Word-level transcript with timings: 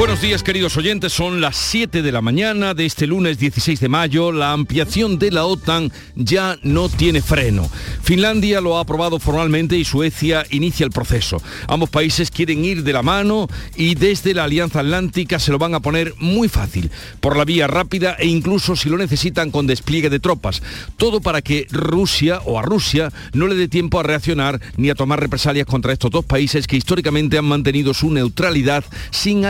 Buenos 0.00 0.22
días 0.22 0.42
queridos 0.42 0.78
oyentes, 0.78 1.12
son 1.12 1.42
las 1.42 1.58
7 1.58 2.00
de 2.00 2.10
la 2.10 2.22
mañana 2.22 2.72
de 2.72 2.86
este 2.86 3.06
lunes 3.06 3.38
16 3.38 3.80
de 3.80 3.90
mayo. 3.90 4.32
La 4.32 4.52
ampliación 4.52 5.18
de 5.18 5.30
la 5.30 5.44
OTAN 5.44 5.92
ya 6.14 6.56
no 6.62 6.88
tiene 6.88 7.20
freno. 7.20 7.68
Finlandia 8.02 8.62
lo 8.62 8.78
ha 8.78 8.80
aprobado 8.80 9.18
formalmente 9.18 9.76
y 9.76 9.84
Suecia 9.84 10.46
inicia 10.52 10.86
el 10.86 10.90
proceso. 10.90 11.42
Ambos 11.68 11.90
países 11.90 12.30
quieren 12.30 12.64
ir 12.64 12.82
de 12.82 12.94
la 12.94 13.02
mano 13.02 13.46
y 13.76 13.94
desde 13.94 14.32
la 14.32 14.44
Alianza 14.44 14.80
Atlántica 14.80 15.38
se 15.38 15.52
lo 15.52 15.58
van 15.58 15.74
a 15.74 15.80
poner 15.80 16.14
muy 16.16 16.48
fácil, 16.48 16.90
por 17.20 17.36
la 17.36 17.44
vía 17.44 17.66
rápida 17.66 18.16
e 18.18 18.26
incluso 18.26 18.76
si 18.76 18.88
lo 18.88 18.96
necesitan 18.96 19.50
con 19.50 19.66
despliegue 19.66 20.08
de 20.08 20.18
tropas. 20.18 20.62
Todo 20.96 21.20
para 21.20 21.42
que 21.42 21.66
Rusia 21.70 22.40
o 22.46 22.58
a 22.58 22.62
Rusia 22.62 23.12
no 23.34 23.46
le 23.46 23.54
dé 23.54 23.68
tiempo 23.68 24.00
a 24.00 24.02
reaccionar 24.02 24.62
ni 24.78 24.88
a 24.88 24.94
tomar 24.94 25.20
represalias 25.20 25.66
contra 25.66 25.92
estos 25.92 26.10
dos 26.10 26.24
países 26.24 26.66
que 26.66 26.78
históricamente 26.78 27.36
han 27.36 27.44
mantenido 27.44 27.92
su 27.92 28.10
neutralidad 28.10 28.82
sin 29.10 29.44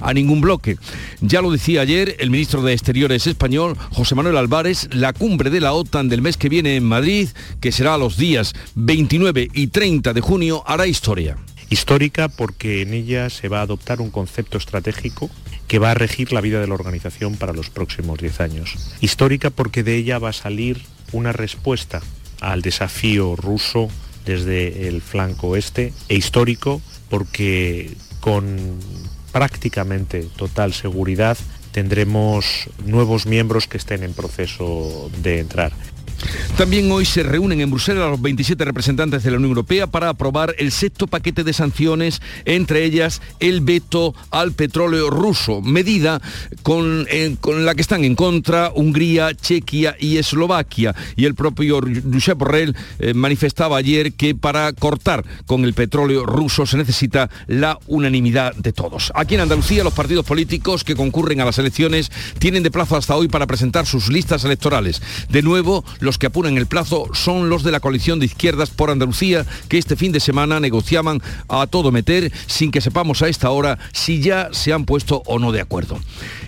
a 0.00 0.12
ningún 0.12 0.40
bloque. 0.40 0.76
Ya 1.20 1.40
lo 1.40 1.50
decía 1.50 1.82
ayer 1.82 2.16
el 2.18 2.30
ministro 2.30 2.62
de 2.62 2.72
Exteriores 2.72 3.26
español, 3.26 3.76
José 3.92 4.14
Manuel 4.14 4.36
Álvarez, 4.36 4.88
la 4.92 5.12
cumbre 5.12 5.50
de 5.50 5.60
la 5.60 5.72
OTAN 5.72 6.08
del 6.08 6.22
mes 6.22 6.36
que 6.36 6.48
viene 6.48 6.76
en 6.76 6.84
Madrid, 6.84 7.28
que 7.60 7.72
será 7.72 7.94
a 7.94 7.98
los 7.98 8.16
días 8.16 8.52
29 8.74 9.48
y 9.52 9.68
30 9.68 10.12
de 10.12 10.20
junio, 10.20 10.62
hará 10.66 10.86
historia. 10.86 11.36
Histórica 11.70 12.28
porque 12.28 12.82
en 12.82 12.94
ella 12.94 13.30
se 13.30 13.48
va 13.48 13.60
a 13.60 13.62
adoptar 13.62 14.00
un 14.00 14.10
concepto 14.10 14.58
estratégico 14.58 15.30
que 15.66 15.78
va 15.78 15.92
a 15.92 15.94
regir 15.94 16.32
la 16.32 16.40
vida 16.40 16.60
de 16.60 16.66
la 16.66 16.74
organización 16.74 17.36
para 17.36 17.52
los 17.52 17.70
próximos 17.70 18.18
10 18.18 18.40
años. 18.40 18.96
Histórica 19.00 19.50
porque 19.50 19.82
de 19.82 19.96
ella 19.96 20.18
va 20.18 20.30
a 20.30 20.34
salir 20.34 20.82
una 21.12 21.32
respuesta 21.32 22.02
al 22.40 22.62
desafío 22.62 23.34
ruso 23.36 23.88
desde 24.26 24.88
el 24.88 25.00
flanco 25.00 25.48
oeste 25.48 25.92
e 26.08 26.16
histórico 26.16 26.80
porque 27.08 27.94
con 28.20 28.78
prácticamente 29.34 30.28
total 30.36 30.72
seguridad 30.72 31.36
tendremos 31.72 32.70
nuevos 32.86 33.26
miembros 33.26 33.66
que 33.66 33.78
estén 33.78 34.04
en 34.04 34.14
proceso 34.14 35.10
de 35.22 35.40
entrar. 35.40 35.72
También 36.56 36.90
hoy 36.92 37.04
se 37.04 37.22
reúnen 37.22 37.60
en 37.60 37.70
Bruselas 37.70 38.10
los 38.10 38.22
27 38.22 38.64
representantes 38.64 39.22
de 39.22 39.30
la 39.30 39.38
Unión 39.38 39.50
Europea 39.50 39.86
para 39.86 40.08
aprobar 40.08 40.54
el 40.58 40.70
sexto 40.72 41.06
paquete 41.06 41.44
de 41.44 41.52
sanciones, 41.52 42.22
entre 42.44 42.84
ellas 42.84 43.20
el 43.40 43.60
veto 43.60 44.14
al 44.30 44.52
petróleo 44.52 45.10
ruso, 45.10 45.60
medida 45.62 46.20
con, 46.62 47.06
la 47.64 47.74
que 47.74 47.82
están 47.82 48.04
en 48.04 48.14
contra 48.14 48.70
Hungría, 48.74 49.34
Chequia 49.34 49.96
y 49.98 50.18
Eslovaquia. 50.18 50.94
Y 51.16 51.24
el 51.24 51.34
propio 51.34 51.80
Josep 52.12 52.38
Borrell 52.38 52.76
eh, 52.98 53.14
manifestaba 53.14 53.76
ayer 53.76 54.12
que 54.12 54.34
para 54.34 54.72
cortar 54.72 55.24
con 55.46 55.64
el 55.64 55.74
petróleo 55.74 56.24
ruso 56.24 56.66
se 56.66 56.76
necesita 56.76 57.30
la 57.46 57.78
unanimidad 57.86 58.54
de 58.54 58.72
todos. 58.72 59.12
Aquí 59.14 59.34
en 59.34 59.40
Andalucía 59.40 59.84
los 59.84 59.92
partidos 59.92 60.24
políticos 60.24 60.84
que 60.84 60.94
concurren 60.94 61.40
a 61.40 61.44
las 61.44 61.58
elecciones 61.58 62.10
tienen 62.38 62.62
de 62.62 62.70
plazo 62.70 62.96
hasta 62.96 63.16
hoy 63.16 63.28
para 63.28 63.46
presentar 63.46 63.86
sus 63.86 64.08
listas 64.08 64.44
electorales. 64.44 65.02
De 65.28 65.42
nuevo, 65.42 65.84
los 66.04 66.18
que 66.18 66.26
apuran 66.26 66.56
el 66.56 66.66
plazo 66.66 67.08
son 67.12 67.48
los 67.48 67.62
de 67.62 67.72
la 67.72 67.80
coalición 67.80 68.20
de 68.20 68.26
izquierdas 68.26 68.70
por 68.70 68.90
Andalucía, 68.90 69.44
que 69.68 69.78
este 69.78 69.96
fin 69.96 70.12
de 70.12 70.20
semana 70.20 70.60
negociaban 70.60 71.20
a 71.48 71.66
todo 71.66 71.90
meter 71.90 72.32
sin 72.46 72.70
que 72.70 72.80
sepamos 72.80 73.22
a 73.22 73.28
esta 73.28 73.50
hora 73.50 73.78
si 73.92 74.20
ya 74.20 74.50
se 74.52 74.72
han 74.72 74.84
puesto 74.84 75.22
o 75.26 75.38
no 75.38 75.52
de 75.52 75.60
acuerdo. 75.60 75.98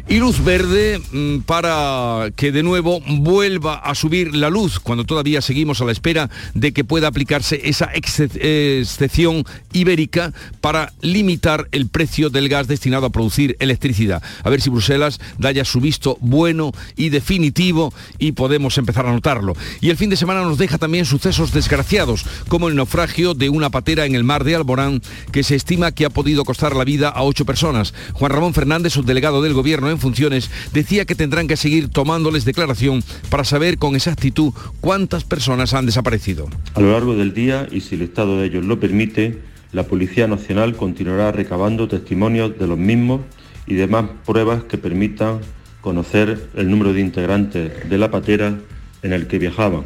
Y 0.09 0.19
luz 0.19 0.45
verde 0.45 1.01
mm, 1.11 1.41
para 1.41 2.31
que 2.37 2.53
de 2.53 2.63
nuevo 2.63 3.01
vuelva 3.07 3.77
a 3.77 3.95
subir 3.95 4.35
la 4.37 4.51
luz 4.51 4.79
cuando 4.79 5.05
todavía 5.05 5.41
seguimos 5.43 5.81
a 5.81 5.85
la 5.85 5.93
espera 5.93 6.31
de 6.55 6.73
que 6.73 6.85
pueda 6.85 7.09
aplicarse 7.09 7.61
esa 7.65 7.91
excepción 7.93 9.45
ibérica 9.73 10.33
para 10.61 10.93
limitar 11.01 11.69
el 11.73 11.89
precio 11.89 12.31
del 12.31 12.49
gas 12.49 12.69
destinado 12.69 13.07
a 13.07 13.11
producir 13.11 13.57
electricidad. 13.59 14.23
A 14.45 14.51
ver 14.51 14.61
si 14.61 14.71
Bruselas 14.71 15.19
da 15.39 15.51
ya 15.51 15.65
su 15.65 15.81
visto 15.81 16.19
bueno 16.21 16.73
y 16.97 17.09
definitivo 17.09 17.93
y 18.19 18.33
podemos 18.33 18.79
empezar 18.79 19.07
a 19.07 19.13
notarlo. 19.13 19.46
Y 19.81 19.91
el 19.91 19.97
fin 19.97 20.11
de 20.11 20.17
semana 20.17 20.43
nos 20.43 20.59
deja 20.59 20.79
también 20.79 21.05
sucesos 21.05 21.53
desgraciados, 21.53 22.25
como 22.49 22.69
el 22.69 22.77
naufragio 22.77 23.35
de 23.35 23.49
una 23.49 23.71
patera 23.71 24.07
en 24.07 24.15
el 24.15 24.25
mar 24.25 24.45
de 24.45 24.57
Alborán, 24.57 25.03
que 25.33 25.43
se 25.43 25.55
estima 25.55 25.93
que 25.93 26.05
ha 26.05 26.11
podido 26.11 26.45
costar 26.45 26.75
la 26.75 26.85
vida 26.85 27.09
a 27.09 27.23
ocho 27.23 27.45
personas. 27.45 27.95
Juan 28.15 28.33
Ramón 28.33 28.55
Fernández, 28.55 28.93
subdelegado 28.93 29.43
del 29.43 29.55
Gobierno 29.55 29.91
en 29.91 29.99
funciones, 29.99 30.51
decía 30.73 31.05
que 31.05 31.15
tendrán 31.15 31.49
que 31.49 31.57
seguir 31.57 31.89
tomándoles 31.89 32.45
declaración 32.45 33.03
para 33.31 33.45
saber 33.45 33.79
con 33.79 33.95
exactitud 33.95 34.53
cuántas 34.81 35.25
personas 35.25 35.75
han 35.75 35.87
desaparecido. 35.87 36.49
A 36.75 36.81
lo 36.81 36.93
largo 36.93 37.15
del 37.15 37.35
día, 37.35 37.69
y 37.71 37.81
si 37.81 37.95
el 37.95 38.03
Estado 38.03 38.39
de 38.39 38.47
ellos 38.47 38.65
lo 38.65 38.81
permite, 38.81 39.43
la 39.73 39.85
Policía 39.85 40.27
Nacional 40.27 40.77
continuará 40.77 41.33
recabando 41.33 41.89
testimonios 41.89 42.59
de 42.59 42.67
los 42.67 42.79
mismos 42.79 43.21
y 43.67 43.75
demás 43.75 44.07
pruebas 44.25 44.65
que 44.65 44.79
permitan 44.79 45.41
conocer 45.81 46.49
el 46.57 46.71
número 46.71 46.93
de 46.93 47.01
integrantes 47.01 47.89
de 47.89 47.99
la 47.99 48.11
patera 48.11 48.59
en 49.07 49.13
el 49.13 49.27
que 49.27 49.39
viajaban 49.39 49.85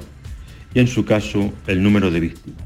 y 0.75 0.81
en 0.81 0.89
su 0.89 1.05
caso 1.05 1.53
el 1.67 1.83
número 1.83 2.11
de 2.11 2.21
víctimas. 2.21 2.61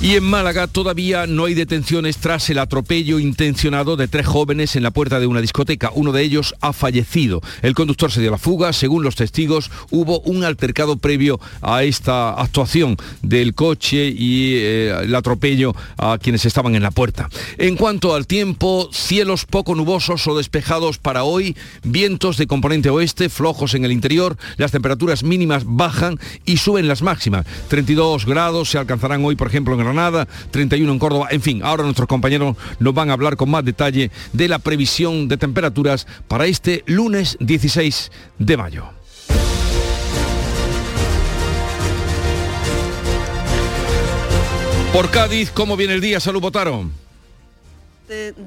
Y 0.00 0.14
en 0.14 0.22
Málaga 0.22 0.68
todavía 0.68 1.26
no 1.26 1.46
hay 1.46 1.54
detenciones 1.54 2.18
tras 2.18 2.48
el 2.50 2.60
atropello 2.60 3.18
intencionado 3.18 3.96
de 3.96 4.06
tres 4.06 4.28
jóvenes 4.28 4.76
en 4.76 4.84
la 4.84 4.92
puerta 4.92 5.18
de 5.18 5.26
una 5.26 5.40
discoteca. 5.40 5.90
Uno 5.92 6.12
de 6.12 6.22
ellos 6.22 6.54
ha 6.60 6.72
fallecido. 6.72 7.42
El 7.62 7.74
conductor 7.74 8.12
se 8.12 8.20
dio 8.20 8.30
la 8.30 8.38
fuga. 8.38 8.72
Según 8.72 9.02
los 9.02 9.16
testigos, 9.16 9.72
hubo 9.90 10.20
un 10.20 10.44
altercado 10.44 10.98
previo 10.98 11.40
a 11.62 11.82
esta 11.82 12.30
actuación 12.40 12.96
del 13.22 13.54
coche 13.54 14.06
y 14.16 14.54
eh, 14.54 15.00
el 15.02 15.14
atropello 15.16 15.74
a 15.96 16.16
quienes 16.18 16.46
estaban 16.46 16.76
en 16.76 16.84
la 16.84 16.92
puerta. 16.92 17.28
En 17.56 17.74
cuanto 17.74 18.14
al 18.14 18.28
tiempo, 18.28 18.88
cielos 18.92 19.46
poco 19.46 19.74
nubosos 19.74 20.28
o 20.28 20.36
despejados 20.36 20.98
para 20.98 21.24
hoy, 21.24 21.56
vientos 21.82 22.36
de 22.36 22.46
componente 22.46 22.88
oeste, 22.88 23.28
flojos 23.28 23.74
en 23.74 23.84
el 23.84 23.90
interior, 23.90 24.36
las 24.58 24.70
temperaturas 24.70 25.24
mínimas 25.24 25.64
bajan 25.66 26.20
y 26.44 26.58
suben 26.58 26.86
las 26.86 27.02
máximas. 27.02 27.46
32 27.66 28.26
grados 28.26 28.70
se 28.70 28.78
alcanzarán 28.78 29.24
hoy, 29.24 29.34
por 29.34 29.48
ejemplo, 29.48 29.74
en 29.74 29.87
Granada, 29.88 30.28
31 30.50 30.92
en 30.92 30.98
Córdoba. 30.98 31.28
En 31.30 31.42
fin, 31.42 31.62
ahora 31.62 31.82
nuestros 31.82 32.08
compañeros 32.08 32.56
nos 32.78 32.94
van 32.94 33.10
a 33.10 33.14
hablar 33.14 33.36
con 33.36 33.50
más 33.50 33.64
detalle 33.64 34.10
de 34.32 34.48
la 34.48 34.58
previsión 34.58 35.28
de 35.28 35.36
temperaturas 35.36 36.06
para 36.28 36.46
este 36.46 36.84
lunes 36.86 37.36
16 37.40 38.10
de 38.38 38.56
mayo. 38.56 38.84
Por 44.92 45.10
Cádiz, 45.10 45.50
¿cómo 45.50 45.76
viene 45.76 45.94
el 45.94 46.00
día? 46.00 46.18
Salud, 46.18 46.40
Botaro 46.40 47.07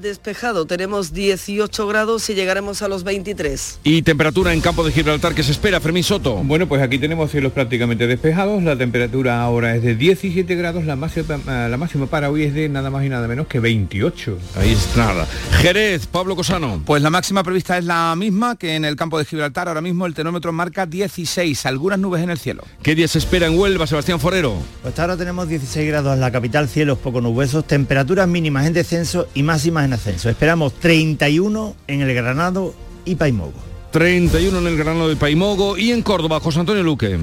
despejado, 0.00 0.66
tenemos 0.66 1.12
18 1.12 1.86
grados 1.86 2.28
y 2.30 2.34
llegaremos 2.34 2.82
a 2.82 2.88
los 2.88 3.04
23. 3.04 3.80
¿Y 3.84 4.02
temperatura 4.02 4.52
en 4.52 4.60
campo 4.60 4.84
de 4.84 4.92
Gibraltar 4.92 5.34
que 5.34 5.42
se 5.42 5.52
espera, 5.52 5.80
Fermín 5.80 6.02
Soto? 6.02 6.36
Bueno, 6.36 6.68
pues 6.68 6.82
aquí 6.82 6.98
tenemos 6.98 7.30
cielos 7.30 7.52
prácticamente 7.52 8.06
despejados, 8.06 8.62
la 8.62 8.76
temperatura 8.76 9.42
ahora 9.42 9.76
es 9.76 9.82
de 9.82 9.94
17 9.94 10.54
grados, 10.56 10.84
la 10.84 10.96
máxima, 10.96 11.68
la 11.68 11.76
máxima 11.76 12.06
para 12.06 12.30
hoy 12.30 12.44
es 12.44 12.54
de 12.54 12.68
nada 12.68 12.90
más 12.90 13.04
y 13.04 13.08
nada 13.08 13.28
menos 13.28 13.46
que 13.46 13.60
28. 13.60 14.38
Ahí 14.56 14.72
es 14.72 14.96
nada. 14.96 15.26
Jerez, 15.60 16.06
Pablo 16.06 16.34
Cosano. 16.34 16.82
Pues 16.84 17.02
la 17.02 17.10
máxima 17.10 17.42
prevista 17.44 17.78
es 17.78 17.84
la 17.84 18.14
misma 18.16 18.56
que 18.56 18.74
en 18.74 18.84
el 18.84 18.96
campo 18.96 19.18
de 19.18 19.24
Gibraltar, 19.24 19.68
ahora 19.68 19.80
mismo 19.80 20.06
el 20.06 20.14
termómetro 20.14 20.52
marca 20.52 20.86
16, 20.86 21.66
algunas 21.66 21.98
nubes 21.98 22.22
en 22.22 22.30
el 22.30 22.38
cielo. 22.38 22.64
¿Qué 22.82 22.94
día 22.94 23.06
se 23.06 23.18
espera 23.18 23.46
en 23.46 23.58
Huelva, 23.58 23.86
Sebastián 23.86 24.18
Forero? 24.18 24.56
Pues 24.82 24.98
ahora 24.98 25.16
tenemos 25.16 25.48
16 25.48 25.86
grados 25.86 26.14
en 26.14 26.20
la 26.20 26.30
capital, 26.32 26.68
cielos 26.68 26.98
poco 26.98 27.20
nubosos, 27.20 27.66
temperaturas 27.66 28.26
mínimas 28.26 28.66
en 28.66 28.72
descenso 28.72 29.28
y 29.34 29.42
máximas 29.52 29.84
en 29.84 29.92
ascenso. 29.92 30.30
Esperamos 30.30 30.72
31 30.80 31.76
en 31.86 32.00
el 32.00 32.14
Granado 32.14 32.74
y 33.04 33.16
Paimogo. 33.16 33.52
31 33.90 34.58
en 34.58 34.66
el 34.66 34.78
Granado 34.78 35.12
y 35.12 35.16
Paimogo 35.16 35.76
y 35.76 35.90
en 35.90 36.00
Córdoba, 36.00 36.40
José 36.40 36.60
Antonio 36.60 36.82
Luque. 36.82 37.18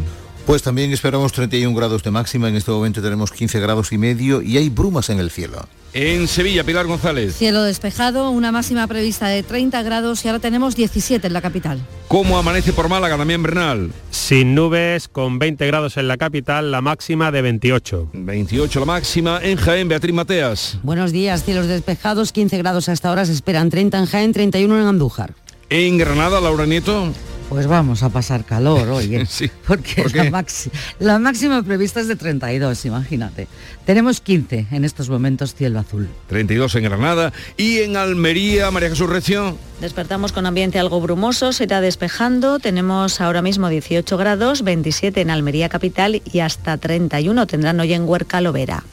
Pues 0.49 0.63
también 0.63 0.91
esperamos 0.91 1.31
31 1.31 1.77
grados 1.77 2.01
de 2.01 2.09
máxima, 2.09 2.49
en 2.49 2.55
este 2.55 2.71
momento 2.71 3.03
tenemos 3.03 3.31
15 3.31 3.59
grados 3.59 3.91
y 3.91 3.99
medio 3.99 4.41
y 4.41 4.57
hay 4.57 4.69
brumas 4.69 5.11
en 5.11 5.19
el 5.19 5.29
cielo. 5.29 5.67
En 5.93 6.27
Sevilla, 6.27 6.63
Pilar 6.63 6.87
González. 6.87 7.35
Cielo 7.35 7.61
despejado, 7.61 8.31
una 8.31 8.51
máxima 8.51 8.87
prevista 8.87 9.27
de 9.27 9.43
30 9.43 9.83
grados 9.83 10.25
y 10.25 10.27
ahora 10.27 10.39
tenemos 10.39 10.75
17 10.75 11.27
en 11.27 11.33
la 11.33 11.41
capital. 11.41 11.79
¿Cómo 12.07 12.35
amanece 12.39 12.73
por 12.73 12.89
Málaga, 12.89 13.15
también 13.15 13.43
Bernal? 13.43 13.91
Sin 14.09 14.55
nubes, 14.55 15.07
con 15.07 15.37
20 15.37 15.67
grados 15.67 15.97
en 15.97 16.07
la 16.07 16.17
capital, 16.17 16.71
la 16.71 16.81
máxima 16.81 17.31
de 17.31 17.43
28. 17.43 18.09
28 18.13 18.79
la 18.79 18.85
máxima. 18.87 19.39
En 19.43 19.55
Jaén, 19.55 19.87
Beatriz 19.87 20.15
Mateas. 20.15 20.79
Buenos 20.81 21.11
días, 21.11 21.43
cielos 21.43 21.67
despejados, 21.67 22.31
15 22.31 22.57
grados 22.57 22.89
hasta 22.89 23.09
ahora, 23.09 23.23
se 23.27 23.33
esperan 23.33 23.69
30 23.69 23.99
en 23.99 24.05
Jaén, 24.07 24.33
31 24.33 24.81
en 24.81 24.87
Andújar. 24.87 25.35
En 25.69 25.99
Granada, 25.99 26.41
Laura 26.41 26.65
Nieto. 26.65 27.13
Pues 27.49 27.65
vamos 27.65 28.03
a 28.03 28.09
pasar 28.09 28.45
calor 28.45 28.87
hoy, 28.89 29.15
¿eh? 29.15 29.27
porque 29.67 30.03
la, 30.13 30.25
maxi- 30.25 30.69
la 30.99 31.17
máxima 31.17 31.63
prevista 31.63 31.99
es 31.99 32.07
de 32.07 32.15
32, 32.15 32.85
imagínate. 32.85 33.47
Tenemos 33.85 34.21
15 34.21 34.67
en 34.69 34.85
estos 34.85 35.09
momentos 35.09 35.55
cielo 35.55 35.79
azul. 35.79 36.07
32 36.27 36.75
en 36.75 36.83
Granada 36.83 37.33
y 37.57 37.79
en 37.79 37.97
Almería, 37.97 38.69
María 38.69 38.89
Jesús 38.89 39.09
Recio. 39.09 39.57
Despertamos 39.81 40.31
con 40.31 40.45
ambiente 40.45 40.77
algo 40.77 41.01
brumoso, 41.01 41.51
se 41.51 41.63
irá 41.63 41.81
despejando. 41.81 42.59
Tenemos 42.59 43.19
ahora 43.19 43.41
mismo 43.41 43.67
18 43.67 44.15
grados, 44.15 44.61
27 44.63 45.19
en 45.19 45.31
Almería 45.31 45.69
capital 45.69 46.21
y 46.31 46.39
hasta 46.41 46.77
31 46.77 47.47
tendrán 47.47 47.79
hoy 47.79 47.93
en 47.93 48.03
Huerca 48.07 48.41
Lovera. 48.41 48.83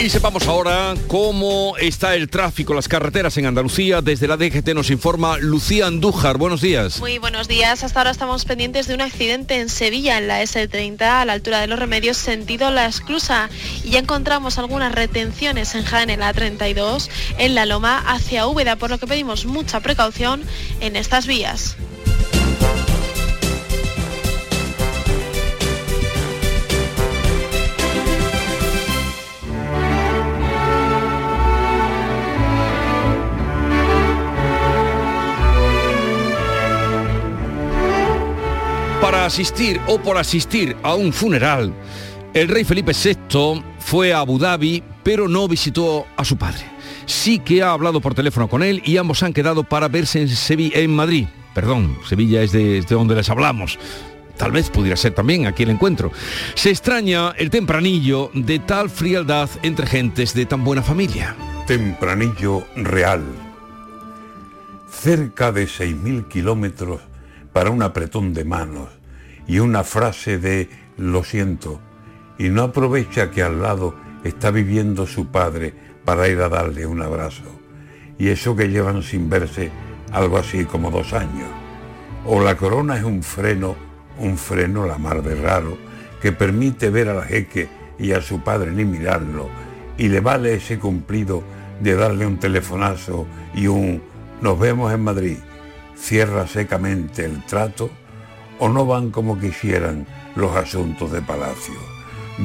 Y 0.00 0.10
sepamos 0.10 0.46
ahora 0.46 0.94
cómo 1.08 1.76
está 1.76 2.14
el 2.14 2.28
tráfico, 2.28 2.72
las 2.72 2.86
carreteras 2.86 3.36
en 3.36 3.46
Andalucía. 3.46 4.00
Desde 4.00 4.28
la 4.28 4.36
DGT 4.36 4.68
nos 4.68 4.90
informa 4.90 5.38
Lucía 5.38 5.88
Andújar. 5.88 6.38
Buenos 6.38 6.60
días. 6.60 7.00
Muy 7.00 7.18
buenos 7.18 7.48
días. 7.48 7.82
Hasta 7.82 7.98
ahora 7.98 8.12
estamos 8.12 8.44
pendientes 8.44 8.86
de 8.86 8.94
un 8.94 9.00
accidente 9.00 9.58
en 9.58 9.68
Sevilla, 9.68 10.16
en 10.18 10.28
la 10.28 10.40
S30, 10.40 11.00
a 11.02 11.24
la 11.24 11.32
altura 11.32 11.60
de 11.60 11.66
los 11.66 11.80
remedios, 11.80 12.16
sentido 12.16 12.70
la 12.70 12.86
esclusa. 12.86 13.50
Y 13.82 13.90
ya 13.90 13.98
encontramos 13.98 14.58
algunas 14.58 14.94
retenciones 14.94 15.74
en 15.74 15.82
Jaén, 15.82 16.10
en 16.10 16.20
la 16.20 16.32
32, 16.32 17.10
en 17.38 17.56
la 17.56 17.66
Loma, 17.66 17.98
hacia 18.06 18.46
Úbeda, 18.46 18.76
por 18.76 18.90
lo 18.90 18.98
que 18.98 19.08
pedimos 19.08 19.46
mucha 19.46 19.80
precaución 19.80 20.44
en 20.80 20.94
estas 20.94 21.26
vías. 21.26 21.76
Para 39.08 39.24
asistir 39.24 39.80
o 39.86 39.98
por 39.98 40.18
asistir 40.18 40.76
a 40.82 40.94
un 40.94 41.14
funeral, 41.14 41.72
el 42.34 42.46
rey 42.46 42.62
Felipe 42.62 42.92
VI 42.92 43.62
fue 43.78 44.12
a 44.12 44.18
Abu 44.18 44.38
Dhabi, 44.38 44.82
pero 45.02 45.28
no 45.28 45.48
visitó 45.48 46.04
a 46.18 46.26
su 46.26 46.36
padre. 46.36 46.60
Sí 47.06 47.38
que 47.38 47.62
ha 47.62 47.70
hablado 47.72 48.02
por 48.02 48.14
teléfono 48.14 48.48
con 48.48 48.62
él 48.62 48.82
y 48.84 48.98
ambos 48.98 49.22
han 49.22 49.32
quedado 49.32 49.64
para 49.64 49.88
verse 49.88 50.20
en, 50.20 50.28
Sevi- 50.28 50.72
en 50.74 50.94
Madrid. 50.94 51.26
Perdón, 51.54 51.96
Sevilla 52.06 52.42
es 52.42 52.52
de, 52.52 52.82
de 52.82 52.94
donde 52.94 53.14
les 53.14 53.30
hablamos. 53.30 53.78
Tal 54.36 54.52
vez 54.52 54.68
pudiera 54.68 54.94
ser 54.94 55.14
también 55.14 55.46
aquí 55.46 55.62
el 55.62 55.70
encuentro. 55.70 56.12
Se 56.54 56.68
extraña 56.68 57.30
el 57.38 57.48
tempranillo 57.48 58.30
de 58.34 58.58
tal 58.58 58.90
frialdad 58.90 59.48
entre 59.62 59.86
gentes 59.86 60.34
de 60.34 60.44
tan 60.44 60.64
buena 60.64 60.82
familia. 60.82 61.34
Tempranillo 61.66 62.62
real. 62.76 63.24
Cerca 64.90 65.50
de 65.50 65.64
6.000 65.64 66.28
kilómetros 66.28 67.00
para 67.54 67.70
un 67.70 67.82
apretón 67.82 68.34
de 68.34 68.44
manos 68.44 68.97
y 69.48 69.58
una 69.58 69.82
frase 69.82 70.38
de 70.38 70.68
lo 70.96 71.24
siento 71.24 71.80
y 72.38 72.50
no 72.50 72.62
aprovecha 72.62 73.30
que 73.30 73.42
al 73.42 73.60
lado 73.60 73.94
está 74.22 74.50
viviendo 74.50 75.06
su 75.06 75.26
padre 75.26 75.74
para 76.04 76.28
ir 76.28 76.40
a 76.40 76.48
darle 76.48 76.86
un 76.86 77.02
abrazo. 77.02 77.42
Y 78.18 78.28
eso 78.28 78.54
que 78.54 78.68
llevan 78.68 79.02
sin 79.02 79.28
verse 79.28 79.70
algo 80.12 80.38
así 80.38 80.64
como 80.64 80.90
dos 80.90 81.12
años. 81.12 81.48
O 82.24 82.40
la 82.40 82.56
corona 82.56 82.96
es 82.96 83.04
un 83.04 83.22
freno, 83.22 83.74
un 84.18 84.36
freno 84.36 84.86
la 84.86 84.98
mar 84.98 85.22
de 85.22 85.34
raro, 85.34 85.76
que 86.22 86.32
permite 86.32 86.90
ver 86.90 87.08
al 87.08 87.24
jeque 87.24 87.68
y 87.98 88.12
a 88.12 88.20
su 88.20 88.40
padre 88.42 88.70
ni 88.72 88.84
mirarlo, 88.84 89.48
y 89.96 90.08
le 90.08 90.20
vale 90.20 90.54
ese 90.54 90.78
cumplido 90.78 91.42
de 91.80 91.94
darle 91.94 92.26
un 92.26 92.38
telefonazo 92.38 93.26
y 93.54 93.66
un 93.66 94.02
nos 94.40 94.58
vemos 94.58 94.92
en 94.92 95.02
Madrid, 95.02 95.36
cierra 95.96 96.46
secamente 96.46 97.24
el 97.24 97.44
trato, 97.44 97.90
o 98.58 98.68
no 98.68 98.86
van 98.86 99.10
como 99.10 99.38
quisieran 99.38 100.06
los 100.36 100.54
asuntos 100.56 101.12
de 101.12 101.22
palacio. 101.22 101.74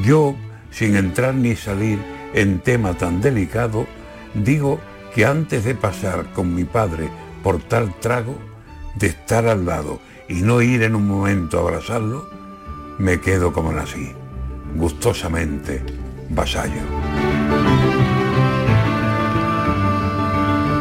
Yo, 0.04 0.34
sin 0.70 0.96
entrar 0.96 1.34
ni 1.34 1.56
salir 1.56 1.98
en 2.34 2.60
tema 2.60 2.94
tan 2.94 3.20
delicado, 3.20 3.86
digo 4.34 4.80
que 5.14 5.24
antes 5.24 5.64
de 5.64 5.74
pasar 5.74 6.32
con 6.32 6.54
mi 6.54 6.64
padre 6.64 7.08
por 7.42 7.60
tal 7.60 7.94
trago, 8.00 8.36
de 8.96 9.08
estar 9.08 9.46
al 9.46 9.66
lado 9.66 10.00
y 10.28 10.42
no 10.42 10.62
ir 10.62 10.82
en 10.82 10.94
un 10.94 11.06
momento 11.06 11.58
a 11.58 11.62
abrazarlo, 11.62 12.28
me 12.98 13.20
quedo 13.20 13.52
como 13.52 13.72
nací, 13.72 14.12
gustosamente 14.76 15.82
vasallo. 16.30 17.33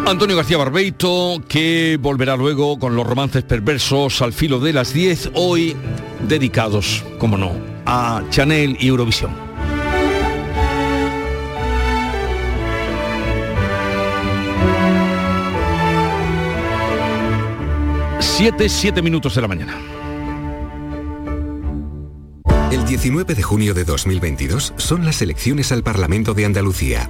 Antonio 0.06 0.36
García 0.36 0.58
Barbeito, 0.58 1.42
que 1.48 1.98
volverá 2.00 2.36
luego 2.36 2.78
con 2.78 2.96
los 2.96 3.08
romances 3.08 3.44
perversos 3.44 4.22
al 4.22 4.34
filo 4.34 4.60
de 4.60 4.74
las 4.74 4.94
10, 4.94 5.32
hoy 5.34 5.76
dedicados, 6.28 7.04
como 7.20 7.38
no, 7.38 7.54
a 7.86 8.22
Chanel 8.30 8.78
y 8.80 8.88
Eurovisión. 8.88 9.32
Siete, 18.20 18.68
siete 18.68 19.02
minutos 19.02 19.36
de 19.36 19.42
la 19.42 19.48
mañana. 19.48 19.80
El 22.72 22.86
19 22.86 23.36
de 23.36 23.42
junio 23.42 23.74
de 23.74 23.86
2022 23.86 24.74
son 24.76 25.06
las 25.06 25.22
elecciones 25.22 25.72
al 25.72 25.82
Parlamento 25.82 26.34
de 26.34 26.46
Andalucía. 26.46 27.10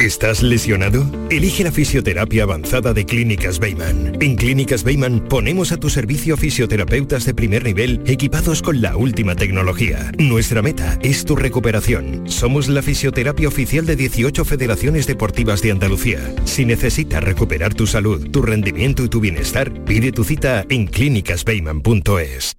¿Estás 0.00 0.42
lesionado? 0.42 1.04
Elige 1.28 1.62
la 1.62 1.70
fisioterapia 1.70 2.44
avanzada 2.44 2.94
de 2.94 3.04
Clínicas 3.04 3.58
Beyman. 3.58 4.16
En 4.22 4.34
Clínicas 4.34 4.82
Beyman 4.82 5.20
ponemos 5.28 5.72
a 5.72 5.76
tu 5.76 5.90
servicio 5.90 6.38
fisioterapeutas 6.38 7.26
de 7.26 7.34
primer 7.34 7.64
nivel 7.64 8.00
equipados 8.06 8.62
con 8.62 8.80
la 8.80 8.96
última 8.96 9.36
tecnología. 9.36 10.10
Nuestra 10.16 10.62
meta 10.62 10.98
es 11.02 11.26
tu 11.26 11.36
recuperación. 11.36 12.22
Somos 12.30 12.68
la 12.68 12.80
fisioterapia 12.80 13.46
oficial 13.46 13.84
de 13.84 13.96
18 13.96 14.42
federaciones 14.46 15.06
deportivas 15.06 15.60
de 15.60 15.72
Andalucía. 15.72 16.34
Si 16.46 16.64
necesitas 16.64 17.22
recuperar 17.22 17.74
tu 17.74 17.86
salud, 17.86 18.30
tu 18.30 18.40
rendimiento 18.40 19.04
y 19.04 19.10
tu 19.10 19.20
bienestar, 19.20 19.84
pide 19.84 20.12
tu 20.12 20.24
cita 20.24 20.64
en 20.70 20.86
clínicasbeyman.es. 20.86 22.56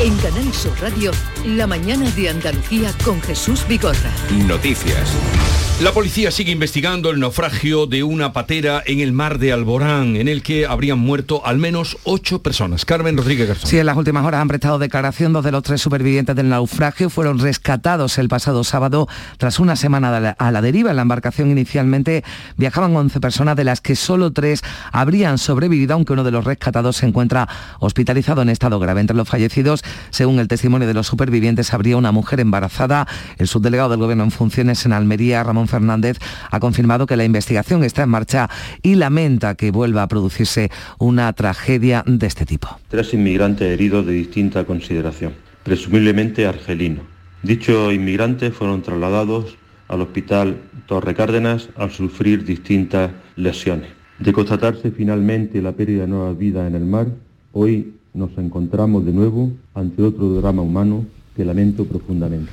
En 0.00 0.16
Canal 0.18 0.54
Sur 0.54 0.80
Radio, 0.80 1.10
la 1.44 1.66
mañana 1.66 2.08
de 2.12 2.28
Andalucía 2.28 2.94
con 3.04 3.20
Jesús 3.22 3.66
Vigorra. 3.66 4.12
Noticias. 4.46 5.67
La 5.80 5.92
policía 5.92 6.32
sigue 6.32 6.50
investigando 6.50 7.08
el 7.10 7.20
naufragio 7.20 7.86
de 7.86 8.02
una 8.02 8.32
patera 8.32 8.82
en 8.84 8.98
el 8.98 9.12
mar 9.12 9.38
de 9.38 9.52
Alborán, 9.52 10.16
en 10.16 10.26
el 10.26 10.42
que 10.42 10.66
habrían 10.66 10.98
muerto 10.98 11.46
al 11.46 11.58
menos 11.58 11.96
ocho 12.02 12.42
personas. 12.42 12.84
Carmen 12.84 13.16
Rodríguez 13.16 13.46
Garzón. 13.46 13.70
Sí, 13.70 13.78
en 13.78 13.86
las 13.86 13.96
últimas 13.96 14.26
horas 14.26 14.40
han 14.40 14.48
prestado 14.48 14.80
declaración 14.80 15.32
dos 15.32 15.44
de 15.44 15.52
los 15.52 15.62
tres 15.62 15.80
supervivientes 15.80 16.34
del 16.34 16.48
naufragio. 16.48 17.10
Fueron 17.10 17.38
rescatados 17.38 18.18
el 18.18 18.26
pasado 18.26 18.64
sábado 18.64 19.06
tras 19.36 19.60
una 19.60 19.76
semana 19.76 20.16
a 20.16 20.18
la, 20.18 20.30
a 20.30 20.50
la 20.50 20.62
deriva. 20.62 20.90
En 20.90 20.96
la 20.96 21.02
embarcación 21.02 21.52
inicialmente 21.52 22.24
viajaban 22.56 22.96
11 22.96 23.20
personas, 23.20 23.54
de 23.54 23.62
las 23.62 23.80
que 23.80 23.94
solo 23.94 24.32
tres 24.32 24.62
habrían 24.90 25.38
sobrevivido, 25.38 25.94
aunque 25.94 26.12
uno 26.12 26.24
de 26.24 26.32
los 26.32 26.44
rescatados 26.44 26.96
se 26.96 27.06
encuentra 27.06 27.48
hospitalizado 27.78 28.42
en 28.42 28.48
estado 28.48 28.80
grave. 28.80 29.00
Entre 29.00 29.16
los 29.16 29.28
fallecidos, 29.28 29.84
según 30.10 30.40
el 30.40 30.48
testimonio 30.48 30.88
de 30.88 30.94
los 30.94 31.06
supervivientes, 31.06 31.72
habría 31.72 31.96
una 31.96 32.10
mujer 32.10 32.40
embarazada. 32.40 33.06
El 33.36 33.46
subdelegado 33.46 33.90
del 33.90 34.00
Gobierno 34.00 34.24
en 34.24 34.32
funciones 34.32 34.84
en 34.84 34.92
Almería, 34.92 35.44
Ramón 35.44 35.67
Fernández 35.68 36.18
ha 36.50 36.60
confirmado 36.60 37.06
que 37.06 37.16
la 37.16 37.24
investigación 37.24 37.84
está 37.84 38.02
en 38.02 38.10
marcha 38.10 38.48
y 38.82 38.96
lamenta 38.96 39.54
que 39.54 39.70
vuelva 39.70 40.02
a 40.02 40.08
producirse 40.08 40.70
una 40.98 41.32
tragedia 41.32 42.02
de 42.06 42.26
este 42.26 42.44
tipo. 42.44 42.68
Tres 42.88 43.14
inmigrantes 43.14 43.68
heridos 43.68 44.06
de 44.06 44.12
distinta 44.12 44.64
consideración, 44.64 45.34
presumiblemente 45.62 46.46
argelinos. 46.46 47.04
Dichos 47.42 47.94
inmigrantes 47.94 48.52
fueron 48.52 48.82
trasladados 48.82 49.56
al 49.86 50.02
hospital 50.02 50.56
Torre 50.86 51.14
Cárdenas 51.14 51.68
al 51.76 51.90
sufrir 51.90 52.44
distintas 52.44 53.10
lesiones. 53.36 53.90
De 54.18 54.32
constatarse 54.32 54.90
finalmente 54.90 55.62
la 55.62 55.72
pérdida 55.72 56.02
de 56.02 56.08
nuevas 56.08 56.36
vidas 56.36 56.66
en 56.66 56.74
el 56.74 56.84
mar, 56.84 57.06
hoy 57.52 57.94
nos 58.14 58.36
encontramos 58.36 59.06
de 59.06 59.12
nuevo 59.12 59.52
ante 59.74 60.02
otro 60.02 60.34
drama 60.34 60.62
humano 60.62 61.06
que 61.36 61.44
lamento 61.44 61.84
profundamente. 61.84 62.50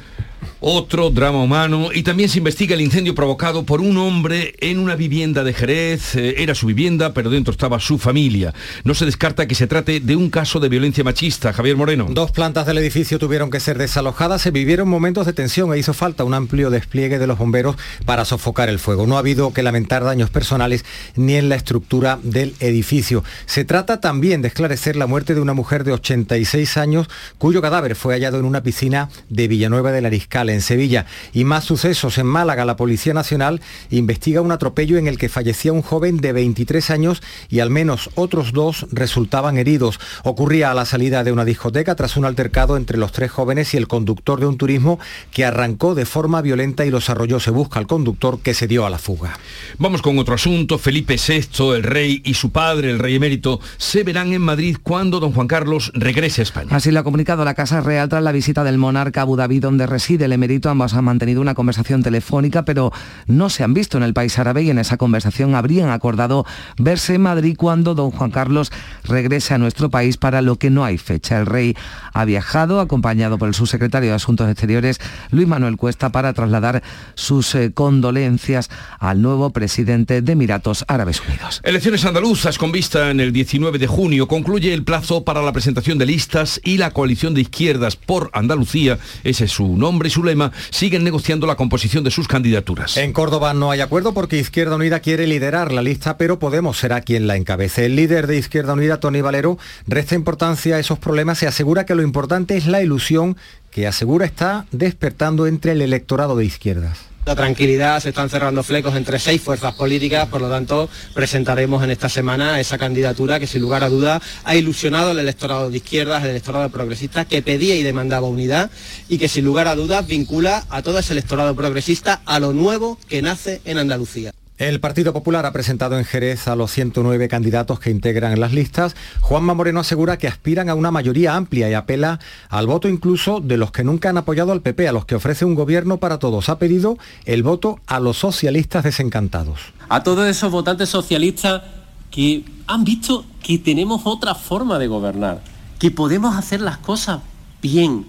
Otro 0.67 1.11
drama 1.11 1.43
humano 1.43 1.89
y 1.93 2.01
también 2.01 2.27
se 2.27 2.39
investiga 2.39 2.73
el 2.73 2.81
incendio 2.81 3.13
provocado 3.13 3.65
por 3.65 3.81
un 3.81 3.97
hombre 3.97 4.55
en 4.61 4.79
una 4.79 4.95
vivienda 4.95 5.43
de 5.43 5.53
Jerez. 5.53 6.15
Eh, 6.15 6.41
era 6.41 6.55
su 6.55 6.65
vivienda, 6.65 7.13
pero 7.13 7.29
dentro 7.29 7.51
estaba 7.51 7.79
su 7.79 7.99
familia. 7.99 8.51
No 8.83 8.95
se 8.95 9.05
descarta 9.05 9.47
que 9.47 9.53
se 9.53 9.67
trate 9.67 9.99
de 9.99 10.15
un 10.15 10.31
caso 10.31 10.59
de 10.59 10.69
violencia 10.69 11.03
machista. 11.03 11.53
Javier 11.53 11.75
Moreno. 11.75 12.07
Dos 12.09 12.31
plantas 12.31 12.65
del 12.65 12.79
edificio 12.79 13.19
tuvieron 13.19 13.51
que 13.51 13.59
ser 13.59 13.77
desalojadas. 13.77 14.41
Se 14.41 14.49
vivieron 14.49 14.87
momentos 14.87 15.27
de 15.27 15.33
tensión 15.33 15.71
e 15.71 15.77
hizo 15.77 15.93
falta 15.93 16.23
un 16.23 16.33
amplio 16.33 16.71
despliegue 16.71 17.19
de 17.19 17.27
los 17.27 17.37
bomberos 17.37 17.75
para 18.05 18.25
sofocar 18.25 18.69
el 18.69 18.79
fuego. 18.79 19.05
No 19.05 19.17
ha 19.17 19.19
habido 19.19 19.53
que 19.53 19.61
lamentar 19.61 20.03
daños 20.03 20.31
personales 20.31 20.83
ni 21.15 21.35
en 21.35 21.47
la 21.47 21.57
estructura 21.57 22.17
del 22.23 22.55
edificio. 22.59 23.23
Se 23.45 23.65
trata 23.65 23.99
también 23.99 24.41
de 24.41 24.47
esclarecer 24.47 24.95
la 24.95 25.05
muerte 25.05 25.35
de 25.35 25.41
una 25.41 25.53
mujer 25.53 25.83
de 25.83 25.91
86 25.91 26.77
años 26.77 27.07
cuyo 27.37 27.61
cadáver 27.61 27.95
fue 27.95 28.15
hallado 28.15 28.39
en 28.39 28.45
una 28.45 28.63
piscina 28.63 29.09
de 29.29 29.47
Villanueva 29.47 29.91
de 29.91 30.01
la 30.09 30.53
en 30.53 30.61
Sevilla. 30.61 31.05
Y 31.33 31.43
más 31.43 31.63
sucesos 31.63 32.17
en 32.17 32.27
Málaga. 32.27 32.65
La 32.65 32.75
Policía 32.75 33.13
Nacional 33.13 33.61
investiga 33.89 34.41
un 34.41 34.51
atropello 34.51 34.97
en 34.97 35.07
el 35.07 35.17
que 35.17 35.29
fallecía 35.29 35.73
un 35.73 35.81
joven 35.81 36.17
de 36.17 36.33
23 36.33 36.89
años 36.91 37.21
y 37.49 37.59
al 37.59 37.69
menos 37.69 38.09
otros 38.15 38.53
dos 38.53 38.87
resultaban 38.91 39.57
heridos. 39.57 39.99
Ocurría 40.23 40.71
a 40.71 40.73
la 40.73 40.85
salida 40.85 41.23
de 41.23 41.31
una 41.31 41.45
discoteca 41.45 41.95
tras 41.95 42.17
un 42.17 42.25
altercado 42.25 42.77
entre 42.77 42.97
los 42.97 43.11
tres 43.11 43.31
jóvenes 43.31 43.73
y 43.73 43.77
el 43.77 43.87
conductor 43.87 44.39
de 44.39 44.47
un 44.47 44.57
turismo 44.57 44.99
que 45.31 45.45
arrancó 45.45 45.95
de 45.95 46.05
forma 46.05 46.41
violenta 46.41 46.85
y 46.85 46.91
los 46.91 47.09
arrolló. 47.09 47.39
Se 47.39 47.51
busca 47.51 47.79
al 47.79 47.87
conductor 47.87 48.39
que 48.39 48.53
se 48.53 48.67
dio 48.67 48.85
a 48.85 48.89
la 48.89 48.97
fuga. 48.97 49.37
Vamos 49.77 50.01
con 50.01 50.17
otro 50.17 50.35
asunto. 50.35 50.77
Felipe 50.77 51.15
VI, 51.15 51.75
el 51.75 51.83
rey 51.83 52.21
y 52.23 52.35
su 52.35 52.51
padre, 52.51 52.91
el 52.91 52.99
rey 52.99 53.15
emérito, 53.15 53.59
se 53.77 54.03
verán 54.03 54.33
en 54.33 54.41
Madrid 54.41 54.77
cuando 54.81 55.19
don 55.19 55.33
Juan 55.33 55.47
Carlos 55.47 55.91
regrese 55.93 56.41
a 56.41 56.43
España. 56.43 56.69
Así 56.71 56.91
lo 56.91 56.99
ha 56.99 57.03
comunicado 57.03 57.43
la 57.45 57.53
Casa 57.53 57.81
Real 57.81 58.09
tras 58.09 58.23
la 58.23 58.31
visita 58.31 58.63
del 58.63 58.77
monarca 58.77 59.21
a 59.21 59.23
Abu 59.23 59.35
Dhabi, 59.35 59.59
donde 59.59 59.87
reside 59.95 60.25
el 60.25 60.33
emérito. 60.33 60.69
Ambos 60.69 60.93
han 60.93 61.05
mantenido 61.05 61.39
una 61.39 61.53
conversación 61.53 62.03
telefónica, 62.03 62.65
pero 62.65 62.91
no 63.27 63.49
se 63.49 63.63
han 63.63 63.73
visto 63.73 63.95
en 63.95 64.03
el 64.03 64.13
país 64.13 64.37
árabe 64.37 64.63
y 64.63 64.69
en 64.69 64.77
esa 64.77 64.97
conversación 64.97 65.55
habrían 65.55 65.89
acordado 65.89 66.45
verse 66.77 67.15
en 67.15 67.21
Madrid 67.21 67.55
cuando 67.57 67.95
don 67.95 68.11
Juan 68.11 68.29
Carlos 68.29 68.73
regrese 69.05 69.53
a 69.53 69.57
nuestro 69.57 69.89
país 69.89 70.17
para 70.17 70.41
lo 70.41 70.57
que 70.57 70.69
no 70.69 70.83
hay 70.83 70.97
fecha. 70.97 71.39
El 71.39 71.45
rey 71.45 71.77
ha 72.11 72.25
viajado 72.25 72.81
acompañado 72.81 73.37
por 73.37 73.47
el 73.47 73.53
subsecretario 73.53 74.09
de 74.09 74.15
Asuntos 74.15 74.49
Exteriores, 74.49 74.99
Luis 75.31 75.47
Manuel 75.47 75.77
Cuesta, 75.77 76.11
para 76.11 76.33
trasladar 76.33 76.83
sus 77.13 77.55
eh, 77.55 77.71
condolencias 77.73 78.69
al 78.99 79.21
nuevo 79.21 79.51
presidente 79.51 80.21
de 80.21 80.31
Emiratos 80.33 80.83
Árabes 80.89 81.21
Unidos. 81.21 81.61
Elecciones 81.63 82.03
andaluzas 82.03 82.57
con 82.57 82.73
vista 82.73 83.11
en 83.11 83.21
el 83.21 83.31
19 83.31 83.79
de 83.79 83.87
junio. 83.87 84.27
Concluye 84.27 84.73
el 84.73 84.83
plazo 84.83 85.23
para 85.23 85.41
la 85.41 85.53
presentación 85.53 85.97
de 85.97 86.05
listas 86.05 86.59
y 86.65 86.79
la 86.79 86.91
coalición 86.91 87.33
de 87.33 87.41
izquierdas 87.41 87.95
por 87.95 88.29
Andalucía, 88.33 88.99
ese 89.23 89.45
es 89.45 89.51
su 89.51 89.77
nombre 89.77 89.84
y 90.05 90.09
su 90.09 90.23
lema, 90.23 90.51
siguen 90.71 91.03
negociando 91.03 91.47
la 91.47 91.55
composición 91.55 92.03
de 92.03 92.11
sus 92.11 92.27
candidaturas. 92.27 92.97
En 92.97 93.13
Córdoba 93.13 93.53
no 93.53 93.71
hay 93.71 93.81
acuerdo 93.81 94.13
porque 94.13 94.37
Izquierda 94.37 94.75
Unida 94.75 94.99
quiere 94.99 95.27
liderar 95.27 95.71
la 95.71 95.81
lista, 95.81 96.17
pero 96.17 96.39
Podemos 96.39 96.77
será 96.77 97.01
quien 97.01 97.27
la 97.27 97.37
encabece. 97.37 97.85
El 97.85 97.95
líder 97.95 98.27
de 98.27 98.37
Izquierda 98.37 98.73
Unida, 98.73 98.99
Tony 98.99 99.21
Valero, 99.21 99.57
resta 99.87 100.15
importancia 100.15 100.75
a 100.75 100.79
esos 100.79 100.99
problemas 100.99 101.41
y 101.41 101.45
asegura 101.45 101.85
que 101.85 101.95
lo 101.95 102.03
importante 102.03 102.57
es 102.57 102.67
la 102.67 102.81
ilusión 102.81 103.37
que 103.71 103.87
asegura 103.87 104.25
está 104.25 104.65
despertando 104.71 105.47
entre 105.47 105.71
el 105.71 105.81
electorado 105.81 106.35
de 106.35 106.45
izquierdas. 106.45 107.14
La 107.25 107.35
tranquilidad, 107.35 107.99
se 108.01 108.09
están 108.09 108.29
cerrando 108.29 108.61
flecos 108.61 108.95
entre 108.95 109.17
seis 109.17 109.41
fuerzas 109.41 109.73
políticas, 109.73 110.27
por 110.27 110.41
lo 110.41 110.47
tanto 110.47 110.87
presentaremos 111.15 111.83
en 111.83 111.89
esta 111.89 112.07
semana 112.07 112.59
esa 112.59 112.77
candidatura 112.77 113.39
que 113.39 113.47
sin 113.47 113.63
lugar 113.63 113.83
a 113.83 113.89
duda 113.89 114.21
ha 114.43 114.55
ilusionado 114.55 115.09
al 115.09 115.17
electorado 115.17 115.71
de 115.71 115.77
izquierdas, 115.77 116.21
al 116.21 116.29
electorado 116.29 116.69
progresista 116.69 117.25
que 117.25 117.41
pedía 117.41 117.73
y 117.75 117.81
demandaba 117.81 118.27
unidad 118.27 118.69
y 119.09 119.17
que 119.17 119.27
sin 119.27 119.43
lugar 119.43 119.67
a 119.67 119.75
dudas 119.75 120.05
vincula 120.05 120.65
a 120.69 120.83
todo 120.83 120.99
ese 120.99 121.13
electorado 121.13 121.55
progresista 121.55 122.21
a 122.25 122.39
lo 122.39 122.53
nuevo 122.53 122.99
que 123.09 123.23
nace 123.23 123.59
en 123.65 123.79
Andalucía. 123.79 124.31
El 124.57 124.79
Partido 124.79 125.11
Popular 125.11 125.45
ha 125.45 125.51
presentado 125.51 125.97
en 125.97 126.05
Jerez 126.05 126.47
a 126.47 126.55
los 126.55 126.71
109 126.71 127.27
candidatos 127.27 127.77
que 127.77 127.89
integran 127.89 128.39
las 128.39 128.53
listas. 128.53 128.95
Juanma 129.19 129.53
Moreno 129.53 129.81
asegura 129.81 130.17
que 130.17 130.29
aspiran 130.29 130.69
a 130.69 130.75
una 130.75 130.91
mayoría 130.91 131.35
amplia 131.35 131.69
y 131.69 131.73
apela 131.73 132.21
al 132.47 132.65
voto 132.65 132.87
incluso 132.87 133.41
de 133.41 133.57
los 133.57 133.73
que 133.73 133.83
nunca 133.83 134.07
han 134.07 134.17
apoyado 134.17 134.53
al 134.53 134.61
PP, 134.61 134.87
a 134.87 134.93
los 134.93 135.03
que 135.03 135.15
ofrece 135.15 135.43
un 135.43 135.55
gobierno 135.55 135.97
para 135.97 136.19
todos. 136.19 136.47
Ha 136.47 136.57
pedido 136.57 136.97
el 137.25 137.43
voto 137.43 137.81
a 137.85 137.99
los 137.99 138.15
socialistas 138.15 138.85
desencantados. 138.85 139.59
A 139.89 140.03
todos 140.03 140.25
esos 140.25 140.49
votantes 140.49 140.87
socialistas 140.87 141.63
que 142.09 142.45
han 142.65 142.85
visto 142.85 143.25
que 143.43 143.57
tenemos 143.57 144.03
otra 144.05 144.35
forma 144.35 144.79
de 144.79 144.87
gobernar, 144.87 145.41
que 145.79 145.91
podemos 145.91 146.33
hacer 146.33 146.61
las 146.61 146.77
cosas 146.77 147.19
bien, 147.61 148.05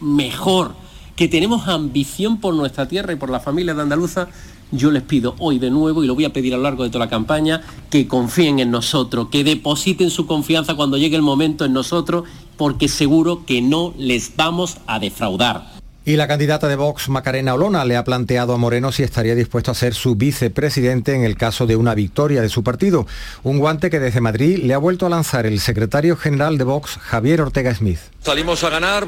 mejor, 0.00 0.72
que 1.14 1.28
tenemos 1.28 1.68
ambición 1.68 2.40
por 2.40 2.54
nuestra 2.54 2.88
tierra 2.88 3.12
y 3.12 3.16
por 3.16 3.28
la 3.28 3.40
familia 3.40 3.74
de 3.74 3.82
Andaluza 3.82 4.28
yo 4.72 4.90
les 4.90 5.02
pido 5.02 5.34
hoy 5.38 5.58
de 5.58 5.70
nuevo, 5.70 6.02
y 6.04 6.06
lo 6.06 6.14
voy 6.14 6.24
a 6.24 6.32
pedir 6.32 6.54
a 6.54 6.56
lo 6.56 6.62
largo 6.62 6.84
de 6.84 6.90
toda 6.90 7.04
la 7.04 7.10
campaña, 7.10 7.62
que 7.90 8.06
confíen 8.06 8.60
en 8.60 8.70
nosotros, 8.70 9.28
que 9.30 9.44
depositen 9.44 10.10
su 10.10 10.26
confianza 10.26 10.74
cuando 10.74 10.96
llegue 10.96 11.16
el 11.16 11.22
momento 11.22 11.64
en 11.64 11.72
nosotros, 11.72 12.24
porque 12.56 12.88
seguro 12.88 13.44
que 13.46 13.62
no 13.62 13.94
les 13.96 14.36
vamos 14.36 14.76
a 14.86 14.98
defraudar. 14.98 15.80
Y 16.02 16.16
la 16.16 16.26
candidata 16.26 16.66
de 16.66 16.76
Vox, 16.76 17.10
Macarena 17.10 17.54
Olona, 17.54 17.84
le 17.84 17.96
ha 17.96 18.04
planteado 18.04 18.54
a 18.54 18.56
Moreno 18.56 18.90
si 18.90 19.02
estaría 19.02 19.34
dispuesto 19.34 19.70
a 19.70 19.74
ser 19.74 19.94
su 19.94 20.16
vicepresidente 20.16 21.14
en 21.14 21.24
el 21.24 21.36
caso 21.36 21.66
de 21.66 21.76
una 21.76 21.94
victoria 21.94 22.40
de 22.40 22.48
su 22.48 22.64
partido. 22.64 23.06
Un 23.42 23.58
guante 23.58 23.90
que 23.90 24.00
desde 24.00 24.22
Madrid 24.22 24.60
le 24.64 24.72
ha 24.72 24.78
vuelto 24.78 25.04
a 25.04 25.10
lanzar 25.10 25.44
el 25.44 25.60
secretario 25.60 26.16
general 26.16 26.56
de 26.56 26.64
Vox, 26.64 26.96
Javier 26.96 27.42
Ortega 27.42 27.74
Smith. 27.74 27.98
Salimos 28.22 28.64
a 28.64 28.70
ganar, 28.70 29.06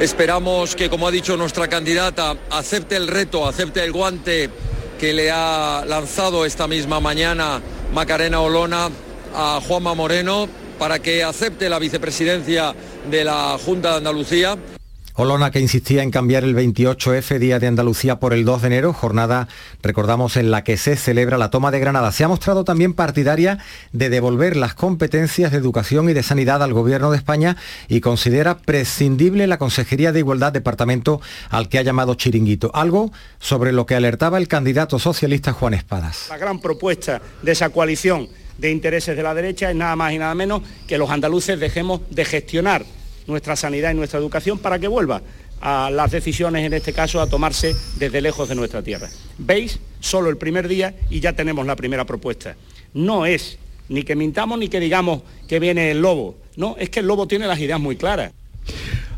esperamos 0.00 0.74
que, 0.74 0.88
como 0.88 1.06
ha 1.06 1.10
dicho 1.10 1.36
nuestra 1.36 1.68
candidata, 1.68 2.34
acepte 2.50 2.96
el 2.96 3.08
reto, 3.08 3.46
acepte 3.46 3.84
el 3.84 3.92
guante 3.92 4.50
que 4.98 5.12
le 5.12 5.30
ha 5.30 5.84
lanzado 5.86 6.44
esta 6.44 6.66
misma 6.66 7.00
mañana 7.00 7.60
Macarena 7.92 8.40
Olona 8.40 8.90
a 9.34 9.60
Juanma 9.66 9.94
Moreno 9.94 10.48
para 10.78 10.98
que 10.98 11.22
acepte 11.22 11.68
la 11.68 11.78
vicepresidencia 11.78 12.74
de 13.10 13.24
la 13.24 13.58
Junta 13.64 13.92
de 13.92 13.96
Andalucía. 13.96 14.56
Olona 15.18 15.50
que 15.50 15.60
insistía 15.60 16.02
en 16.02 16.10
cambiar 16.10 16.44
el 16.44 16.54
28F 16.54 17.38
Día 17.38 17.58
de 17.58 17.66
Andalucía 17.66 18.20
por 18.20 18.34
el 18.34 18.44
2 18.44 18.60
de 18.60 18.66
enero, 18.66 18.92
jornada, 18.92 19.48
recordamos, 19.80 20.36
en 20.36 20.50
la 20.50 20.62
que 20.62 20.76
se 20.76 20.94
celebra 20.94 21.38
la 21.38 21.48
toma 21.48 21.70
de 21.70 21.80
Granada. 21.80 22.12
Se 22.12 22.22
ha 22.22 22.28
mostrado 22.28 22.64
también 22.64 22.92
partidaria 22.92 23.56
de 23.92 24.10
devolver 24.10 24.58
las 24.58 24.74
competencias 24.74 25.52
de 25.52 25.56
educación 25.56 26.10
y 26.10 26.12
de 26.12 26.22
sanidad 26.22 26.62
al 26.62 26.74
Gobierno 26.74 27.10
de 27.10 27.16
España 27.16 27.56
y 27.88 28.02
considera 28.02 28.58
prescindible 28.58 29.46
la 29.46 29.56
Consejería 29.56 30.12
de 30.12 30.18
Igualdad, 30.18 30.52
departamento 30.52 31.22
al 31.48 31.70
que 31.70 31.78
ha 31.78 31.82
llamado 31.82 32.14
chiringuito. 32.14 32.70
Algo 32.74 33.10
sobre 33.38 33.72
lo 33.72 33.86
que 33.86 33.94
alertaba 33.94 34.36
el 34.36 34.48
candidato 34.48 34.98
socialista 34.98 35.54
Juan 35.54 35.72
Espadas. 35.72 36.26
La 36.28 36.36
gran 36.36 36.60
propuesta 36.60 37.22
de 37.40 37.52
esa 37.52 37.70
coalición 37.70 38.28
de 38.58 38.70
intereses 38.70 39.16
de 39.16 39.22
la 39.22 39.32
derecha 39.32 39.70
es 39.70 39.76
nada 39.76 39.96
más 39.96 40.12
y 40.12 40.18
nada 40.18 40.34
menos 40.34 40.60
que 40.86 40.98
los 40.98 41.08
andaluces 41.08 41.58
dejemos 41.58 42.02
de 42.10 42.26
gestionar 42.26 42.84
nuestra 43.26 43.56
sanidad 43.56 43.92
y 43.92 43.94
nuestra 43.94 44.18
educación 44.18 44.58
para 44.58 44.78
que 44.78 44.88
vuelva 44.88 45.22
a 45.60 45.90
las 45.90 46.10
decisiones, 46.10 46.64
en 46.64 46.74
este 46.74 46.92
caso, 46.92 47.20
a 47.20 47.28
tomarse 47.28 47.74
desde 47.98 48.20
lejos 48.20 48.48
de 48.48 48.54
nuestra 48.54 48.82
tierra. 48.82 49.08
¿Veis? 49.38 49.78
Solo 50.00 50.30
el 50.30 50.36
primer 50.36 50.68
día 50.68 50.94
y 51.10 51.20
ya 51.20 51.32
tenemos 51.32 51.66
la 51.66 51.76
primera 51.76 52.04
propuesta. 52.04 52.56
No 52.94 53.26
es 53.26 53.58
ni 53.88 54.02
que 54.02 54.16
mintamos 54.16 54.58
ni 54.58 54.68
que 54.68 54.80
digamos 54.80 55.22
que 55.48 55.58
viene 55.58 55.90
el 55.90 56.00
lobo. 56.00 56.36
No, 56.56 56.76
es 56.78 56.90
que 56.90 57.00
el 57.00 57.06
lobo 57.06 57.26
tiene 57.26 57.46
las 57.46 57.58
ideas 57.58 57.80
muy 57.80 57.96
claras. 57.96 58.32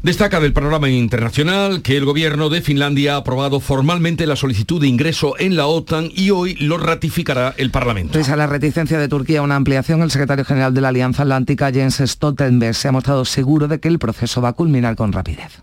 Destaca 0.08 0.40
del 0.40 0.54
panorama 0.54 0.88
internacional 0.88 1.82
que 1.82 1.94
el 1.98 2.06
gobierno 2.06 2.48
de 2.48 2.62
Finlandia 2.62 3.12
ha 3.12 3.16
aprobado 3.18 3.60
formalmente 3.60 4.26
la 4.26 4.36
solicitud 4.36 4.80
de 4.80 4.88
ingreso 4.88 5.34
en 5.38 5.54
la 5.54 5.66
OTAN 5.66 6.10
y 6.14 6.30
hoy 6.30 6.54
lo 6.54 6.78
ratificará 6.78 7.54
el 7.58 7.70
Parlamento. 7.70 8.14
Pese 8.14 8.32
a 8.32 8.36
la 8.36 8.46
reticencia 8.46 8.98
de 8.98 9.06
Turquía 9.06 9.40
a 9.40 9.42
una 9.42 9.56
ampliación, 9.56 10.00
el 10.00 10.10
secretario 10.10 10.46
general 10.46 10.72
de 10.72 10.80
la 10.80 10.88
Alianza 10.88 11.24
Atlántica, 11.24 11.70
Jens 11.70 11.98
Stoltenberg, 11.98 12.74
se 12.74 12.88
ha 12.88 12.92
mostrado 12.92 13.26
seguro 13.26 13.68
de 13.68 13.80
que 13.80 13.88
el 13.88 13.98
proceso 13.98 14.40
va 14.40 14.48
a 14.48 14.52
culminar 14.54 14.96
con 14.96 15.12
rapidez. 15.12 15.60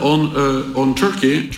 Uh, 0.00 0.94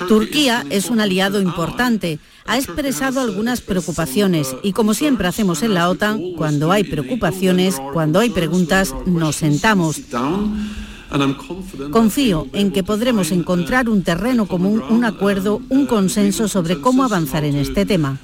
Turquía 0.09 0.65
es 0.71 0.89
un 0.89 1.01
aliado 1.01 1.43
importante. 1.43 2.21
Ha 2.47 2.57
expresado 2.57 3.21
algunas 3.21 3.61
preocupaciones 3.61 4.57
y 4.63 4.73
como 4.73 4.95
siempre 4.95 5.29
hacemos 5.29 5.63
en 5.63 5.75
la 5.75 5.91
OTAN, 5.91 6.33
cuando 6.39 6.73
hay 6.73 6.85
preocupaciones, 6.85 7.77
cuando 7.93 8.19
hay 8.19 8.31
preguntas, 8.31 8.95
nos 9.05 9.37
sentamos. 9.37 10.01
Confío 11.91 12.47
en 12.53 12.71
que 12.71 12.85
podremos 12.85 13.33
encontrar 13.33 13.89
un 13.89 14.03
terreno 14.03 14.47
común, 14.47 14.83
un 14.89 15.05
acuerdo, 15.05 15.61
un 15.69 15.87
consenso 15.87 16.47
sobre 16.47 16.81
cómo 16.81 17.03
avanzar 17.03 17.45
en 17.45 17.57
este 17.57 17.85
tema. 17.85 18.19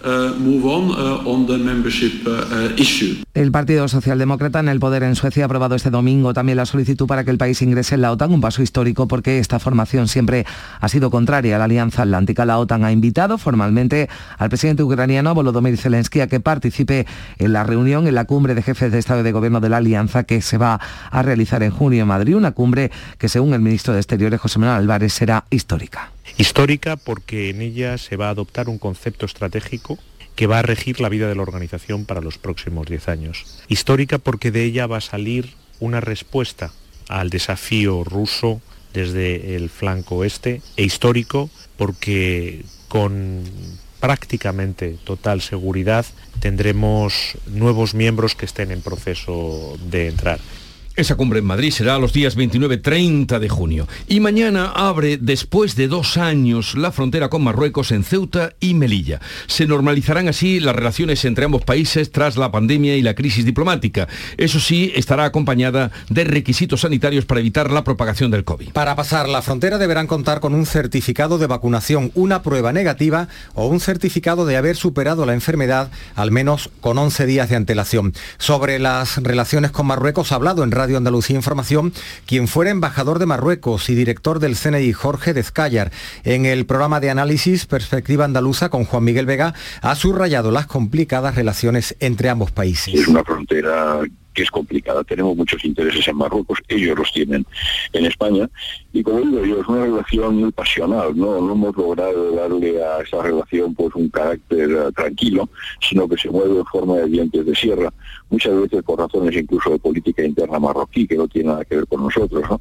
El 3.35 3.51
Partido 3.51 3.89
Socialdemócrata 3.89 4.61
en 4.61 4.69
el 4.69 4.79
poder 4.79 5.03
en 5.03 5.17
Suecia 5.17 5.45
ha 5.45 5.47
aprobado 5.47 5.75
este 5.75 5.91
domingo 5.91 6.33
también 6.33 6.57
la 6.57 6.67
solicitud 6.67 7.07
para 7.07 7.25
que 7.25 7.31
el 7.31 7.39
país 7.39 7.61
ingrese 7.63 7.97
en 7.97 8.03
la 8.03 8.13
OTAN, 8.13 8.33
un 8.33 8.41
paso 8.41 8.63
histórico 8.63 9.09
porque 9.09 9.39
esta 9.39 9.59
formación 9.59 10.07
siempre 10.07 10.47
ha 10.81 10.89
sido 10.89 11.11
contraria 11.11 11.57
a 11.57 11.59
la 11.59 11.65
Alianza 11.65 12.03
Atlántica. 12.03 12.45
La 12.45 12.59
OTAN 12.59 12.85
ha 12.85 12.93
invitado 12.93 13.37
formalmente 13.37 14.09
al 14.39 14.49
presidente 14.49 14.83
ucraniano 14.83 15.35
Volodymyr 15.35 15.77
Zelensky 15.77 16.21
a 16.21 16.29
que 16.29 16.41
participe 16.41 17.07
en 17.39 17.53
la 17.53 17.65
reunión 17.65 18.07
en 18.07 18.15
la 18.15 18.27
cumbre 18.27 18.55
de 18.55 18.63
jefes 18.63 18.93
de 18.93 18.99
Estado 18.99 19.21
y 19.21 19.25
de 19.25 19.33
Gobierno 19.33 19.61
de 19.61 19.71
la 19.71 19.79
Alianza 19.79 20.25
que 20.25 20.41
se 20.41 20.57
va 20.57 20.81
a 21.11 21.23
realizar 21.23 21.63
en 21.63 21.71
junio 21.73 22.03
en 22.03 22.09
Madrid, 22.09 22.37
una 22.37 22.53
cumbre 22.53 22.76
que 23.19 23.29
según 23.29 23.55
el 23.55 23.61
ministro 23.61 23.93
de 23.93 24.01
Exteriores 24.01 24.41
José 24.41 24.59
Manuel 24.59 24.79
Álvarez 24.79 25.13
será 25.13 25.45
histórica. 25.51 26.13
Histórica 26.39 26.97
porque 26.97 27.51
en 27.51 27.63
ella 27.63 27.99
se 27.99 28.17
va 28.17 28.29
a 28.29 28.31
adoptar 28.31 28.69
un 28.69 28.79
concepto 28.79 29.27
estratégico 29.27 29.99
que 30.35 30.47
va 30.47 30.59
a 30.59 30.63
regir 30.63 31.01
la 31.01 31.09
vida 31.09 31.29
de 31.29 31.35
la 31.35 31.43
organización 31.43 32.05
para 32.05 32.21
los 32.21 32.39
próximos 32.39 32.87
10 32.87 33.09
años. 33.09 33.63
Histórica 33.69 34.19
porque 34.19 34.51
de 34.51 34.65
ella 34.65 34.87
va 34.87 34.99
a 34.99 35.01
salir 35.01 35.55
una 35.81 36.01
respuesta 36.01 36.73
al 37.09 37.31
desafío 37.31 38.05
ruso 38.05 38.61
desde 38.93 39.57
el 39.57 39.71
flanco 39.71 40.17
oeste 40.17 40.63
e 40.77 40.83
histórico 40.83 41.51
porque 41.77 42.65
con 42.89 43.45
prácticamente 44.01 44.97
total 45.05 45.41
seguridad 45.41 46.05
tendremos 46.41 47.37
nuevos 47.47 47.95
miembros 47.95 48.35
que 48.35 48.45
estén 48.45 48.71
en 48.71 48.83
proceso 48.83 49.77
de 49.91 50.09
entrar. 50.09 50.41
Esa 50.97 51.15
cumbre 51.15 51.41
en 51.41 51.45
Madrid 51.45 51.73
será 51.73 51.99
los 51.99 52.15
días 52.15 52.39
29-30 52.39 53.39
de 53.39 53.51
junio. 53.51 53.87
Y 54.09 54.21
mañana 54.21 54.73
abre, 54.75 55.19
después 55.19 55.77
de 55.77 55.89
dos 55.89 56.17
años, 56.17 56.75
la 56.75 56.91
frontera 56.91 57.29
con 57.29 57.45
Marruecos 57.45 57.93
en 57.93 58.03
Ceuta 58.03 58.55
y 58.61 58.73
Melilla. 58.73 59.21
Se 59.47 59.67
normalizarán 59.67 60.27
así 60.29 60.59
las 60.59 60.75
relaciones 60.75 61.23
entre 61.27 61.45
ambos 61.45 61.65
países 61.65 62.13
tras 62.13 62.39
la 62.39 62.51
pandemia 62.51 62.97
y 62.97 63.03
la 63.03 63.13
crisis 63.13 63.45
diplomática. 63.45 64.09
Eso 64.39 64.59
sí, 64.59 64.91
estará 64.95 65.27
acompañada 65.27 65.91
de 66.09 66.25
requisitos 66.25 66.81
sanitarios 66.81 67.27
para 67.27 67.41
evitar 67.41 67.71
la 67.71 67.85
propagación 67.85 68.31
del 68.31 68.45
COVID. 68.45 68.71
Para 68.71 68.97
pasar 68.97 69.29
la 69.29 69.43
frontera 69.43 69.77
deberán 69.77 70.07
contar 70.07 70.41
con 70.41 70.55
un 70.55 70.65
certificado 70.65 71.37
de 71.37 71.47
vacunación, 71.47 72.11
una 72.15 72.43
prueba 72.43 72.73
negativa 72.73 73.29
o 73.53 73.67
un 73.67 73.81
certificado 73.81 74.47
de 74.47 74.57
haber 74.57 74.77
superado 74.77 75.27
la 75.27 75.35
enfermedad 75.35 75.91
al 76.15 76.31
menos 76.31 76.71
con 76.81 76.97
11 76.97 77.27
días 77.27 77.51
de 77.51 77.57
antelación. 77.57 78.15
Sobre 78.39 78.79
las 78.79 79.23
relaciones 79.23 79.73
con 79.73 79.87
Marruecos 79.87 80.33
ha 80.33 80.37
hablado 80.37 80.65
en 80.65 80.71
Radio 80.71 80.86
Radio 80.87 80.99
Andalucía 80.99 81.35
Información, 81.35 81.93
quien 82.27 82.47
fuera 82.47 82.71
embajador 82.71 83.19
de 83.19 83.27
Marruecos 83.27 83.91
y 83.91 83.97
director 83.97 84.39
del 84.39 84.55
CNI, 84.55 84.93
Jorge 84.93 85.35
Dezcayar. 85.35 85.91
En 86.23 86.47
el 86.47 86.65
programa 86.65 87.01
de 87.01 87.11
análisis 87.11 87.67
Perspectiva 87.67 88.25
Andaluza 88.25 88.69
con 88.69 88.85
Juan 88.85 89.03
Miguel 89.03 89.27
Vega, 89.27 89.53
ha 89.83 89.97
subrayado 89.97 90.53
las 90.53 90.69
complicadas 90.69 91.35
relaciones 91.35 91.97
entre 91.99 92.29
ambos 92.29 92.53
países. 92.53 92.95
Que 94.37 94.43
es 94.43 94.51
complicada. 94.51 95.03
Tenemos 95.03 95.35
muchos 95.35 95.65
intereses 95.65 96.07
en 96.07 96.17
Marruecos, 96.17 96.59
ellos 96.69 96.97
los 96.97 97.11
tienen 97.11 97.45
en 97.93 98.05
España, 98.05 98.49
y 98.93 99.03
como 99.03 99.21
digo 99.21 99.45
yo, 99.45 99.61
es 99.63 99.67
una 99.67 99.85
relación 99.85 100.37
muy 100.37 100.53
pasional, 100.53 101.17
¿no? 101.17 101.41
No 101.41 101.53
hemos 101.55 101.77
logrado 101.77 102.33
darle 102.33 102.85
a 102.85 103.01
esa 103.01 103.23
relación 103.23 103.75
pues 103.75 103.95
un 103.95 104.09
carácter 104.11 104.71
eh, 104.71 104.93
tranquilo, 104.95 105.49
sino 105.81 106.07
que 106.07 106.19
se 106.19 106.29
mueve 106.31 106.59
en 106.59 106.67
forma 106.67 106.97
de 106.97 107.07
dientes 107.07 107.47
de 107.47 107.55
sierra, 107.55 107.93
muchas 108.29 108.61
veces 108.61 108.83
por 108.83 108.99
razones 108.99 109.35
incluso 109.35 109.71
de 109.71 109.79
política 109.79 110.23
interna 110.23 110.59
marroquí, 110.59 111.07
que 111.07 111.17
no 111.17 111.27
tiene 111.27 111.49
nada 111.49 111.65
que 111.65 111.77
ver 111.77 111.87
con 111.87 112.03
nosotros, 112.03 112.43
¿no? 112.49 112.61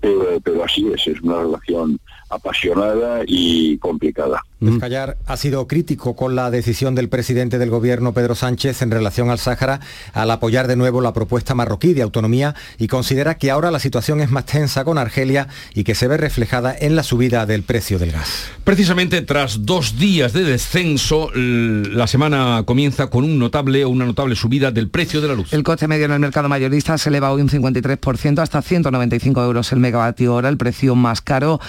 Pero, 0.00 0.40
pero 0.42 0.64
así 0.64 0.86
es, 0.94 1.06
es 1.08 1.20
una 1.22 1.40
relación 1.40 1.98
apasionada 2.28 3.22
y 3.26 3.78
complicada. 3.78 4.42
Descallar 4.58 5.18
ha 5.26 5.36
sido 5.36 5.66
crítico 5.66 6.16
con 6.16 6.34
la 6.34 6.50
decisión 6.50 6.94
del 6.94 7.10
presidente 7.10 7.58
del 7.58 7.68
gobierno 7.68 8.14
Pedro 8.14 8.34
Sánchez 8.34 8.80
en 8.80 8.90
relación 8.90 9.28
al 9.28 9.38
Sáhara 9.38 9.80
al 10.14 10.30
apoyar 10.30 10.66
de 10.66 10.76
nuevo 10.76 11.02
la 11.02 11.12
propuesta 11.12 11.54
marroquí 11.54 11.92
de 11.92 12.02
autonomía 12.02 12.54
y 12.78 12.88
considera 12.88 13.36
que 13.36 13.50
ahora 13.50 13.70
la 13.70 13.78
situación 13.78 14.22
es 14.22 14.30
más 14.30 14.46
tensa 14.46 14.84
con 14.84 14.96
Argelia 14.96 15.48
y 15.74 15.84
que 15.84 15.94
se 15.94 16.08
ve 16.08 16.16
reflejada 16.16 16.74
en 16.78 16.96
la 16.96 17.02
subida 17.02 17.44
del 17.44 17.64
precio 17.64 17.98
del 17.98 18.12
gas. 18.12 18.50
Precisamente 18.64 19.20
tras 19.22 19.66
dos 19.66 19.98
días 19.98 20.32
de 20.32 20.44
descenso, 20.44 21.30
la 21.34 22.06
semana 22.06 22.62
comienza 22.64 23.08
con 23.08 23.24
un 23.24 23.38
notable 23.38 23.84
o 23.84 23.90
una 23.90 24.06
notable 24.06 24.36
subida 24.36 24.70
del 24.70 24.88
precio 24.88 25.20
de 25.20 25.28
la 25.28 25.34
luz. 25.34 25.52
El 25.52 25.62
coste 25.64 25.86
medio 25.86 26.06
en 26.06 26.12
el 26.12 26.20
mercado 26.20 26.48
mayorista 26.48 26.96
se 26.96 27.10
eleva 27.10 27.30
hoy 27.30 27.42
un 27.42 27.50
53% 27.50 28.38
hasta 28.38 28.62
195 28.62 29.44
euros 29.44 29.70
el 29.72 29.80
megavatio 29.80 30.34
hora, 30.34 30.48
el 30.48 30.56
precio 30.56 30.94
más 30.94 31.20
caro 31.20 31.60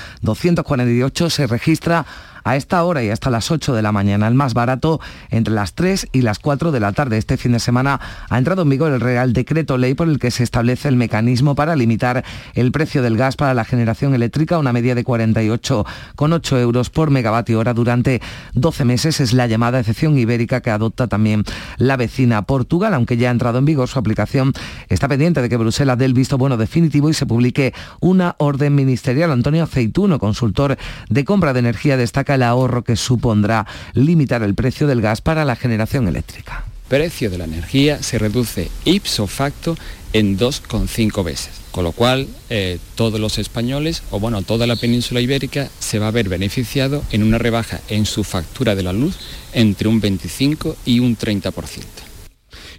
248 0.63 1.29
se 1.29 1.47
registra 1.47 2.05
a 2.47 2.55
esta 2.55 2.81
hora 2.85 3.03
y 3.03 3.09
hasta 3.09 3.29
las 3.29 3.51
8 3.51 3.73
de 3.73 3.81
la 3.81 3.91
mañana. 3.91 4.25
El 4.25 4.33
más 4.33 4.53
barato 4.53 5.01
entre 5.31 5.53
las 5.53 5.73
3 5.73 6.07
y 6.13 6.21
las 6.21 6.39
4 6.39 6.71
de 6.71 6.79
la 6.79 6.93
tarde. 6.93 7.17
Este 7.17 7.35
fin 7.35 7.51
de 7.51 7.59
semana 7.59 7.99
ha 8.29 8.37
entrado 8.37 8.61
en 8.61 8.69
vigor 8.69 8.93
el 8.93 9.01
Real 9.01 9.33
Decreto 9.33 9.77
Ley 9.77 9.95
por 9.95 10.07
el 10.07 10.17
que 10.17 10.31
se 10.31 10.43
establece 10.43 10.87
el 10.87 10.95
mecanismo 10.95 11.55
para 11.55 11.75
limitar 11.75 12.23
el 12.53 12.71
precio 12.71 13.01
del 13.01 13.17
gas 13.17 13.35
para 13.35 13.53
la 13.53 13.65
generación 13.65 14.15
eléctrica, 14.15 14.59
una 14.59 14.71
media 14.71 14.95
de 14.95 15.03
48,8 15.03 16.59
euros 16.59 16.89
por 16.89 17.09
megavatio 17.09 17.59
hora 17.59 17.73
durante 17.73 18.21
12 18.53 18.85
meses. 18.85 19.19
Es 19.19 19.33
la 19.33 19.47
llamada 19.47 19.81
excepción 19.81 20.17
ibérica 20.17 20.61
que 20.61 20.71
adopta 20.71 21.07
también 21.07 21.43
la 21.77 21.97
vecina 21.97 22.43
Portugal, 22.43 22.93
aunque 22.93 23.17
ya 23.17 23.27
ha 23.27 23.31
entrado 23.31 23.59
en 23.59 23.65
vigor 23.65 23.89
su 23.89 23.99
aplicación. 23.99 24.53
Está 24.87 25.09
pendiente 25.09 25.41
de 25.41 25.49
que 25.49 25.57
Bruselas 25.57 25.97
dé 25.97 26.05
el 26.05 26.13
visto 26.13 26.37
bueno 26.37 26.55
definitivo 26.55 27.09
y 27.09 27.13
se 27.13 27.25
publique 27.25 27.73
una 27.99 28.35
orden 28.37 28.73
ministerial. 28.73 29.33
Antonio 29.33 29.63
Aceituno, 29.63 30.17
consultor 30.17 30.77
de 31.09 31.25
compra 31.25 31.51
de 31.51 31.59
energía, 31.59 31.97
destaca 31.97 32.36
el 32.37 32.43
ahorro 32.43 32.83
que 32.83 32.95
supondrá 32.95 33.67
limitar 33.93 34.41
el 34.41 34.55
precio 34.55 34.87
del 34.87 35.01
gas 35.01 35.21
para 35.21 35.45
la 35.45 35.55
generación 35.55 36.07
eléctrica. 36.07 36.63
El 36.83 36.89
precio 36.89 37.29
de 37.29 37.37
la 37.37 37.43
energía 37.43 38.01
se 38.01 38.17
reduce 38.17 38.71
ipso 38.85 39.27
facto 39.27 39.75
en 40.13 40.39
2,5 40.39 41.23
veces, 41.23 41.49
con 41.71 41.83
lo 41.83 41.91
cual 41.91 42.27
eh, 42.49 42.79
todos 42.95 43.19
los 43.19 43.37
españoles, 43.37 44.03
o 44.09 44.21
bueno, 44.21 44.41
toda 44.41 44.65
la 44.67 44.77
península 44.77 45.19
ibérica 45.19 45.69
se 45.79 45.99
va 45.99 46.07
a 46.07 46.11
ver 46.11 46.29
beneficiado 46.29 47.03
en 47.11 47.23
una 47.23 47.37
rebaja 47.37 47.81
en 47.89 48.05
su 48.05 48.23
factura 48.23 48.73
de 48.73 48.83
la 48.83 48.93
luz 48.93 49.17
entre 49.51 49.89
un 49.89 49.99
25 49.99 50.77
y 50.85 50.99
un 50.99 51.17
30%. 51.17 52.06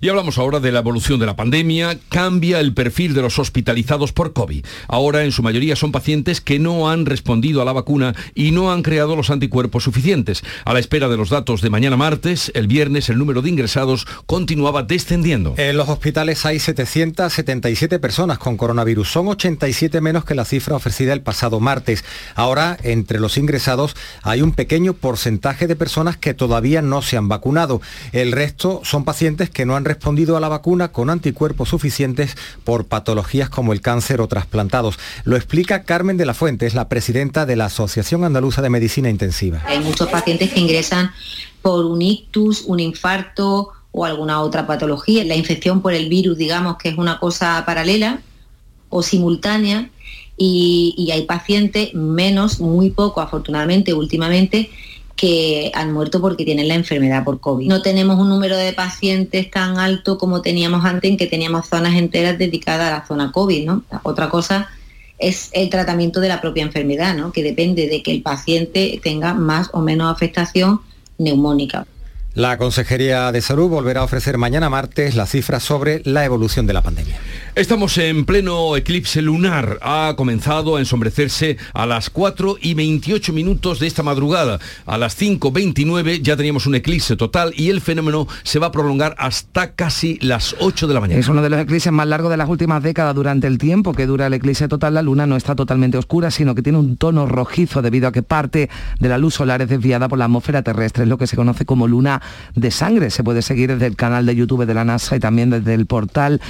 Y 0.01 0.09
hablamos 0.09 0.39
ahora 0.39 0.61
de 0.61 0.71
la 0.71 0.79
evolución 0.79 1.19
de 1.19 1.27
la 1.27 1.35
pandemia. 1.35 1.99
Cambia 2.09 2.61
el 2.61 2.73
perfil 2.73 3.15
de 3.15 3.23
los 3.23 3.39
hospitalizados 3.39 4.13
por 4.13 4.33
COVID. 4.33 4.65
Ahora 4.87 5.25
en 5.25 5.33
su 5.33 5.43
mayoría 5.43 5.77
son 5.77 5.93
pacientes 5.93 6.41
que 6.41 6.59
no 6.59 6.91
han 6.91 7.05
respondido 7.07 7.63
a 7.63 7.65
la 7.65 7.73
vacuna 7.73 8.15
y 8.35 8.53
no 8.53 8.71
han 8.71 8.83
creado 8.83 9.17
los 9.17 9.31
anticuerpos 9.31 9.85
suficientes. 9.85 10.43
A 10.65 10.73
la 10.73 10.79
espera 10.79 11.09
de 11.09 11.17
los 11.17 11.31
datos 11.31 11.63
de 11.63 11.71
mañana 11.71 11.97
martes, 11.97 12.53
el 12.55 12.69
viernes 12.69 13.09
el 13.09 13.19
número 13.19 13.43
de 13.43 13.51
ingresados 13.51 14.07
continuaba 14.27 14.85
descendiendo. 14.85 15.55
En 15.57 15.77
los 15.77 15.89
hospitales 15.89 16.47
hay 16.47 16.61
777 16.61 17.99
personas 17.99 18.39
con 18.39 18.57
coronavirus. 18.57 19.11
Son 19.11 19.29
87 19.29 20.01
menos 20.01 20.25
que 20.25 20.35
la 20.35 20.45
cifra 20.45 20.77
ofrecida 20.77 21.13
el 21.13 21.23
pasado 21.23 21.59
martes. 21.59 22.05
Ahora, 22.35 22.77
entre 22.83 23.19
los 23.19 23.37
ingresados 23.37 23.97
hay 24.23 24.43
un 24.43 24.53
pequeño 24.53 24.93
porcentaje 24.93 25.67
de 25.67 25.77
personas 25.77 26.17
que 26.17 26.35
todavía 26.35 26.83
no 26.83 27.03
se 27.03 27.17
han 27.17 27.29
vacunado. 27.29 27.81
El 28.13 28.33
resto 28.33 28.81
son 28.85 29.05
pacientes 29.05 29.51
que 29.51 29.67
no 29.67 29.77
han 29.77 29.88
respondido 29.89 30.37
a 30.37 30.41
la 30.41 30.49
vacuna 30.49 30.93
con 30.93 31.11
anticuerpos 31.11 31.71
suficientes 31.71 32.37
por 32.63 32.87
patologías 32.87 33.51
como 33.51 33.73
el 33.73 33.81
cáncer 33.81 34.21
o 34.21 34.29
trasplantados. 34.29 34.99
Lo 35.25 35.37
explica 35.37 35.83
Carmen 35.83 36.17
de 36.17 36.27
la 36.27 36.35
Fuente, 36.35 36.67
es 36.67 36.75
la 36.75 36.89
presidenta 36.89 37.47
de 37.47 37.57
la 37.57 37.65
Asociación 37.65 38.23
Andaluza 38.23 38.63
de 38.63 38.71
Medicina 38.71 39.11
Intensiva. 39.11 39.63
Hay 39.67 39.81
muchos 39.81 40.09
pacientes 40.09 40.53
que 40.53 40.61
ingresan 40.61 41.11
por 41.63 41.85
un 41.87 42.01
ictus, 42.03 42.63
un 42.67 42.79
infarto 42.81 43.73
o 43.91 44.05
alguna 44.05 44.41
otra 44.43 44.67
patología. 44.67 45.25
La 45.25 45.35
infección 45.35 45.83
por 45.83 45.93
el 45.93 46.09
virus, 46.09 46.39
digamos 46.39 46.77
que 46.77 46.91
es 46.91 46.99
una 46.99 47.19
cosa 47.19 47.63
paralela 47.67 48.21
o 48.91 49.03
simultánea 49.03 49.91
y, 50.37 50.95
y 50.97 51.11
hay 51.11 51.23
pacientes 51.23 51.95
menos, 51.95 52.61
muy 52.61 52.91
poco 52.91 53.21
afortunadamente 53.21 53.93
últimamente, 53.93 54.71
que 55.19 55.73
han 55.75 55.93
muerto 55.93 56.21
porque 56.21 56.45
tienen 56.45 56.69
la 56.69 56.77
enfermedad 56.77 57.25
por 57.25 57.41
COVID. 57.41 57.67
No 57.67 57.83
tenemos 57.83 58.21
un 58.21 58.29
número 58.29 58.57
de 58.57 58.73
pacientes 58.73 59.51
tan 59.51 59.77
alto 59.77 60.17
como 60.17 60.43
teníamos 60.43 60.85
antes, 60.85 61.11
en 61.11 61.17
que 61.17 61.27
teníamos 61.27 61.67
zonas 61.67 61.97
enteras 61.97 62.39
dedicadas 62.39 62.87
a 62.87 62.99
la 63.01 63.07
zona 63.07 63.33
COVID. 63.33 63.67
¿no? 63.67 63.83
Otra 64.05 64.29
cosa 64.29 64.69
es 65.19 65.51
el 65.53 65.71
tratamiento 65.71 66.21
de 66.21 66.29
la 66.29 66.41
propia 66.41 66.63
enfermedad, 66.63 67.17
¿no? 67.17 67.33
que 67.33 67.43
depende 67.43 67.89
de 67.89 68.01
que 68.01 68.13
el 68.13 68.23
paciente 68.23 69.01
tenga 69.03 69.35
más 69.35 69.71
o 69.73 69.81
menos 69.81 70.15
afectación 70.15 70.83
neumónica. 71.19 71.85
La 72.35 72.57
Consejería 72.57 73.33
de 73.33 73.41
Salud 73.41 73.69
volverá 73.69 74.03
a 74.03 74.05
ofrecer 74.05 74.39
mañana 74.39 74.71
martes 74.71 75.17
las 75.17 75.31
cifras 75.31 75.65
sobre 75.65 76.01
la 76.05 76.25
evolución 76.25 76.69
de 76.69 76.75
la 76.75 76.83
pandemia. 76.83 77.19
Estamos 77.59 77.99
en 77.99 78.25
pleno 78.25 78.77
eclipse 78.77 79.21
lunar. 79.21 79.81
Ha 79.83 80.15
comenzado 80.17 80.77
a 80.77 80.79
ensombrecerse 80.79 81.57
a 81.75 81.87
las 81.87 82.09
4 82.09 82.57
y 82.63 82.75
28 82.75 83.33
minutos 83.33 83.81
de 83.81 83.89
esta 83.89 84.05
madrugada. 84.05 84.61
A 84.87 84.97
las 84.97 85.21
5.29 85.21 86.23
ya 86.23 86.37
teníamos 86.37 86.67
un 86.67 86.77
eclipse 86.77 87.17
total 87.17 87.53
y 87.57 87.71
el 87.71 87.81
fenómeno 87.81 88.29
se 88.45 88.61
va 88.61 88.69
a 88.69 88.71
prolongar 88.71 89.17
hasta 89.19 89.73
casi 89.73 90.21
las 90.21 90.55
8 90.61 90.87
de 90.87 90.95
la 90.95 91.01
mañana. 91.01 91.19
Es 91.19 91.27
uno 91.27 91.43
de 91.43 91.51
los 91.51 91.59
eclipses 91.59 91.93
más 91.93 92.07
largos 92.07 92.31
de 92.31 92.37
las 92.37 92.49
últimas 92.49 92.81
décadas. 92.81 93.13
Durante 93.17 93.49
el 93.49 93.59
tiempo 93.59 93.93
que 93.93 94.07
dura 94.07 94.29
el 94.29 94.35
eclipse 94.35 94.69
total, 94.69 94.95
la 94.95 95.03
luna 95.03 95.27
no 95.27 95.35
está 95.35 95.57
totalmente 95.57 95.99
oscura, 95.99 96.31
sino 96.31 96.55
que 96.55 96.63
tiene 96.63 96.79
un 96.79 96.97
tono 96.97 97.27
rojizo 97.27 97.83
debido 97.83 98.07
a 98.07 98.13
que 98.13 98.23
parte 98.23 98.71
de 99.01 99.09
la 99.09 99.19
luz 99.19 99.35
solar 99.35 99.63
es 99.63 99.69
desviada 99.69 100.07
por 100.07 100.21
la 100.21 100.27
atmósfera 100.27 100.63
terrestre. 100.63 101.03
Es 101.03 101.09
lo 101.09 101.19
que 101.19 101.27
se 101.27 101.35
conoce 101.35 101.65
como 101.65 101.89
luna 101.89 102.23
de 102.55 102.71
sangre. 102.71 103.11
Se 103.11 103.25
puede 103.25 103.43
seguir 103.43 103.73
desde 103.73 103.87
el 103.87 103.97
canal 103.97 104.27
de 104.27 104.37
YouTube 104.37 104.65
de 104.65 104.75
la 104.75 104.85
NASA 104.85 105.17
y 105.17 105.19
también 105.19 105.51
desde 105.51 105.75
el 105.75 105.87
portal 105.87 106.41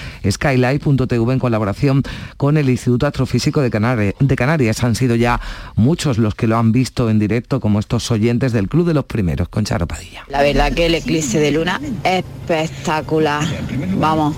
skylight.tv 0.98 1.32
en 1.32 1.38
colaboración 1.38 2.02
con 2.36 2.56
el 2.56 2.68
Instituto 2.68 3.06
Astrofísico 3.06 3.60
de 3.60 3.70
Canarias. 3.70 4.14
de 4.18 4.36
Canarias. 4.36 4.82
Han 4.84 4.94
sido 4.94 5.14
ya 5.16 5.40
muchos 5.76 6.18
los 6.18 6.34
que 6.34 6.46
lo 6.46 6.56
han 6.56 6.72
visto 6.72 7.10
en 7.10 7.18
directo, 7.18 7.60
como 7.60 7.78
estos 7.78 8.10
oyentes 8.10 8.52
del 8.52 8.68
Club 8.68 8.86
de 8.86 8.94
los 8.94 9.04
Primeros, 9.04 9.48
con 9.48 9.64
Charo 9.64 9.86
Padilla. 9.86 10.24
La 10.28 10.42
verdad 10.42 10.72
que 10.72 10.86
el 10.86 10.94
eclipse 10.94 11.38
de 11.38 11.52
luna 11.52 11.80
es 12.04 12.24
espectacular. 12.48 13.46
Vamos, 13.98 14.36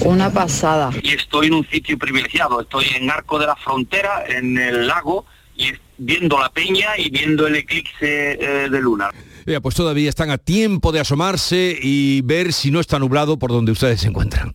una 0.00 0.30
pasada. 0.30 0.90
Y 1.02 1.14
estoy 1.14 1.48
en 1.48 1.54
un 1.54 1.66
sitio 1.68 1.98
privilegiado, 1.98 2.60
estoy 2.60 2.86
en 2.96 3.10
Arco 3.10 3.38
de 3.38 3.46
la 3.46 3.56
Frontera, 3.56 4.24
en 4.28 4.58
el 4.58 4.86
lago, 4.86 5.26
y 5.56 5.72
viendo 5.98 6.38
la 6.38 6.50
peña 6.50 6.98
y 6.98 7.10
viendo 7.10 7.46
el 7.46 7.56
eclipse 7.56 8.32
eh, 8.32 8.68
de 8.68 8.80
luna. 8.80 9.10
Ya, 9.46 9.60
pues 9.60 9.74
todavía 9.74 10.08
están 10.08 10.30
a 10.30 10.38
tiempo 10.38 10.90
de 10.90 11.00
asomarse 11.00 11.78
y 11.80 12.22
ver 12.22 12.52
si 12.52 12.70
no 12.70 12.80
está 12.80 12.98
nublado 12.98 13.38
por 13.38 13.50
donde 13.50 13.72
ustedes 13.72 14.00
se 14.00 14.08
encuentran. 14.08 14.54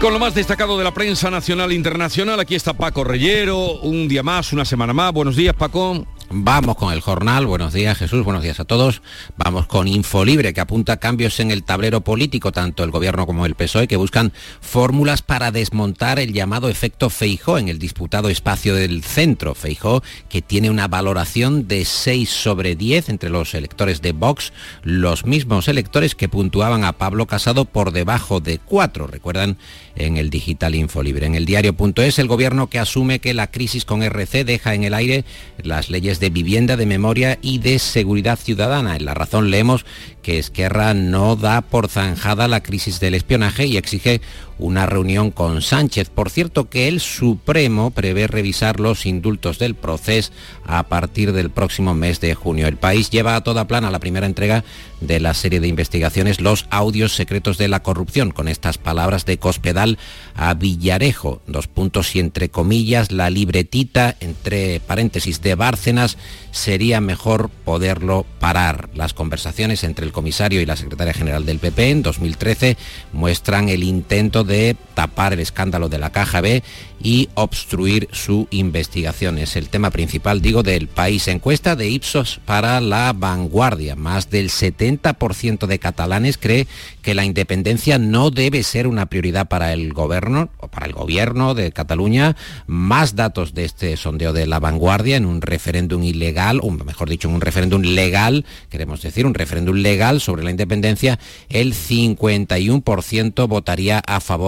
Con 0.00 0.14
lo 0.14 0.18
más 0.18 0.34
destacado 0.34 0.78
de 0.78 0.84
la 0.84 0.94
prensa 0.94 1.30
nacional 1.30 1.72
e 1.72 1.74
internacional, 1.74 2.40
aquí 2.40 2.54
está 2.54 2.72
Paco 2.72 3.04
Reyero, 3.04 3.80
un 3.80 4.08
día 4.08 4.22
más, 4.22 4.50
una 4.52 4.64
semana 4.64 4.94
más. 4.94 5.12
Buenos 5.12 5.36
días, 5.36 5.54
Paco. 5.54 6.06
Vamos 6.32 6.76
con 6.76 6.92
el 6.92 7.00
jornal. 7.00 7.44
Buenos 7.44 7.72
días, 7.72 7.98
Jesús. 7.98 8.22
Buenos 8.22 8.44
días 8.44 8.60
a 8.60 8.64
todos. 8.64 9.02
Vamos 9.36 9.66
con 9.66 9.88
Infolibre, 9.88 10.54
que 10.54 10.60
apunta 10.60 10.98
cambios 10.98 11.40
en 11.40 11.50
el 11.50 11.64
tablero 11.64 12.02
político, 12.02 12.52
tanto 12.52 12.84
el 12.84 12.92
gobierno 12.92 13.26
como 13.26 13.46
el 13.46 13.56
PSOE, 13.56 13.88
que 13.88 13.96
buscan 13.96 14.32
fórmulas 14.60 15.22
para 15.22 15.50
desmontar 15.50 16.20
el 16.20 16.32
llamado 16.32 16.68
efecto 16.68 17.10
Feijó 17.10 17.58
en 17.58 17.68
el 17.68 17.80
disputado 17.80 18.28
espacio 18.28 18.76
del 18.76 19.02
centro. 19.02 19.56
Feijó, 19.56 20.04
que 20.28 20.40
tiene 20.40 20.70
una 20.70 20.86
valoración 20.86 21.66
de 21.66 21.84
6 21.84 22.30
sobre 22.30 22.76
10 22.76 23.08
entre 23.08 23.28
los 23.28 23.52
electores 23.54 24.00
de 24.00 24.12
Vox, 24.12 24.52
los 24.84 25.26
mismos 25.26 25.66
electores 25.66 26.14
que 26.14 26.28
puntuaban 26.28 26.84
a 26.84 26.92
Pablo 26.92 27.26
Casado 27.26 27.64
por 27.64 27.90
debajo 27.90 28.38
de 28.38 28.60
4. 28.60 29.08
Recuerdan 29.08 29.58
en 29.96 30.16
el 30.16 30.30
digital 30.30 30.76
Infolibre. 30.76 31.26
En 31.26 31.34
el 31.34 31.44
diario.es, 31.44 32.20
el 32.20 32.28
gobierno 32.28 32.68
que 32.68 32.78
asume 32.78 33.18
que 33.18 33.34
la 33.34 33.48
crisis 33.48 33.84
con 33.84 34.04
RC 34.04 34.44
deja 34.44 34.74
en 34.74 34.84
el 34.84 34.94
aire 34.94 35.24
las 35.60 35.90
leyes 35.90 36.19
de 36.20 36.30
vivienda, 36.30 36.76
de 36.76 36.86
memoria 36.86 37.38
y 37.42 37.58
de 37.58 37.78
seguridad 37.78 38.38
ciudadana. 38.38 38.94
En 38.94 39.04
la 39.04 39.14
razón 39.14 39.50
leemos 39.50 39.84
que 40.22 40.38
Esquerra 40.38 40.94
no 40.94 41.34
da 41.34 41.62
por 41.62 41.88
zanjada 41.88 42.46
la 42.46 42.62
crisis 42.62 43.00
del 43.00 43.14
espionaje 43.14 43.66
y 43.66 43.76
exige 43.76 44.20
una 44.60 44.86
reunión 44.86 45.30
con 45.30 45.62
Sánchez. 45.62 46.10
Por 46.10 46.30
cierto 46.30 46.68
que 46.68 46.88
el 46.88 47.00
Supremo 47.00 47.90
prevé 47.90 48.26
revisar 48.26 48.80
los 48.80 49.06
indultos 49.06 49.58
del 49.58 49.74
proceso 49.74 50.32
a 50.64 50.84
partir 50.84 51.32
del 51.32 51.50
próximo 51.50 51.94
mes 51.94 52.20
de 52.20 52.34
junio. 52.34 52.68
El 52.68 52.76
país 52.76 53.10
lleva 53.10 53.36
a 53.36 53.42
toda 53.42 53.66
plana 53.66 53.90
la 53.90 53.98
primera 53.98 54.26
entrega 54.26 54.64
de 55.00 55.18
la 55.18 55.32
serie 55.34 55.60
de 55.60 55.68
investigaciones 55.68 56.40
Los 56.40 56.66
audios 56.70 57.14
secretos 57.14 57.56
de 57.58 57.68
la 57.68 57.82
corrupción, 57.82 58.30
con 58.30 58.48
estas 58.48 58.78
palabras 58.78 59.24
de 59.24 59.38
Cospedal 59.38 59.98
a 60.34 60.54
Villarejo, 60.54 61.40
dos 61.46 61.68
puntos 61.68 62.14
y 62.14 62.20
entre 62.20 62.50
comillas, 62.50 63.10
la 63.10 63.30
libretita, 63.30 64.16
entre 64.20 64.80
paréntesis, 64.80 65.40
de 65.40 65.54
Bárcenas, 65.54 66.18
sería 66.50 67.00
mejor 67.00 67.48
poderlo 67.64 68.26
parar. 68.38 68.90
Las 68.94 69.14
conversaciones 69.14 69.84
entre 69.84 70.04
el 70.04 70.12
comisario 70.12 70.60
y 70.60 70.66
la 70.66 70.76
secretaria 70.76 71.14
general 71.14 71.46
del 71.46 71.58
PP 71.58 71.90
en 71.90 72.02
2013 72.02 72.76
muestran 73.12 73.68
el 73.68 73.82
intento 73.82 74.44
de 74.44 74.49
tapar 74.94 75.32
el 75.32 75.40
escándalo 75.40 75.88
de 75.88 75.98
la 75.98 76.10
Caja 76.10 76.40
B 76.40 76.62
y 77.02 77.30
obstruir 77.34 78.08
su 78.12 78.46
investigación. 78.50 79.38
Es 79.38 79.56
el 79.56 79.70
tema 79.70 79.90
principal, 79.90 80.42
digo, 80.42 80.62
del 80.62 80.88
país. 80.88 81.28
Encuesta 81.28 81.76
de 81.76 81.88
Ipsos 81.88 82.40
para 82.44 82.80
la 82.80 83.14
vanguardia. 83.14 83.96
Más 83.96 84.28
del 84.28 84.50
70% 84.50 85.66
de 85.66 85.78
catalanes 85.78 86.36
cree 86.36 86.66
que 87.00 87.14
la 87.14 87.24
independencia 87.24 87.98
no 87.98 88.30
debe 88.30 88.62
ser 88.62 88.86
una 88.86 89.06
prioridad 89.06 89.48
para 89.48 89.72
el 89.72 89.94
gobierno 89.94 90.50
o 90.58 90.68
para 90.68 90.86
el 90.86 90.92
gobierno 90.92 91.54
de 91.54 91.72
Cataluña. 91.72 92.36
Más 92.66 93.16
datos 93.16 93.54
de 93.54 93.64
este 93.64 93.96
sondeo 93.96 94.32
de 94.32 94.46
la 94.46 94.60
vanguardia 94.60 95.16
en 95.16 95.24
un 95.24 95.40
referéndum 95.40 96.02
ilegal, 96.02 96.60
o 96.62 96.70
mejor 96.70 97.08
dicho, 97.08 97.28
en 97.28 97.34
un 97.34 97.40
referéndum 97.40 97.82
legal, 97.82 98.44
queremos 98.68 99.00
decir, 99.00 99.24
un 99.24 99.34
referéndum 99.34 99.76
legal 99.76 100.20
sobre 100.20 100.44
la 100.44 100.50
independencia, 100.50 101.18
el 101.48 101.72
51% 101.72 103.48
votaría 103.48 104.02
a 104.06 104.20
favor 104.20 104.39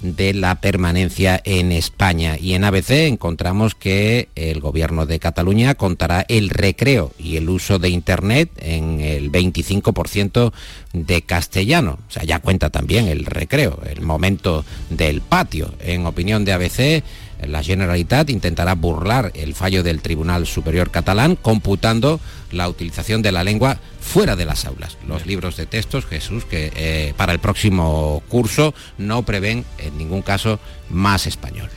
de 0.00 0.34
la 0.34 0.60
permanencia 0.60 1.40
en 1.44 1.72
España. 1.72 2.36
Y 2.38 2.54
en 2.54 2.64
ABC 2.64 2.90
encontramos 3.06 3.74
que 3.74 4.28
el 4.34 4.60
gobierno 4.60 5.06
de 5.06 5.18
Cataluña 5.18 5.74
contará 5.74 6.24
el 6.28 6.50
recreo 6.50 7.12
y 7.18 7.36
el 7.36 7.48
uso 7.48 7.78
de 7.78 7.88
Internet 7.88 8.50
en 8.58 9.00
el 9.00 9.30
25% 9.32 10.52
de 10.92 11.22
castellano. 11.22 11.98
O 12.08 12.10
sea, 12.10 12.24
ya 12.24 12.40
cuenta 12.40 12.70
también 12.70 13.08
el 13.08 13.24
recreo, 13.24 13.80
el 13.88 14.02
momento 14.02 14.64
del 14.90 15.20
patio. 15.20 15.74
En 15.80 16.06
opinión 16.06 16.44
de 16.44 16.52
ABC, 16.52 17.02
la 17.44 17.62
Generalitat 17.62 18.30
intentará 18.30 18.74
burlar 18.74 19.32
el 19.34 19.54
fallo 19.54 19.82
del 19.82 20.00
Tribunal 20.00 20.46
Superior 20.46 20.90
Catalán 20.90 21.36
computando 21.36 22.20
la 22.50 22.68
utilización 22.68 23.22
de 23.22 23.32
la 23.32 23.44
lengua 23.44 23.78
fuera 24.00 24.36
de 24.36 24.46
las 24.46 24.64
aulas. 24.64 24.96
Los 25.06 25.26
libros 25.26 25.56
de 25.56 25.66
textos, 25.66 26.06
Jesús, 26.06 26.44
que 26.44 26.72
eh, 26.76 27.14
para 27.16 27.32
el 27.32 27.38
próximo 27.38 28.22
curso 28.28 28.74
no 28.98 29.22
prevén 29.22 29.64
en 29.78 29.98
ningún 29.98 30.22
caso 30.22 30.58
más 30.88 31.26
español. 31.26 31.68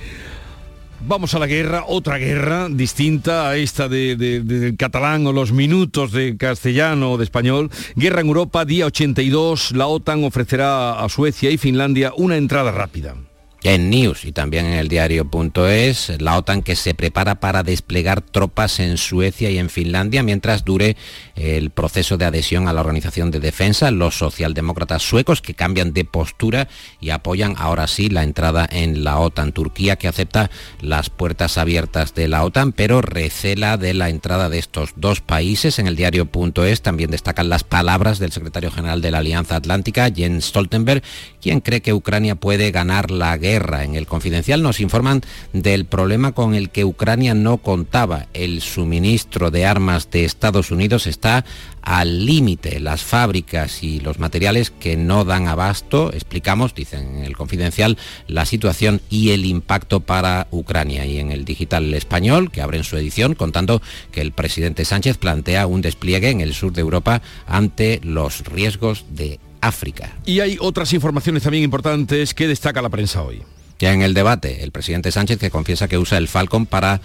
Vamos 1.01 1.33
a 1.33 1.39
la 1.39 1.47
guerra, 1.47 1.85
otra 1.87 2.17
guerra 2.17 2.67
distinta 2.69 3.49
a 3.49 3.55
esta 3.55 3.87
de, 3.87 4.17
del 4.17 4.75
catalán 4.75 5.25
o 5.27 5.31
los 5.31 5.53
minutos 5.53 6.11
de 6.11 6.35
castellano 6.35 7.13
o 7.13 7.17
de 7.17 7.23
español. 7.23 7.71
Guerra 7.95 8.19
en 8.19 8.27
Europa, 8.27 8.65
día 8.65 8.85
82. 8.85 9.71
La 9.71 9.87
OTAN 9.87 10.25
ofrecerá 10.25 10.99
a 10.99 11.07
Suecia 11.07 11.51
y 11.51 11.57
Finlandia 11.57 12.11
una 12.17 12.35
entrada 12.35 12.71
rápida 12.71 13.15
en 13.63 13.89
News 13.89 14.23
y 14.25 14.31
también 14.31 14.65
en 14.67 14.73
el 14.73 14.87
diario.es, 14.87 16.21
la 16.21 16.37
OTAN 16.37 16.61
que 16.61 16.75
se 16.75 16.93
prepara 16.93 17.39
para 17.39 17.63
desplegar 17.63 18.21
tropas 18.21 18.79
en 18.79 18.97
Suecia 18.97 19.49
y 19.49 19.57
en 19.57 19.69
Finlandia 19.69 20.23
mientras 20.23 20.63
dure 20.63 20.95
el 21.35 21.69
proceso 21.69 22.17
de 22.17 22.25
adhesión 22.25 22.67
a 22.67 22.73
la 22.73 22.81
Organización 22.81 23.31
de 23.31 23.39
Defensa, 23.39 23.91
los 23.91 24.17
socialdemócratas 24.17 25.03
suecos 25.03 25.41
que 25.41 25.55
cambian 25.55 25.93
de 25.93 26.05
postura 26.05 26.69
y 27.01 27.09
apoyan 27.09 27.55
ahora 27.57 27.87
sí 27.87 28.09
la 28.09 28.23
entrada 28.23 28.67
en 28.69 29.03
la 29.03 29.19
OTAN. 29.19 29.51
Turquía 29.51 29.97
que 29.97 30.07
acepta 30.07 30.49
las 30.81 31.09
puertas 31.09 31.57
abiertas 31.57 32.13
de 32.13 32.27
la 32.27 32.45
OTAN, 32.45 32.71
pero 32.71 33.01
recela 33.01 33.77
de 33.77 33.93
la 33.93 34.09
entrada 34.09 34.49
de 34.49 34.59
estos 34.59 34.91
dos 34.95 35.21
países. 35.21 35.79
En 35.79 35.87
el 35.87 35.95
diario.es 35.95 36.81
también 36.81 37.11
destacan 37.11 37.49
las 37.49 37.63
palabras 37.63 38.19
del 38.19 38.31
secretario 38.31 38.71
general 38.71 39.01
de 39.01 39.11
la 39.11 39.17
Alianza 39.17 39.57
Atlántica, 39.57 40.09
Jens 40.13 40.45
Stoltenberg, 40.45 41.03
quien 41.41 41.59
cree 41.59 41.81
que 41.81 41.93
Ucrania 41.93 42.35
puede 42.35 42.71
ganar 42.71 43.11
la 43.11 43.35
guerra 43.37 43.48
guerra. 43.49 43.83
En 43.83 43.95
el 43.95 44.05
confidencial 44.05 44.61
nos 44.61 44.79
informan 44.79 45.21
del 45.53 45.85
problema 45.85 46.33
con 46.33 46.53
el 46.53 46.69
que 46.69 46.85
Ucrania 46.85 47.33
no 47.33 47.57
contaba. 47.57 48.27
El 48.33 48.61
suministro 48.61 49.49
de 49.49 49.65
armas 49.65 50.11
de 50.11 50.23
Estados 50.23 50.69
Unidos 50.69 51.07
está 51.07 51.45
al 51.81 52.25
límite. 52.27 52.79
Las 52.79 53.01
fábricas 53.01 53.81
y 53.83 53.99
los 54.01 54.19
materiales 54.19 54.69
que 54.69 54.97
no 54.97 55.25
dan 55.25 55.47
abasto, 55.47 56.13
explicamos, 56.13 56.75
dicen 56.75 57.17
en 57.17 57.23
el 57.23 57.35
confidencial, 57.35 57.97
la 58.27 58.45
situación 58.45 59.01
y 59.09 59.31
el 59.31 59.45
impacto 59.45 60.01
para 60.01 60.47
Ucrania. 60.51 61.07
Y 61.07 61.17
en 61.17 61.31
el 61.31 61.43
digital 61.43 61.91
español, 61.95 62.51
que 62.51 62.61
abre 62.61 62.77
en 62.77 62.83
su 62.83 62.97
edición, 62.97 63.33
contando 63.33 63.81
que 64.11 64.21
el 64.21 64.31
presidente 64.31 64.85
Sánchez 64.85 65.17
plantea 65.17 65.65
un 65.65 65.81
despliegue 65.81 66.29
en 66.29 66.41
el 66.41 66.53
sur 66.53 66.71
de 66.71 66.81
Europa 66.81 67.23
ante 67.47 67.99
los 68.03 68.45
riesgos 68.45 69.05
de 69.09 69.39
África. 69.61 70.17
Y 70.25 70.39
hay 70.39 70.57
otras 70.59 70.93
informaciones 70.93 71.43
también 71.43 71.63
importantes 71.63 72.33
que 72.33 72.47
destaca 72.47 72.81
la 72.81 72.89
prensa 72.89 73.23
hoy. 73.23 73.43
Ya 73.79 73.93
en 73.93 74.01
el 74.01 74.13
debate, 74.13 74.61
el 74.63 74.71
presidente 74.71 75.09
Sánchez 75.09 75.39
que 75.39 75.49
confiesa 75.49 75.87
que 75.87 75.97
usa 75.97 76.17
el 76.17 76.27
Falcon 76.27 76.65
para 76.65 76.99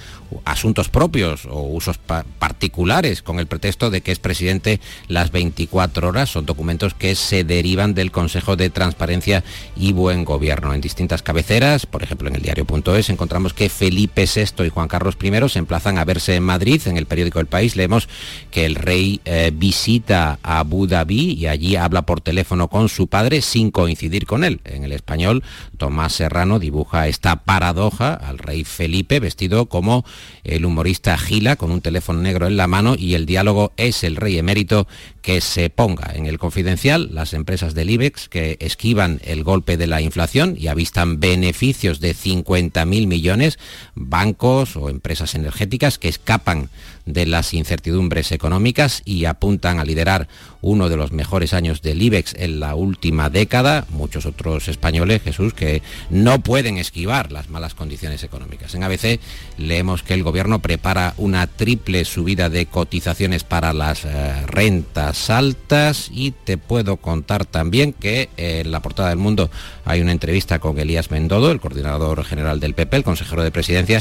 asuntos 0.44 0.88
propios 0.88 1.46
o 1.46 1.62
usos 1.62 1.98
particulares 1.98 3.22
con 3.22 3.38
el 3.38 3.46
pretexto 3.46 3.90
de 3.90 4.00
que 4.00 4.10
es 4.10 4.18
presidente 4.18 4.80
las 5.06 5.30
24 5.30 6.08
horas. 6.08 6.30
Son 6.30 6.46
documentos 6.46 6.92
que 6.92 7.14
se 7.14 7.44
derivan 7.44 7.94
del 7.94 8.10
Consejo 8.10 8.56
de 8.56 8.70
Transparencia 8.70 9.44
y 9.76 9.92
Buen 9.92 10.24
Gobierno. 10.24 10.74
En 10.74 10.80
distintas 10.80 11.22
cabeceras, 11.22 11.86
por 11.86 12.02
ejemplo 12.02 12.28
en 12.28 12.34
el 12.34 12.42
diario.es, 12.42 13.08
encontramos 13.08 13.54
que 13.54 13.68
Felipe 13.68 14.26
VI 14.26 14.64
y 14.64 14.70
Juan 14.70 14.88
Carlos 14.88 15.16
I 15.22 15.48
se 15.48 15.60
emplazan 15.60 15.98
a 15.98 16.04
verse 16.04 16.34
en 16.34 16.42
Madrid. 16.42 16.82
En 16.86 16.96
el 16.96 17.06
periódico 17.06 17.38
El 17.38 17.46
País 17.46 17.76
leemos 17.76 18.08
que 18.50 18.66
el 18.66 18.74
rey 18.74 19.20
eh, 19.24 19.52
visita 19.54 20.40
a 20.42 20.58
Abu 20.58 20.88
Dhabi 20.88 21.34
y 21.34 21.46
allí 21.46 21.76
habla 21.76 22.02
por 22.02 22.20
teléfono 22.20 22.66
con 22.66 22.88
su 22.88 23.06
padre 23.06 23.42
sin 23.42 23.70
coincidir 23.70 24.26
con 24.26 24.42
él. 24.42 24.60
En 24.64 24.82
el 24.82 24.90
español, 24.90 25.44
Tomás 25.78 26.14
Serrano 26.14 26.58
dibuja 26.64 27.08
esta 27.08 27.44
paradoja 27.44 28.14
al 28.14 28.38
rey 28.38 28.64
Felipe 28.64 29.20
vestido 29.20 29.66
como 29.66 30.04
el 30.44 30.64
humorista 30.64 31.16
Gila 31.16 31.56
con 31.56 31.70
un 31.70 31.80
teléfono 31.80 32.20
negro 32.20 32.46
en 32.46 32.56
la 32.56 32.66
mano 32.66 32.94
y 32.98 33.14
el 33.14 33.26
diálogo 33.26 33.72
es 33.76 34.02
el 34.02 34.16
rey 34.16 34.38
emérito 34.38 34.86
que 35.22 35.40
se 35.40 35.70
ponga 35.70 36.12
en 36.14 36.26
el 36.26 36.38
confidencial. 36.38 37.08
Las 37.12 37.32
empresas 37.32 37.74
del 37.74 37.90
IBEX 37.90 38.28
que 38.28 38.56
esquivan 38.60 39.20
el 39.24 39.42
golpe 39.42 39.76
de 39.76 39.86
la 39.86 40.00
inflación 40.00 40.54
y 40.58 40.68
avistan 40.68 41.20
beneficios 41.20 42.00
de 42.00 42.14
50.000 42.14 43.06
millones, 43.06 43.58
bancos 43.94 44.76
o 44.76 44.90
empresas 44.90 45.34
energéticas 45.34 45.98
que 45.98 46.08
escapan 46.08 46.68
de 47.06 47.26
las 47.26 47.52
incertidumbres 47.54 48.32
económicas 48.32 49.02
y 49.04 49.24
apuntan 49.26 49.78
a 49.78 49.84
liderar 49.84 50.28
uno 50.60 50.88
de 50.88 50.96
los 50.96 51.12
mejores 51.12 51.52
años 51.52 51.82
del 51.82 52.00
IBEX 52.00 52.34
en 52.38 52.60
la 52.60 52.74
última 52.74 53.28
década. 53.28 53.86
Muchos 53.90 54.24
otros 54.24 54.68
españoles, 54.68 55.22
Jesús, 55.22 55.52
que 55.52 55.82
no 56.08 56.40
pueden 56.40 56.78
esquivar 56.78 57.32
las 57.32 57.50
malas 57.50 57.74
condiciones 57.74 58.22
económicas. 58.22 58.74
En 58.74 58.82
ABC 58.82 59.20
leemos 59.58 60.02
que 60.02 60.14
el 60.14 60.22
gobierno 60.22 60.60
prepara 60.60 61.14
una 61.18 61.46
triple 61.46 62.04
subida 62.06 62.48
de 62.48 62.66
cotizaciones 62.66 63.44
para 63.44 63.74
las 63.74 64.04
eh, 64.04 64.46
rentas 64.46 65.28
altas 65.28 66.08
y 66.10 66.30
te 66.30 66.56
puedo 66.56 66.96
contar 66.96 67.44
también 67.44 67.92
que 67.92 68.30
eh, 68.36 68.62
en 68.64 68.70
la 68.70 68.80
portada 68.80 69.10
del 69.10 69.18
mundo 69.18 69.50
hay 69.84 70.00
una 70.00 70.12
entrevista 70.12 70.58
con 70.58 70.78
Elías 70.78 71.10
Mendodo, 71.10 71.50
el 71.50 71.60
coordinador 71.60 72.24
general 72.24 72.60
del 72.60 72.74
PP, 72.74 72.96
el 72.96 73.04
consejero 73.04 73.42
de 73.42 73.50
presidencia, 73.50 74.00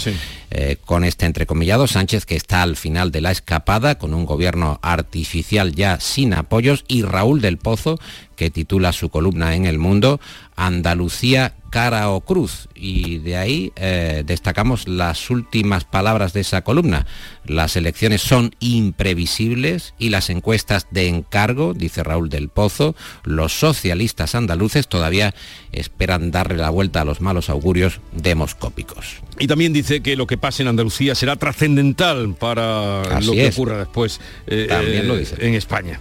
eh, 0.51 0.77
con 0.85 1.03
este 1.03 1.25
entrecomillado 1.25 1.87
Sánchez 1.87 2.25
que 2.25 2.35
está 2.35 2.61
al 2.61 2.77
final 2.77 2.92
de 2.93 3.21
la 3.21 3.31
escapada 3.31 3.95
con 3.97 4.13
un 4.13 4.25
gobierno 4.25 4.79
artificial 4.83 5.73
ya 5.73 5.99
sin 5.99 6.31
apoyos 6.33 6.85
y 6.87 7.01
Raúl 7.01 7.41
del 7.41 7.57
Pozo 7.57 7.97
que 8.35 8.51
titula 8.51 8.93
su 8.93 9.09
columna 9.09 9.55
en 9.55 9.65
El 9.65 9.79
Mundo 9.79 10.21
Andalucía 10.55 11.55
cara 11.73 12.11
o 12.11 12.21
cruz 12.21 12.67
y 12.75 13.17
de 13.17 13.35
ahí 13.35 13.73
eh, 13.77 14.21
destacamos 14.27 14.87
las 14.87 15.31
últimas 15.31 15.85
palabras 15.85 16.31
de 16.31 16.41
esa 16.41 16.61
columna. 16.61 17.07
Las 17.45 17.75
elecciones 17.75 18.21
son 18.21 18.53
imprevisibles 18.59 19.95
y 19.97 20.09
las 20.09 20.29
encuestas 20.29 20.85
de 20.91 21.07
encargo, 21.07 21.73
dice 21.73 22.03
Raúl 22.03 22.29
del 22.29 22.49
Pozo, 22.49 22.95
los 23.23 23.53
socialistas 23.59 24.35
andaluces 24.35 24.87
todavía 24.87 25.33
esperan 25.71 26.29
darle 26.29 26.57
la 26.57 26.69
vuelta 26.69 27.01
a 27.01 27.05
los 27.05 27.21
malos 27.21 27.49
augurios 27.49 28.01
demoscópicos. 28.11 29.23
Y 29.39 29.47
también 29.47 29.73
dice 29.73 30.01
que 30.01 30.15
lo 30.15 30.27
que 30.27 30.37
pase 30.37 30.61
en 30.61 30.67
Andalucía 30.67 31.15
será 31.15 31.37
trascendental 31.37 32.35
para 32.35 33.19
lo 33.21 33.31
que 33.31 33.47
ocurra 33.47 33.79
después 33.79 34.21
eh, 34.45 34.67
eh, 34.69 35.25
en 35.39 35.55
España. 35.55 35.99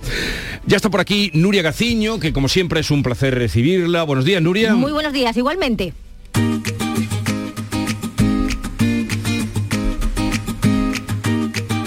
Ya 0.67 0.77
está 0.77 0.91
por 0.91 1.01
aquí 1.01 1.31
Nuria 1.35 1.63
Gaciño, 1.63 2.21
que 2.21 2.33
como 2.33 2.49
siempre 2.49 2.81
es 2.81 2.91
un 2.91 3.03
placer 3.03 3.35
recibirla. 3.35 4.05
Buenos 4.05 4.25
días, 4.25 4.41
Nuria. 4.41 4.75
Muy 4.75 4.93
buenos 4.93 5.13
días, 5.13 5.37
igualmente. 5.37 5.93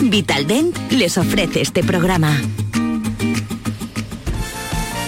Vitaldent 0.02 0.78
les 0.92 1.18
ofrece 1.18 1.62
este 1.62 1.84
programa. 1.84 2.38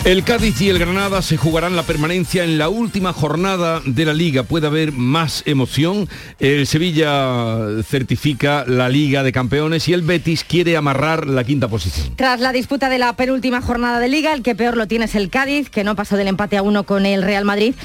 El 0.07 0.23
Cádiz 0.23 0.61
y 0.61 0.69
el 0.69 0.79
Granada 0.79 1.21
se 1.21 1.35
jugarán 1.35 1.75
la 1.75 1.83
permanencia 1.83 2.45
en 2.45 2.57
la 2.57 2.69
última 2.69 3.11
jornada 3.11 3.81
de 3.83 4.05
la 4.05 4.13
liga. 4.13 4.43
Puede 4.43 4.67
haber 4.67 4.93
más 4.93 5.43
emoción. 5.45 6.07
El 6.39 6.65
Sevilla 6.65 7.83
certifica 7.83 8.63
la 8.65 8.87
Liga 8.87 9.21
de 9.21 9.33
Campeones 9.33 9.89
y 9.89 9.93
el 9.93 10.03
Betis 10.03 10.45
quiere 10.45 10.77
amarrar 10.77 11.27
la 11.27 11.43
quinta 11.43 11.67
posición. 11.67 12.15
Tras 12.15 12.39
la 12.39 12.53
disputa 12.53 12.87
de 12.87 12.99
la 12.99 13.17
penúltima 13.17 13.61
jornada 13.61 13.99
de 13.99 14.07
liga, 14.07 14.31
el 14.31 14.43
que 14.43 14.55
peor 14.55 14.77
lo 14.77 14.87
tiene 14.87 15.03
es 15.03 15.15
el 15.15 15.29
Cádiz, 15.29 15.69
que 15.69 15.83
no 15.83 15.97
pasó 15.97 16.15
del 16.15 16.29
empate 16.29 16.55
a 16.55 16.61
uno 16.61 16.85
con 16.85 17.05
el 17.05 17.21
Real 17.21 17.43
Madrid 17.43 17.75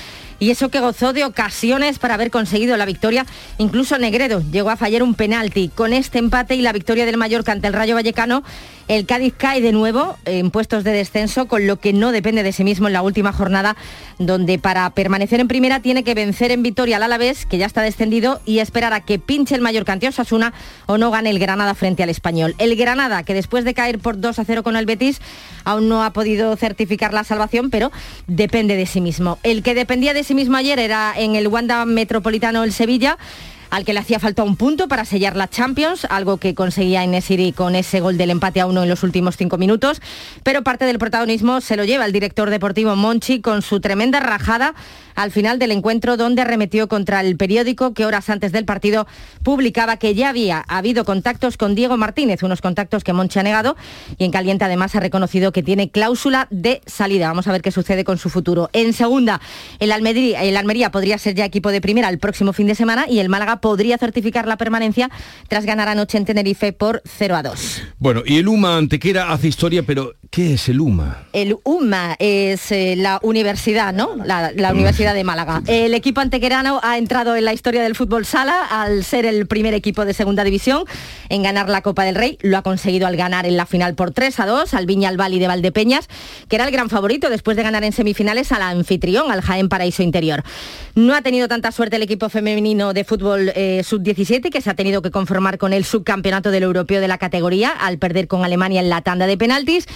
y 0.43 0.51
eso 0.51 0.71
que 0.71 0.81
gozó 0.81 1.13
de 1.13 1.25
ocasiones 1.25 2.01
para 2.01 2.15
haber 2.15 2.33
conseguido 2.33 2.77
la 2.77 2.85
victoria. 2.85 3.27
Incluso 3.59 3.97
Negredo 3.97 4.43
llegó 4.51 4.71
a 4.71 4.77
fallar 4.77 5.05
un 5.05 5.15
penalti. 5.15 5.69
Con 5.73 5.93
este 5.93 6.19
empate 6.19 6.57
y 6.57 6.63
la 6.63 6.73
victoria 6.73 7.07
del 7.07 7.17
Mallorca 7.17 7.53
ante 7.53 7.69
el 7.69 7.73
Rayo 7.73 7.95
Vallecano, 7.95 8.43
el 8.89 9.07
Cádiz 9.07 9.35
cae 9.37 9.61
de 9.61 9.71
nuevo 9.71 10.19
en 10.25 10.51
puestos 10.51 10.83
de 10.83 10.91
descenso, 10.91 11.47
con 11.47 11.69
lo 11.69 11.79
que 11.79 11.93
no 11.93 12.11
depende 12.11 12.43
de 12.43 12.51
sí 12.51 12.65
mismo 12.65 12.89
en 12.89 12.93
la 12.93 13.03
última 13.03 13.33
jornada, 13.33 13.77
donde 14.19 14.59
para 14.59 14.91
permanecer 14.91 15.39
en 15.39 15.47
primera 15.47 15.81
tiene 15.81 16.03
que 16.03 16.15
vencer 16.15 16.51
en 16.51 16.65
victoria 16.65 16.97
al 16.97 17.05
Alavés, 17.05 17.47
que 17.47 17.59
ya 17.59 17.67
está 17.67 17.83
descendido, 17.83 18.41
y 18.45 18.59
esperar 18.59 18.93
a 18.93 19.01
que 19.01 19.21
pinche 19.21 19.55
el 19.55 19.61
Mallorca 19.61 19.93
ante 19.93 20.09
Osasuna 20.09 20.53
o 20.87 20.99
no 20.99 21.13
gane 21.13 21.31
el 21.31 21.39
Granada 21.39 21.77
frente 21.77 22.03
al 22.03 22.11
Español. 22.11 22.57
El 22.59 22.75
Granada, 22.75 23.23
que 23.23 23.35
después 23.35 23.65
de 23.65 23.75
caer 23.75 24.01
por 24.01 24.21
2 24.21 24.41
a 24.41 24.45
0 24.45 24.65
con 24.65 24.75
el 24.75 24.87
Betis, 24.87 25.21
aún 25.63 25.89
no 25.89 26.03
ha 26.03 26.13
podido 26.13 26.57
certificar 26.57 27.15
la 27.15 27.23
salvación, 27.23 27.71
pero 27.71 27.93
depende 28.27 28.75
de 28.75 28.87
sí 28.87 29.01
mismo. 29.01 29.39
El 29.45 29.63
que 29.63 29.77
dependía 29.77 30.13
de 30.13 30.25
sí 30.25 30.32
mismo 30.35 30.57
ayer 30.57 30.79
era 30.79 31.15
en 31.17 31.37
el 31.37 31.49
Wanda 31.49 31.85
Metropolitano 31.85 32.65
el 32.65 32.73
Sevilla 32.73 33.19
al 33.73 33.87
que 33.87 33.95
le 33.95 34.01
hacía 34.01 34.21
falta 34.21 34.43
un 34.43 34.57
punto 34.57 34.87
para 34.87 35.07
sellar 35.07 35.35
la 35.35 35.49
Champions, 35.49 36.07
algo 36.11 36.37
que 36.37 36.55
conseguía 36.55 37.05
Inesiri 37.05 37.53
con 37.53 37.75
ese 37.75 38.01
gol 38.01 38.19
del 38.19 38.29
empate 38.29 38.61
a 38.61 38.67
uno 38.67 38.83
en 38.83 38.91
los 38.91 39.03
últimos 39.03 39.39
cinco 39.39 39.57
minutos, 39.57 40.03
pero 40.43 40.63
parte 40.63 40.85
del 40.85 40.99
protagonismo 40.99 41.63
se 41.63 41.79
lo 41.79 41.85
lleva 41.85 42.05
el 42.05 42.13
director 42.13 42.51
deportivo 42.51 42.97
Monchi 42.97 43.41
con 43.41 43.63
su 43.63 43.81
tremenda 43.81 44.21
rajada 44.21 44.75
al 45.15 45.31
final 45.31 45.59
del 45.59 45.73
encuentro 45.73 46.17
donde 46.17 46.43
arremetió 46.43 46.89
contra 46.89 47.21
el 47.21 47.37
periódico 47.37 47.95
que 47.95 48.07
horas 48.07 48.31
antes 48.31 48.53
del 48.53 48.65
partido 48.65 49.07
publicaba 49.43 49.97
que 49.97 50.15
ya 50.15 50.29
había 50.29 50.61
habido 50.69 51.05
contactos 51.05 51.57
con 51.57 51.75
Diego 51.75 51.97
Martínez, 51.97 52.43
unos 52.43 52.61
contactos 52.61 53.05
que 53.05 53.13
Monchi 53.13 53.39
ha 53.39 53.43
negado 53.43 53.77
y 54.19 54.25
en 54.25 54.31
caliente 54.31 54.65
además 54.65 54.95
ha 54.95 55.01
reconocido 55.01 55.53
que 55.53 55.63
tiene 55.63 55.91
cláusula 55.91 56.49
de 56.51 56.81
salida. 56.87 57.29
Vamos 57.29 57.47
a 57.47 57.53
ver 57.53 57.63
qué 57.63 57.71
sucede 57.71 58.05
con 58.05 58.19
su 58.19 58.31
futuro. 58.31 58.71
En 58.73 58.93
segunda, 58.93 59.41
el 59.79 59.93
Almería, 59.93 60.43
el 60.43 60.57
Almería 60.57 60.91
podría 60.91 61.19
ser 61.19 61.35
ya 61.35 61.45
equipo 61.45 61.71
de 61.71 61.81
primera 61.81 62.09
el 62.09 62.19
próximo 62.19 62.53
fin 62.53 62.67
de 62.67 62.75
semana 62.75 63.07
y 63.09 63.19
el 63.19 63.29
Málaga 63.29 63.61
podría 63.61 63.99
certificar 63.99 64.47
la 64.47 64.57
permanencia 64.57 65.11
tras 65.49 65.65
ganar 65.65 65.89
anoche 65.89 66.19
en 66.19 66.25
Tenerife 66.25 66.73
por 66.73 67.03
0 67.05 67.37
a 67.37 67.43
2. 67.43 67.83
Bueno, 67.99 68.23
y 68.25 68.39
el 68.39 68.49
UMA 68.49 68.77
Antequera 68.77 69.33
hace 69.33 69.49
historia, 69.49 69.83
pero 69.83 70.15
¿qué 70.31 70.55
es 70.55 70.69
el 70.69 70.81
UMA? 70.81 71.27
El 71.33 71.57
UMA 71.65 72.17
es 72.19 72.73
eh, 72.73 72.95
la 72.97 73.19
universidad, 73.23 73.93
¿no? 73.93 74.17
La, 74.25 74.53
la 74.55 74.73
universidad 74.73 75.02
de 75.03 75.25
Málaga. 75.25 75.63
El 75.67 75.95
equipo 75.95 76.21
antequerano 76.21 76.79
ha 76.85 76.97
entrado 76.97 77.35
en 77.35 77.45
la 77.45 77.53
historia 77.53 77.83
del 77.83 77.97
fútbol 77.97 78.25
sala 78.25 78.65
al 78.71 79.03
ser 79.03 79.27
el 79.27 79.49
primer 79.49 79.75
equipo 79.75 80.05
de 80.05 80.15
segunda 80.15 80.45
división 80.45 80.85
en 81.29 81.43
ganar 81.43 81.69
la 81.69 81.83
Copa 81.83 82.05
del 82.05 82.15
Rey. 82.15 82.39
Lo 82.41 82.57
ha 82.57 82.63
conseguido 82.63 83.09
al 83.09 83.17
ganar 83.17 83.45
en 83.45 83.57
la 83.57 83.67
final 83.67 83.97
por 83.97 84.13
3 84.13 84.39
a 84.39 84.47
2 84.47 84.75
al 84.75 84.87
Viña 84.87 85.09
Albali 85.09 85.41
de 85.41 85.49
Valdepeñas, 85.49 86.09
que 86.49 86.55
era 86.55 86.67
el 86.67 86.71
gran 86.71 86.89
favorito 86.89 87.31
después 87.31 87.57
de 87.57 87.65
ganar 87.65 87.83
en 87.83 87.91
semifinales 87.91 88.53
al 88.53 88.63
anfitrión, 88.63 89.33
al 89.33 89.43
Jaén 89.43 89.69
Paraíso 89.69 90.05
Interior. 90.05 90.45
No 90.95 91.15
ha 91.15 91.23
tenido 91.23 91.49
tanta 91.49 91.73
suerte 91.73 91.97
el 91.97 92.03
equipo 92.03 92.29
femenino 92.29 92.93
de 92.93 93.03
fútbol 93.03 93.51
eh, 93.57 93.83
sub-17, 93.85 94.51
que 94.51 94.61
se 94.61 94.71
ha 94.71 94.75
tenido 94.75 95.03
que 95.03 95.11
conformar 95.11 95.59
con 95.59 95.73
el 95.73 95.85
subcampeonato 95.85 96.53
del 96.53 96.63
europeo 96.63 97.01
de 97.01 97.09
la 97.09 97.19
categoría 97.19 97.71
al 97.71 97.99
perder 97.99 98.29
con 98.29 98.45
Alemania 98.45 98.81
en 98.81 98.89
la 98.89 99.03
tanda 99.03 99.27
de 99.27 99.37
penaltis. 99.37 99.87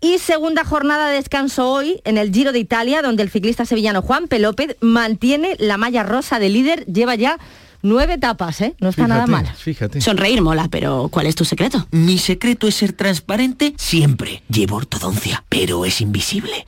Y 0.00 0.18
segunda 0.18 0.64
jornada 0.64 1.08
de 1.08 1.16
descanso 1.16 1.70
hoy 1.70 2.00
en 2.04 2.16
el 2.16 2.32
Giro 2.32 2.52
de 2.52 2.58
Italia, 2.58 3.02
donde 3.02 3.22
el 3.22 3.30
ciclista 3.30 3.66
sevillano 3.66 4.00
Juan 4.00 4.28
Pelópez 4.28 4.76
mantiene 4.80 5.56
la 5.58 5.76
malla 5.76 6.02
rosa 6.02 6.38
de 6.38 6.48
líder, 6.48 6.86
lleva 6.86 7.16
ya 7.16 7.38
nueve 7.82 8.14
etapas, 8.14 8.62
¿eh? 8.62 8.74
No 8.80 8.88
está 8.88 9.06
nada 9.06 9.26
mal. 9.26 9.46
Fíjate. 9.54 10.00
Sonreír 10.00 10.40
mola, 10.40 10.68
pero 10.70 11.08
¿cuál 11.10 11.26
es 11.26 11.34
tu 11.34 11.44
secreto? 11.44 11.86
Mi 11.90 12.16
secreto 12.16 12.66
es 12.66 12.76
ser 12.76 12.94
transparente 12.94 13.74
siempre. 13.76 14.42
Llevo 14.48 14.76
ortodoncia, 14.76 15.44
pero 15.50 15.84
es 15.84 16.00
invisible. 16.00 16.64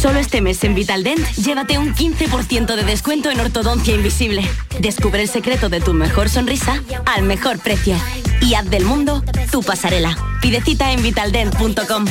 Solo 0.00 0.20
este 0.20 0.40
mes 0.40 0.62
en 0.62 0.76
Vitaldent, 0.76 1.26
llévate 1.34 1.76
un 1.76 1.92
15% 1.92 2.76
de 2.76 2.84
descuento 2.84 3.32
en 3.32 3.40
ortodoncia 3.40 3.96
invisible. 3.96 4.42
Descubre 4.78 5.20
el 5.20 5.28
secreto 5.28 5.68
de 5.68 5.80
tu 5.80 5.92
mejor 5.92 6.28
sonrisa 6.28 6.80
al 7.04 7.24
mejor 7.24 7.58
precio. 7.58 7.96
Y 8.40 8.54
haz 8.54 8.70
del 8.70 8.84
mundo 8.84 9.24
tu 9.50 9.60
pasarela. 9.60 10.16
Pide 10.40 10.60
cita 10.60 10.92
en 10.92 11.02
vitaldent.com. 11.02 12.04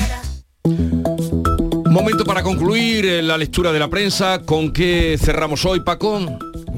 Momento 1.89 2.25
para 2.25 2.43
concluir 2.43 3.05
eh, 3.05 3.21
la 3.21 3.37
lectura 3.37 3.71
de 3.71 3.79
la 3.79 3.87
prensa. 3.87 4.41
¿Con 4.43 4.73
qué 4.73 5.17
cerramos 5.17 5.63
hoy, 5.65 5.79
Paco? 5.79 6.19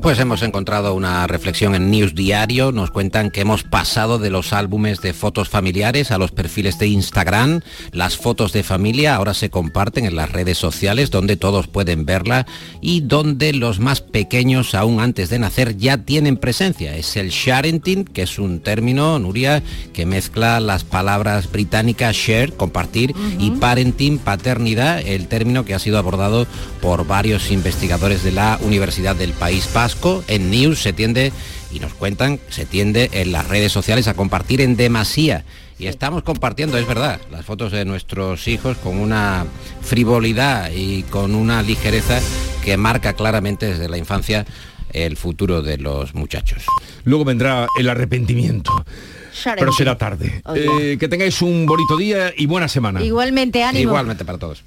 Pues 0.01 0.17
hemos 0.19 0.43
encontrado 0.43 0.93
una 0.93 1.27
reflexión 1.27 1.75
en 1.75 1.91
News 1.91 2.15
Diario. 2.15 2.71
Nos 2.71 2.89
cuentan 2.89 3.31
que 3.31 3.41
hemos 3.41 3.63
pasado 3.63 4.17
de 4.17 4.29
los 4.29 4.53
álbumes 4.53 5.01
de 5.01 5.13
fotos 5.13 5.49
familiares 5.49 6.11
a 6.11 6.17
los 6.17 6.31
perfiles 6.31 6.79
de 6.79 6.87
Instagram. 6.87 7.59
Las 7.91 8.15
fotos 8.15 8.53
de 8.53 8.63
familia 8.63 9.15
ahora 9.15 9.33
se 9.33 9.49
comparten 9.49 10.05
en 10.05 10.15
las 10.15 10.31
redes 10.31 10.57
sociales 10.57 11.11
donde 11.11 11.35
todos 11.35 11.67
pueden 11.67 12.05
verla 12.05 12.47
y 12.81 13.01
donde 13.01 13.51
los 13.51 13.79
más 13.79 13.99
pequeños 13.99 14.73
aún 14.73 15.01
antes 15.01 15.29
de 15.29 15.39
nacer 15.39 15.75
ya 15.75 15.97
tienen 15.97 16.37
presencia. 16.37 16.95
Es 16.95 17.17
el 17.17 17.29
sharenting, 17.29 18.05
que 18.05 18.21
es 18.21 18.39
un 18.39 18.61
término, 18.61 19.19
Nuria, 19.19 19.61
que 19.91 20.05
mezcla 20.05 20.61
las 20.61 20.85
palabras 20.85 21.51
británicas 21.51 22.15
share, 22.15 22.53
compartir, 22.53 23.13
y 23.37 23.51
parenting, 23.51 24.17
paternidad, 24.17 25.01
el 25.05 25.27
término 25.27 25.65
que 25.65 25.73
ha 25.73 25.79
sido 25.79 25.97
abordado 25.97 26.47
por 26.81 27.05
varios 27.05 27.51
investigadores 27.51 28.23
de 28.23 28.31
la 28.31 28.57
Universidad 28.61 29.15
del 29.15 29.33
País 29.33 29.67
Vasco 29.89 30.23
en 30.27 30.51
News 30.51 30.79
se 30.79 30.93
tiende, 30.93 31.33
y 31.71 31.79
nos 31.79 31.95
cuentan, 31.95 32.39
se 32.49 32.67
tiende 32.67 33.09
en 33.11 33.31
las 33.31 33.47
redes 33.47 33.71
sociales 33.71 34.07
a 34.07 34.13
compartir 34.13 34.61
en 34.61 34.75
demasía. 34.75 35.45
Y 35.79 35.87
estamos 35.87 36.21
compartiendo, 36.21 36.77
es 36.77 36.87
verdad, 36.87 37.19
las 37.31 37.43
fotos 37.43 37.71
de 37.71 37.85
nuestros 37.85 38.47
hijos 38.47 38.77
con 38.77 38.99
una 38.99 39.47
frivolidad 39.81 40.69
y 40.75 41.01
con 41.09 41.33
una 41.33 41.63
ligereza 41.63 42.21
que 42.63 42.77
marca 42.77 43.13
claramente 43.13 43.65
desde 43.65 43.89
la 43.89 43.97
infancia 43.97 44.45
el 44.93 45.17
futuro 45.17 45.63
de 45.63 45.79
los 45.79 46.13
muchachos. 46.13 46.65
Luego 47.03 47.25
vendrá 47.25 47.65
el 47.79 47.89
arrepentimiento. 47.89 48.85
Pero 49.55 49.71
será 49.71 49.97
tarde. 49.97 50.43
Eh, 50.53 50.97
que 50.99 51.07
tengáis 51.07 51.41
un 51.41 51.65
bonito 51.65 51.97
día 51.97 52.31
y 52.37 52.45
buena 52.45 52.67
semana. 52.67 53.01
Igualmente, 53.01 53.63
ánimo. 53.63 53.89
Igualmente 53.89 54.23
para 54.23 54.37
todos. 54.37 54.63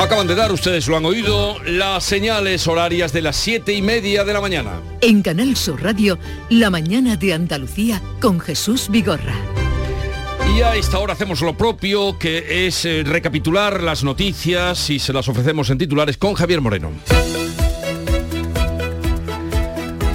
Acaban 0.00 0.26
de 0.26 0.34
dar, 0.34 0.50
ustedes 0.50 0.88
lo 0.88 0.96
han 0.96 1.04
oído, 1.04 1.58
las 1.62 2.04
señales 2.04 2.66
horarias 2.66 3.12
de 3.12 3.20
las 3.20 3.36
siete 3.36 3.74
y 3.74 3.82
media 3.82 4.24
de 4.24 4.32
la 4.32 4.40
mañana. 4.40 4.80
En 5.02 5.20
Canal 5.20 5.54
Sur 5.56 5.82
Radio, 5.82 6.18
La 6.48 6.70
mañana 6.70 7.16
de 7.16 7.34
Andalucía 7.34 8.00
con 8.18 8.40
Jesús 8.40 8.88
Vigorra. 8.88 9.34
Y 10.56 10.62
a 10.62 10.74
esta 10.74 10.98
hora 10.98 11.12
hacemos 11.12 11.42
lo 11.42 11.54
propio, 11.54 12.18
que 12.18 12.66
es 12.66 12.86
eh, 12.86 13.02
recapitular 13.04 13.82
las 13.82 14.02
noticias 14.02 14.88
y 14.88 14.98
se 14.98 15.12
las 15.12 15.28
ofrecemos 15.28 15.68
en 15.68 15.76
titulares 15.76 16.16
con 16.16 16.32
Javier 16.32 16.62
Moreno. 16.62 16.92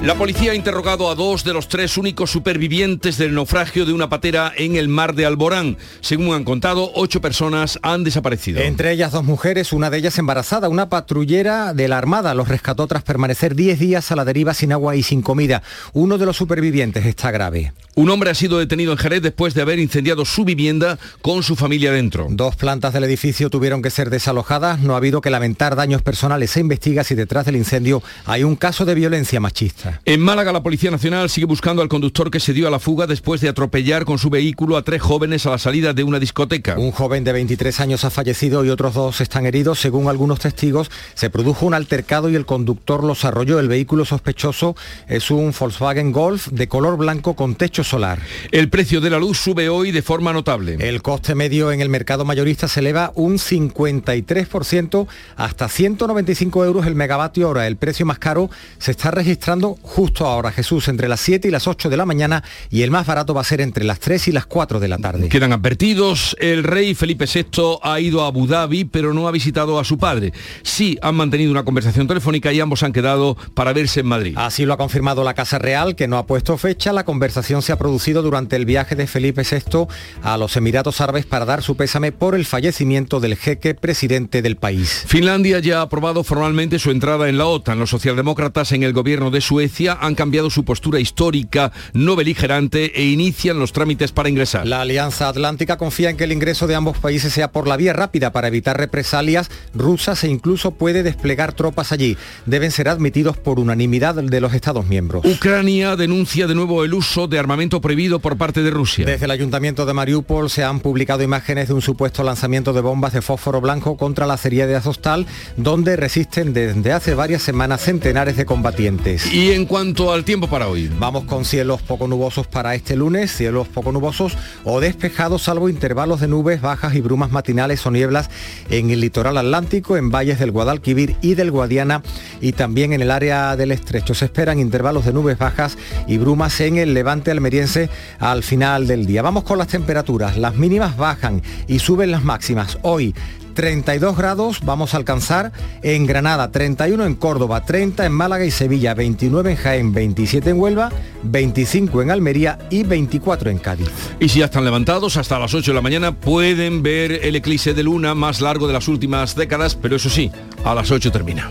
La 0.06 0.14
policía 0.14 0.52
ha 0.52 0.54
interrogado 0.54 1.10
a 1.10 1.16
dos 1.16 1.42
de 1.42 1.52
los 1.52 1.66
tres 1.66 1.98
únicos 1.98 2.30
supervivientes 2.30 3.18
del 3.18 3.34
naufragio 3.34 3.84
de 3.84 3.92
una 3.92 4.08
patera 4.08 4.52
en 4.56 4.76
el 4.76 4.86
mar 4.86 5.16
de 5.16 5.26
Alborán. 5.26 5.78
Según 6.00 6.32
han 6.32 6.44
contado, 6.44 6.92
ocho 6.94 7.20
personas 7.20 7.80
han 7.82 8.04
desaparecido. 8.04 8.60
Entre 8.60 8.92
ellas 8.92 9.10
dos 9.10 9.24
mujeres, 9.24 9.72
una 9.72 9.90
de 9.90 9.98
ellas 9.98 10.16
embarazada. 10.20 10.68
Una 10.68 10.88
patrullera 10.88 11.74
de 11.74 11.88
la 11.88 11.98
Armada 11.98 12.34
los 12.34 12.46
rescató 12.46 12.86
tras 12.86 13.02
permanecer 13.02 13.56
10 13.56 13.80
días 13.80 14.12
a 14.12 14.14
la 14.14 14.24
deriva 14.24 14.54
sin 14.54 14.70
agua 14.70 14.94
y 14.94 15.02
sin 15.02 15.22
comida. 15.22 15.64
Uno 15.92 16.18
de 16.18 16.26
los 16.26 16.36
supervivientes 16.36 17.04
está 17.04 17.32
grave. 17.32 17.72
Un 17.96 18.08
hombre 18.10 18.30
ha 18.30 18.34
sido 18.34 18.58
detenido 18.58 18.92
en 18.92 18.98
Jerez 18.98 19.22
después 19.22 19.54
de 19.54 19.62
haber 19.62 19.80
incendiado 19.80 20.24
su 20.24 20.44
vivienda 20.44 21.00
con 21.20 21.42
su 21.42 21.56
familia 21.56 21.90
dentro. 21.90 22.28
Dos 22.30 22.54
plantas 22.54 22.92
del 22.92 23.02
edificio 23.04 23.50
tuvieron 23.50 23.82
que 23.82 23.90
ser 23.90 24.10
desalojadas. 24.10 24.78
No 24.78 24.94
ha 24.94 24.98
habido 24.98 25.20
que 25.20 25.30
lamentar 25.30 25.74
daños 25.74 26.02
personales. 26.02 26.52
Se 26.52 26.60
investiga 26.60 27.02
si 27.02 27.16
detrás 27.16 27.44
del 27.46 27.56
incendio 27.56 28.04
hay 28.24 28.44
un 28.44 28.54
caso 28.54 28.84
de 28.84 28.94
violencia 28.94 29.40
machista. 29.40 29.95
En 30.04 30.20
Málaga, 30.20 30.52
la 30.52 30.62
Policía 30.62 30.90
Nacional 30.90 31.30
sigue 31.30 31.46
buscando 31.46 31.82
al 31.82 31.88
conductor 31.88 32.30
que 32.30 32.40
se 32.40 32.52
dio 32.52 32.68
a 32.68 32.70
la 32.70 32.78
fuga 32.78 33.06
después 33.06 33.40
de 33.40 33.48
atropellar 33.48 34.04
con 34.04 34.18
su 34.18 34.30
vehículo 34.30 34.76
a 34.76 34.82
tres 34.82 35.02
jóvenes 35.02 35.46
a 35.46 35.50
la 35.50 35.58
salida 35.58 35.92
de 35.92 36.04
una 36.04 36.18
discoteca. 36.18 36.76
Un 36.78 36.92
joven 36.92 37.24
de 37.24 37.32
23 37.32 37.80
años 37.80 38.04
ha 38.04 38.10
fallecido 38.10 38.64
y 38.64 38.70
otros 38.70 38.94
dos 38.94 39.20
están 39.20 39.46
heridos. 39.46 39.80
Según 39.80 40.08
algunos 40.08 40.38
testigos, 40.38 40.90
se 41.14 41.30
produjo 41.30 41.66
un 41.66 41.74
altercado 41.74 42.28
y 42.30 42.34
el 42.34 42.46
conductor 42.46 43.02
los 43.02 43.24
arrolló. 43.24 43.58
El 43.58 43.68
vehículo 43.68 44.04
sospechoso 44.04 44.76
es 45.08 45.30
un 45.30 45.54
Volkswagen 45.58 46.12
Golf 46.12 46.48
de 46.48 46.68
color 46.68 46.96
blanco 46.96 47.34
con 47.34 47.54
techo 47.54 47.84
solar. 47.84 48.20
El 48.52 48.68
precio 48.68 49.00
de 49.00 49.10
la 49.10 49.18
luz 49.18 49.38
sube 49.38 49.68
hoy 49.68 49.92
de 49.92 50.02
forma 50.02 50.32
notable. 50.32 50.76
El 50.78 51.02
coste 51.02 51.34
medio 51.34 51.72
en 51.72 51.80
el 51.80 51.88
mercado 51.88 52.24
mayorista 52.24 52.68
se 52.68 52.80
eleva 52.80 53.12
un 53.14 53.38
53% 53.38 55.06
hasta 55.36 55.68
195 55.68 56.64
euros 56.64 56.86
el 56.86 56.94
megavatio 56.94 57.48
hora. 57.48 57.66
El 57.66 57.76
precio 57.76 58.06
más 58.06 58.18
caro 58.18 58.50
se 58.78 58.92
está 58.92 59.10
registrando 59.10 59.75
justo 59.82 60.26
ahora, 60.26 60.52
Jesús, 60.52 60.88
entre 60.88 61.08
las 61.08 61.20
7 61.20 61.48
y 61.48 61.50
las 61.50 61.66
8 61.66 61.90
de 61.90 61.96
la 61.96 62.06
mañana 62.06 62.42
y 62.70 62.82
el 62.82 62.90
más 62.90 63.06
barato 63.06 63.34
va 63.34 63.40
a 63.40 63.44
ser 63.44 63.60
entre 63.60 63.84
las 63.84 64.00
3 64.00 64.28
y 64.28 64.32
las 64.32 64.46
4 64.46 64.80
de 64.80 64.88
la 64.88 64.98
tarde. 64.98 65.28
Quedan 65.28 65.52
advertidos, 65.52 66.36
el 66.40 66.64
rey 66.64 66.94
Felipe 66.94 67.26
VI 67.26 67.78
ha 67.82 68.00
ido 68.00 68.22
a 68.22 68.28
Abu 68.28 68.46
Dhabi, 68.46 68.84
pero 68.84 69.12
no 69.14 69.28
ha 69.28 69.30
visitado 69.30 69.78
a 69.78 69.84
su 69.84 69.98
padre. 69.98 70.32
Sí, 70.62 70.98
han 71.02 71.14
mantenido 71.14 71.50
una 71.50 71.64
conversación 71.64 72.06
telefónica 72.06 72.52
y 72.52 72.60
ambos 72.60 72.82
han 72.82 72.92
quedado 72.92 73.36
para 73.54 73.72
verse 73.72 74.00
en 74.00 74.06
Madrid. 74.06 74.34
Así 74.36 74.64
lo 74.64 74.72
ha 74.72 74.76
confirmado 74.76 75.24
la 75.24 75.34
Casa 75.34 75.58
Real, 75.58 75.96
que 75.96 76.08
no 76.08 76.18
ha 76.18 76.26
puesto 76.26 76.56
fecha. 76.56 76.92
La 76.92 77.04
conversación 77.04 77.62
se 77.62 77.72
ha 77.72 77.78
producido 77.78 78.22
durante 78.22 78.56
el 78.56 78.64
viaje 78.64 78.94
de 78.94 79.06
Felipe 79.06 79.42
VI 79.42 79.86
a 80.22 80.36
los 80.36 80.56
Emiratos 80.56 81.00
Árabes 81.00 81.26
para 81.26 81.44
dar 81.44 81.62
su 81.62 81.76
pésame 81.76 82.12
por 82.12 82.34
el 82.34 82.46
fallecimiento 82.46 83.20
del 83.20 83.36
jeque 83.36 83.74
presidente 83.74 84.42
del 84.42 84.56
país. 84.56 85.04
Finlandia 85.06 85.58
ya 85.58 85.78
ha 85.78 85.82
aprobado 85.82 86.24
formalmente 86.24 86.78
su 86.78 86.90
entrada 86.90 87.28
en 87.28 87.38
la 87.38 87.46
OTAN. 87.46 87.78
Los 87.78 87.90
socialdemócratas 87.90 88.72
en 88.72 88.82
el 88.82 88.92
gobierno 88.92 89.30
de 89.30 89.40
Suecia 89.40 89.65
han 90.00 90.14
cambiado 90.14 90.50
su 90.50 90.64
postura 90.64 91.00
histórica 91.00 91.72
no 91.92 92.16
beligerante 92.16 92.92
e 93.00 93.06
inician 93.06 93.58
los 93.58 93.72
trámites 93.72 94.12
para 94.12 94.28
ingresar. 94.28 94.66
La 94.66 94.80
Alianza 94.80 95.28
Atlántica 95.28 95.76
confía 95.76 96.10
en 96.10 96.16
que 96.16 96.24
el 96.24 96.32
ingreso 96.32 96.66
de 96.66 96.74
ambos 96.74 96.98
países 96.98 97.32
sea 97.32 97.52
por 97.52 97.66
la 97.66 97.76
vía 97.76 97.92
rápida 97.92 98.32
para 98.32 98.48
evitar 98.48 98.78
represalias 98.78 99.50
rusas 99.74 100.22
e 100.24 100.28
incluso 100.28 100.72
puede 100.72 101.02
desplegar 101.02 101.52
tropas 101.52 101.92
allí. 101.92 102.16
Deben 102.46 102.70
ser 102.70 102.88
admitidos 102.88 103.36
por 103.36 103.58
unanimidad 103.58 104.14
de 104.14 104.40
los 104.40 104.54
Estados 104.54 104.86
miembros. 104.86 105.24
Ucrania 105.24 105.96
denuncia 105.96 106.46
de 106.46 106.54
nuevo 106.54 106.84
el 106.84 106.94
uso 106.94 107.28
de 107.28 107.38
armamento 107.38 107.80
prohibido 107.80 108.20
por 108.20 108.36
parte 108.36 108.62
de 108.62 108.70
Rusia. 108.70 109.04
Desde 109.04 109.24
el 109.24 109.30
ayuntamiento 109.30 109.84
de 109.86 109.92
Mariupol 109.92 110.50
se 110.50 110.64
han 110.64 110.80
publicado 110.80 111.22
imágenes 111.22 111.68
de 111.68 111.74
un 111.74 111.82
supuesto 111.82 112.22
lanzamiento 112.22 112.72
de 112.72 112.80
bombas 112.80 113.12
de 113.12 113.22
fósforo 113.22 113.60
blanco 113.60 113.96
contra 113.96 114.26
la 114.26 114.34
acería 114.34 114.66
de 114.66 114.76
Azostal, 114.76 115.26
donde 115.56 115.96
resisten 115.96 116.52
desde 116.52 116.92
hace 116.92 117.14
varias 117.14 117.42
semanas 117.42 117.82
centenares 117.82 118.36
de 118.36 118.46
combatientes. 118.46 119.32
Y 119.32 119.52
en 119.56 119.64
cuanto 119.64 120.12
al 120.12 120.22
tiempo 120.22 120.48
para 120.48 120.68
hoy. 120.68 120.90
Vamos 120.98 121.24
con 121.24 121.46
cielos 121.46 121.80
poco 121.80 122.06
nubosos 122.06 122.46
para 122.46 122.74
este 122.74 122.94
lunes, 122.94 123.34
cielos 123.34 123.66
poco 123.68 123.90
nubosos 123.90 124.36
o 124.64 124.80
despejados 124.80 125.44
salvo 125.44 125.70
intervalos 125.70 126.20
de 126.20 126.28
nubes 126.28 126.60
bajas 126.60 126.94
y 126.94 127.00
brumas 127.00 127.30
matinales 127.30 127.86
o 127.86 127.90
nieblas 127.90 128.28
en 128.68 128.90
el 128.90 129.00
litoral 129.00 129.38
atlántico, 129.38 129.96
en 129.96 130.10
valles 130.10 130.38
del 130.38 130.50
Guadalquivir 130.50 131.16
y 131.22 131.36
del 131.36 131.50
Guadiana 131.50 132.02
y 132.42 132.52
también 132.52 132.92
en 132.92 133.00
el 133.00 133.10
área 133.10 133.56
del 133.56 133.72
estrecho. 133.72 134.14
Se 134.14 134.26
esperan 134.26 134.58
intervalos 134.58 135.06
de 135.06 135.14
nubes 135.14 135.38
bajas 135.38 135.78
y 136.06 136.18
brumas 136.18 136.60
en 136.60 136.76
el 136.76 136.92
levante 136.92 137.30
almeriense 137.30 137.88
al 138.18 138.42
final 138.42 138.86
del 138.86 139.06
día. 139.06 139.22
Vamos 139.22 139.44
con 139.44 139.56
las 139.56 139.68
temperaturas. 139.68 140.36
Las 140.36 140.56
mínimas 140.56 140.98
bajan 140.98 141.40
y 141.66 141.78
suben 141.78 142.10
las 142.10 142.22
máximas. 142.22 142.76
Hoy 142.82 143.14
32 143.56 144.16
grados 144.16 144.60
vamos 144.64 144.94
a 144.94 144.98
alcanzar 144.98 145.50
en 145.82 146.06
Granada, 146.06 146.52
31 146.52 147.06
en 147.06 147.14
Córdoba, 147.14 147.64
30 147.64 148.06
en 148.06 148.12
Málaga 148.12 148.44
y 148.44 148.50
Sevilla, 148.50 148.94
29 148.94 149.50
en 149.50 149.56
Jaén, 149.56 149.92
27 149.92 150.50
en 150.50 150.60
Huelva, 150.60 150.92
25 151.24 152.02
en 152.02 152.10
Almería 152.12 152.58
y 152.70 152.84
24 152.84 153.50
en 153.50 153.58
Cádiz. 153.58 153.88
Y 154.20 154.28
si 154.28 154.40
ya 154.40 154.44
están 154.44 154.64
levantados, 154.64 155.16
hasta 155.16 155.38
las 155.38 155.54
8 155.54 155.72
de 155.72 155.74
la 155.74 155.80
mañana 155.80 156.12
pueden 156.12 156.82
ver 156.82 157.12
el 157.24 157.34
eclipse 157.34 157.74
de 157.74 157.82
luna 157.82 158.14
más 158.14 158.40
largo 158.40 158.66
de 158.66 158.74
las 158.74 158.88
últimas 158.88 159.34
décadas, 159.34 159.74
pero 159.74 159.96
eso 159.96 160.10
sí, 160.10 160.30
a 160.62 160.74
las 160.74 160.90
8 160.90 161.10
termina. 161.10 161.50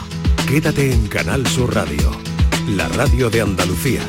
Quédate 0.46 0.92
en 0.92 1.06
Canal 1.06 1.46
Sur 1.46 1.74
Radio, 1.74 2.10
la 2.68 2.88
radio 2.88 3.30
de 3.30 3.40
Andalucía. 3.40 4.02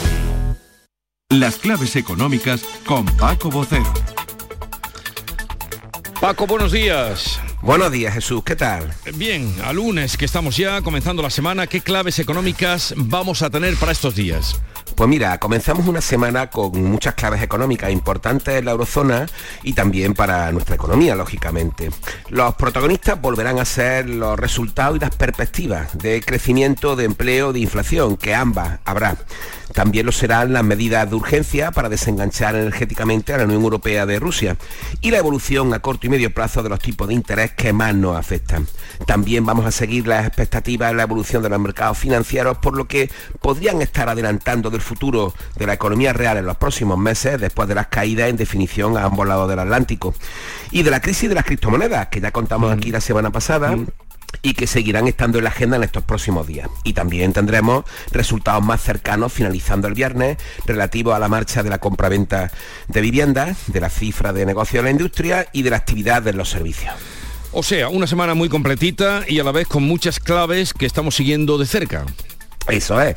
Las 1.32 1.58
claves 1.58 1.96
económicas 1.96 2.64
con 2.86 3.04
Paco 3.18 3.50
Bocero. 3.50 3.92
Paco, 6.22 6.46
buenos 6.46 6.72
días. 6.72 7.40
Buenos 7.64 7.92
días 7.92 8.14
Jesús, 8.14 8.44
¿qué 8.46 8.56
tal? 8.56 8.94
Bien, 9.16 9.52
a 9.64 9.74
lunes 9.74 10.18
que 10.18 10.26
estamos 10.26 10.56
ya 10.56 10.82
comenzando 10.82 11.24
la 11.24 11.32
semana, 11.32 11.66
¿qué 11.66 11.82
claves 11.82 12.20
económicas 12.20 12.94
vamos 12.96 13.42
a 13.42 13.50
tener 13.50 13.76
para 13.76 13.92
estos 13.92 14.14
días? 14.14 14.62
Pues 14.96 15.10
mira, 15.10 15.38
comenzamos 15.40 15.88
una 15.88 16.00
semana 16.00 16.50
con 16.50 16.82
muchas 16.82 17.16
claves 17.16 17.42
económicas 17.42 17.92
importantes 17.92 18.56
en 18.56 18.64
la 18.64 18.72
eurozona 18.72 19.26
y 19.62 19.74
también 19.74 20.14
para 20.14 20.50
nuestra 20.54 20.76
economía, 20.76 21.16
lógicamente. 21.16 21.90
Los 22.30 22.56
protagonistas 22.56 23.20
volverán 23.20 23.60
a 23.60 23.66
ser 23.66 24.08
los 24.08 24.40
resultados 24.40 24.96
y 24.96 25.02
las 25.02 25.14
perspectivas 25.14 25.98
de 25.98 26.22
crecimiento, 26.22 26.96
de 26.96 27.04
empleo, 27.04 27.52
de 27.52 27.60
inflación, 27.60 28.16
que 28.16 28.34
ambas 28.34 28.80
habrá. 28.86 29.18
También 29.74 30.06
lo 30.06 30.14
serán 30.14 30.54
las 30.54 30.64
medidas 30.64 31.10
de 31.10 31.18
urgencia 31.18 31.72
para 31.72 31.90
desenganchar 31.90 32.56
energéticamente 32.56 33.34
a 33.34 33.38
la 33.38 33.44
Unión 33.44 33.62
Europea 33.62 34.06
de 34.06 34.20
Rusia 34.20 34.56
y 35.02 35.12
la 35.12 35.18
evolución 35.18 35.74
a 35.74 35.80
corto 35.80 36.08
y 36.08 36.10
medio 36.10 36.34
plazo 36.34 36.64
de 36.64 36.70
los 36.70 36.80
tipos 36.80 37.10
de 37.10 37.14
interés 37.14 37.52
que 37.52 37.74
más 37.74 37.94
nos 37.94 38.16
afectan. 38.16 38.68
También 39.06 39.46
vamos 39.46 39.66
a 39.66 39.72
seguir 39.72 40.08
las 40.08 40.26
expectativas 40.26 40.92
en 40.92 40.98
la 40.98 41.04
evolución 41.04 41.44
de 41.44 41.50
los 41.50 41.60
mercados 41.60 41.98
financieros, 41.98 42.60
por 42.60 42.78
lo 42.78 42.86
que 42.86 43.12
podrían 43.42 43.82
estar 43.82 44.08
adelantando 44.08 44.70
del 44.70 44.80
futuro 44.86 45.34
de 45.58 45.68
la 45.68 45.74
economía 45.74 46.14
real 46.14 46.38
en 46.38 46.46
los 46.46 46.58
próximos 46.58 46.98
meses, 46.98 47.40
después 47.40 47.68
de 47.68 47.76
las 47.76 47.88
caídas 47.88 48.30
en 48.30 48.38
definición 48.38 48.98
a 48.98 49.04
ambos 49.04 49.28
lados 49.28 49.50
del 49.50 49.60
Atlántico. 49.60 50.14
Y 50.72 50.84
de 50.84 50.92
la 50.92 51.02
crisis 51.02 51.28
de 51.28 51.36
las 51.36 51.46
criptomonedas, 51.46 52.08
que 52.08 52.22
ya 52.22 52.32
contamos 52.32 52.72
aquí 52.72 52.92
la 52.92 53.02
semana 53.02 53.32
pasada 53.32 53.76
y 54.42 54.54
que 54.54 54.68
seguirán 54.68 55.08
estando 55.08 55.38
en 55.38 55.46
la 55.46 55.50
agenda 55.50 55.78
en 55.78 55.84
estos 55.84 56.04
próximos 56.04 56.48
días. 56.48 56.70
Y 56.84 56.94
también 56.94 57.34
tendremos 57.34 57.86
resultados 58.12 58.64
más 58.64 58.82
cercanos 58.82 59.34
finalizando 59.34 59.88
el 59.88 59.94
viernes 59.94 60.38
relativos 60.66 61.16
a 61.16 61.20
la 61.20 61.28
marcha 61.28 61.64
de 61.64 61.70
la 61.70 61.80
compraventa 61.80 62.52
de 62.88 63.02
viviendas, 63.02 63.58
de 63.68 63.82
la 63.82 63.90
cifra 63.90 64.34
de 64.34 64.46
negocio 64.46 64.80
de 64.80 64.84
la 64.84 64.92
industria 64.92 65.48
y 65.52 65.64
de 65.64 65.70
la 65.70 65.78
actividad 65.78 66.22
de 66.22 66.34
los 66.34 66.50
servicios. 66.50 66.94
O 67.58 67.64
sea, 67.64 67.88
una 67.88 68.06
semana 68.06 68.34
muy 68.34 68.50
completita 68.50 69.24
y 69.28 69.40
a 69.40 69.44
la 69.44 69.54
vez 69.54 69.68
con 69.68 69.84
muchas 69.84 70.20
claves 70.20 70.74
que 70.74 70.86
estamos 70.86 71.16
siguiendo 71.16 71.58
de 71.58 71.66
cerca. 71.66 72.06
Eso 72.68 73.00
es, 73.00 73.16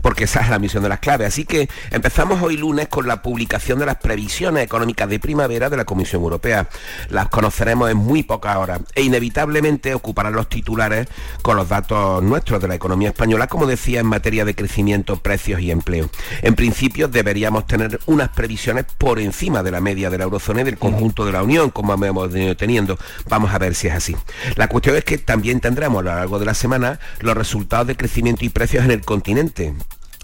porque 0.00 0.24
esa 0.24 0.40
es 0.40 0.48
la 0.48 0.58
misión 0.58 0.82
de 0.82 0.88
las 0.88 1.00
claves. 1.00 1.28
Así 1.28 1.44
que 1.44 1.68
empezamos 1.90 2.40
hoy 2.42 2.56
lunes 2.56 2.88
con 2.88 3.06
la 3.06 3.20
publicación 3.20 3.78
de 3.78 3.86
las 3.86 3.96
previsiones 3.96 4.64
económicas 4.64 5.08
de 5.08 5.18
primavera 5.18 5.68
de 5.68 5.76
la 5.76 5.84
Comisión 5.84 6.22
Europea. 6.22 6.68
Las 7.10 7.28
conoceremos 7.28 7.90
en 7.90 7.98
muy 7.98 8.22
pocas 8.22 8.56
horas 8.56 8.80
e 8.94 9.02
inevitablemente 9.02 9.94
ocuparán 9.94 10.32
los 10.32 10.48
titulares 10.48 11.08
con 11.42 11.56
los 11.56 11.68
datos 11.68 12.22
nuestros 12.22 12.60
de 12.62 12.68
la 12.68 12.74
economía 12.74 13.08
española, 13.08 13.48
como 13.48 13.66
decía, 13.66 14.00
en 14.00 14.06
materia 14.06 14.46
de 14.46 14.54
crecimiento, 14.54 15.16
precios 15.16 15.60
y 15.60 15.70
empleo. 15.70 16.08
En 16.40 16.54
principio 16.54 17.08
deberíamos 17.08 17.66
tener 17.66 18.00
unas 18.06 18.30
previsiones 18.30 18.86
por 18.96 19.20
encima 19.20 19.62
de 19.62 19.70
la 19.70 19.80
media 19.80 20.08
de 20.08 20.16
la 20.18 20.24
eurozona 20.24 20.62
y 20.62 20.64
del 20.64 20.78
conjunto 20.78 21.26
de 21.26 21.32
la 21.32 21.42
Unión, 21.42 21.70
como 21.70 21.92
hemos 21.92 22.32
venido 22.32 22.56
teniendo. 22.56 22.98
Vamos 23.28 23.52
a 23.52 23.58
ver 23.58 23.74
si 23.74 23.88
es 23.88 23.94
así. 23.94 24.16
La 24.54 24.68
cuestión 24.68 24.96
es 24.96 25.04
que 25.04 25.18
también 25.18 25.60
tendremos 25.60 26.00
a 26.00 26.02
lo 26.02 26.14
largo 26.14 26.38
de 26.38 26.46
la 26.46 26.54
semana 26.54 26.98
los 27.20 27.36
resultados 27.36 27.86
de 27.86 27.96
crecimiento 27.96 28.44
y 28.44 28.48
precios 28.48 28.85
en 28.86 28.92
el 28.92 29.04
continente 29.04 29.74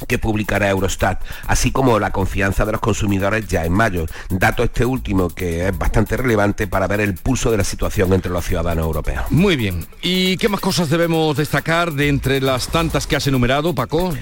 que 0.07 0.19
publicará 0.19 0.69
Eurostat, 0.69 1.23
así 1.47 1.71
como 1.71 1.99
la 1.99 2.11
confianza 2.11 2.65
de 2.65 2.73
los 2.73 2.81
consumidores 2.81 3.47
ya 3.47 3.65
en 3.65 3.73
mayo. 3.73 4.07
Dato 4.31 4.65
este 4.65 4.85
último 4.85 5.29
que 5.31 5.69
es 5.69 5.79
bastante 5.79 6.17
relevante 6.17 6.67
para 6.67 6.87
ver 6.87 7.01
el 7.01 7.15
pulso 7.15 7.51
de 7.51 7.57
la 7.57 7.65
situación 7.65 8.13
entre 8.13 8.33
los 8.33 8.45
ciudadanos 8.45 8.85
europeos. 8.85 9.25
Muy 9.31 9.57
bien. 9.57 9.87
¿Y 10.01 10.37
qué 10.39 10.49
más 10.49 10.61
cosas 10.61 10.91
debemos 10.91 11.37
destacar 11.37 11.93
de 11.93 12.09
entre 12.09 12.41
las 12.41 12.69
tantas 12.69 13.07
que 13.07 13.17
has 13.17 13.27
enumerado, 13.27 13.75
Paco? 13.75 14.13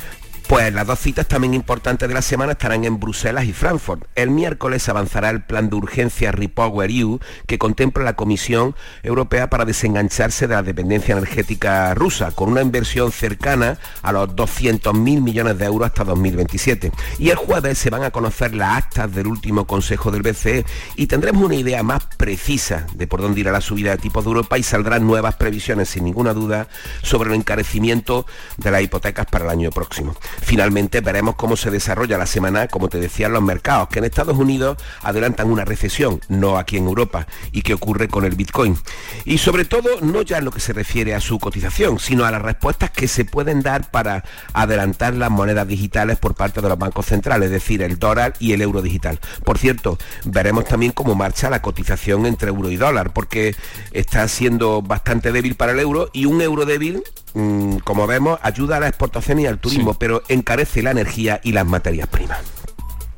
Pues 0.51 0.75
las 0.75 0.85
dos 0.85 0.99
citas 0.99 1.29
también 1.29 1.55
importantes 1.55 2.09
de 2.09 2.15
la 2.15 2.23
semana 2.23 2.53
estarán 2.53 2.85
en 2.85 2.99
Bruselas 2.99 3.45
y 3.45 3.53
Frankfurt. 3.53 4.03
El 4.17 4.31
miércoles 4.31 4.89
avanzará 4.89 5.31
el 5.31 5.45
plan 5.45 5.71
de 5.71 5.77
urgencia 5.77 6.33
Repower 6.33 6.91
EU 6.91 7.21
que 7.47 7.57
contempla 7.57 8.03
la 8.03 8.17
Comisión 8.17 8.75
Europea 9.05 9.49
para 9.49 9.65
desengancharse 9.65 10.49
de 10.49 10.57
la 10.57 10.65
dependencia 10.65 11.13
energética 11.13 11.95
rusa, 11.95 12.33
con 12.33 12.51
una 12.51 12.63
inversión 12.63 13.13
cercana 13.13 13.79
a 14.03 14.11
los 14.11 14.31
200.000 14.31 14.93
millones 15.23 15.57
de 15.57 15.67
euros 15.67 15.87
hasta 15.87 16.03
2027. 16.03 16.91
Y 17.21 17.31
el 17.31 17.37
jueves 17.37 17.79
se 17.79 17.91
van 17.91 18.03
a 18.03 18.11
conocer 18.11 18.53
las 18.53 18.77
actas 18.77 19.15
del 19.15 19.29
último 19.29 19.69
Consejo 19.69 20.11
del 20.11 20.23
BCE 20.23 20.67
y 20.97 21.07
tendremos 21.07 21.45
una 21.45 21.55
idea 21.55 21.85
más 21.85 22.07
precisa 22.17 22.89
de 22.97 23.07
por 23.07 23.23
dónde 23.23 23.39
irá 23.39 23.53
la 23.53 23.61
subida 23.61 23.93
de 23.93 23.99
tipos 23.99 24.25
de 24.25 24.31
Europa 24.31 24.59
y 24.59 24.65
saldrán 24.65 25.07
nuevas 25.07 25.37
previsiones, 25.37 25.91
sin 25.91 26.03
ninguna 26.03 26.35
duda, 26.35 26.67
sobre 27.03 27.31
el 27.31 27.37
encarecimiento 27.37 28.27
de 28.57 28.73
las 28.73 28.83
hipotecas 28.83 29.27
para 29.27 29.45
el 29.45 29.51
año 29.53 29.71
próximo. 29.71 30.17
Finalmente 30.43 31.01
veremos 31.01 31.37
cómo 31.37 31.57
se 31.57 31.71
desarrolla 31.71 32.19
la 32.19 32.27
semana, 32.27 32.69
como 32.69 32.89
te 32.89 32.99
decía, 32.99 33.29
los 33.29 33.43
mercados, 33.43 33.89
que 33.89 33.99
en 33.99 34.05
Estados 34.07 34.37
Unidos 34.37 34.79
adelantan 35.03 35.51
una 35.51 35.65
recesión, 35.65 36.21
no 36.29 36.59
aquí 36.59 36.77
en 36.77 36.87
Europa, 36.87 37.27
y 37.53 37.63
qué 37.63 37.75
ocurre 37.75 38.09
con 38.09 38.25
el 38.25 38.35
Bitcoin. 38.35 38.77
Y 39.25 39.39
sobre 39.39 39.65
todo, 39.65 40.01
no 40.01 40.23
ya 40.23 40.39
en 40.39 40.45
lo 40.45 40.51
que 40.51 40.61
se 40.61 40.73
refiere 40.73 41.15
a 41.15 41.21
su 41.21 41.39
cotización, 41.39 41.99
sino 41.99 42.25
a 42.25 42.31
las 42.31 42.43
respuestas 42.43 42.91
que 42.91 43.09
se 43.09 43.25
pueden 43.25 43.63
dar 43.63 43.91
para 43.91 44.25
adelantar 44.53 45.15
las 45.15 45.31
monedas 45.31 45.69
digitales 45.69 46.19
por 46.19 46.35
parte 46.35 46.61
de 46.61 46.69
los 46.69 46.79
bancos 46.79 47.07
centrales, 47.07 47.47
es 47.47 47.53
decir, 47.53 47.83
el 47.83 47.99
dólar 47.99 48.35
y 48.39 48.53
el 48.53 48.63
euro 48.63 48.83
digital. 48.83 49.21
Por 49.45 49.59
cierto, 49.59 49.99
veremos 50.25 50.65
también 50.65 50.93
cómo 50.93 51.15
marcha 51.15 51.51
la 51.51 51.63
cotización 51.63 52.27
entre 52.27 52.49
euro 52.49 52.71
y 52.71 52.77
dólar, 52.77 53.13
porque 53.13 53.55
está 53.93 54.27
siendo 54.29 54.83
bastante 54.83 55.33
débil 55.33 55.55
para 55.55 55.73
el 55.73 55.81
euro 55.81 56.11
y 56.13 56.25
un 56.25 56.41
euro 56.41 56.65
débil 56.65 57.03
mm, 57.35 57.79
como 57.79 58.07
vemos, 58.07 58.39
ayuda 58.43 58.77
a 58.77 58.81
la 58.81 58.89
exportación 58.89 59.39
y 59.41 59.47
al 59.47 59.59
turismo, 59.59 59.95
pero 59.95 60.23
encarece 60.29 60.83
la 60.83 60.91
energía 60.91 61.41
y 61.43 61.53
las 61.53 61.67
materias 61.67 62.09
primas. 62.09 62.39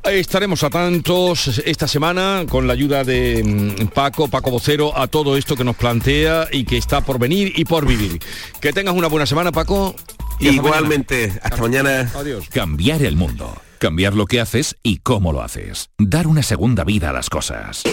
Estaremos 0.03 0.61
atentos 0.63 1.61
esta 1.65 1.87
semana 1.87 2.43
con 2.49 2.67
la 2.67 2.73
ayuda 2.73 3.05
de 3.05 3.41
mm, 3.41 3.87
Paco, 3.87 4.27
Paco 4.27 4.51
Vocero, 4.51 4.97
a 4.97 5.07
todo 5.07 5.37
esto 5.37 5.55
que 5.55 5.63
nos 5.63 5.77
plantea 5.77 6.49
y 6.51 6.65
que 6.65 6.77
está 6.77 7.01
por 7.01 7.19
venir 7.19 7.53
y 7.55 7.63
por 7.63 7.85
vivir. 7.85 8.19
Que 8.59 8.73
tengas 8.73 8.95
una 8.95 9.07
buena 9.07 9.25
semana, 9.25 9.53
Paco. 9.53 9.95
Y 10.39 10.49
Igualmente, 10.49 11.31
hasta 11.41 11.57
mañana. 11.61 12.11
Adiós. 12.15 12.49
Cambiar 12.49 13.01
el 13.01 13.15
mundo. 13.15 13.55
Cambiar 13.79 14.13
lo 14.13 14.25
que 14.25 14.41
haces 14.41 14.75
y 14.83 14.97
cómo 14.97 15.31
lo 15.31 15.41
haces. 15.41 15.89
Dar 15.97 16.27
una 16.27 16.43
segunda 16.43 16.83
vida 16.83 17.11
a 17.11 17.13
las 17.13 17.29
cosas. 17.29 17.83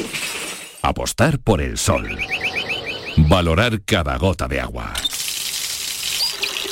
Apostar 0.82 1.38
por 1.38 1.60
el 1.60 1.78
sol. 1.78 2.18
Valorar 3.16 3.82
cada 3.82 4.16
gota 4.18 4.48
de 4.48 4.60
agua. 4.60 4.92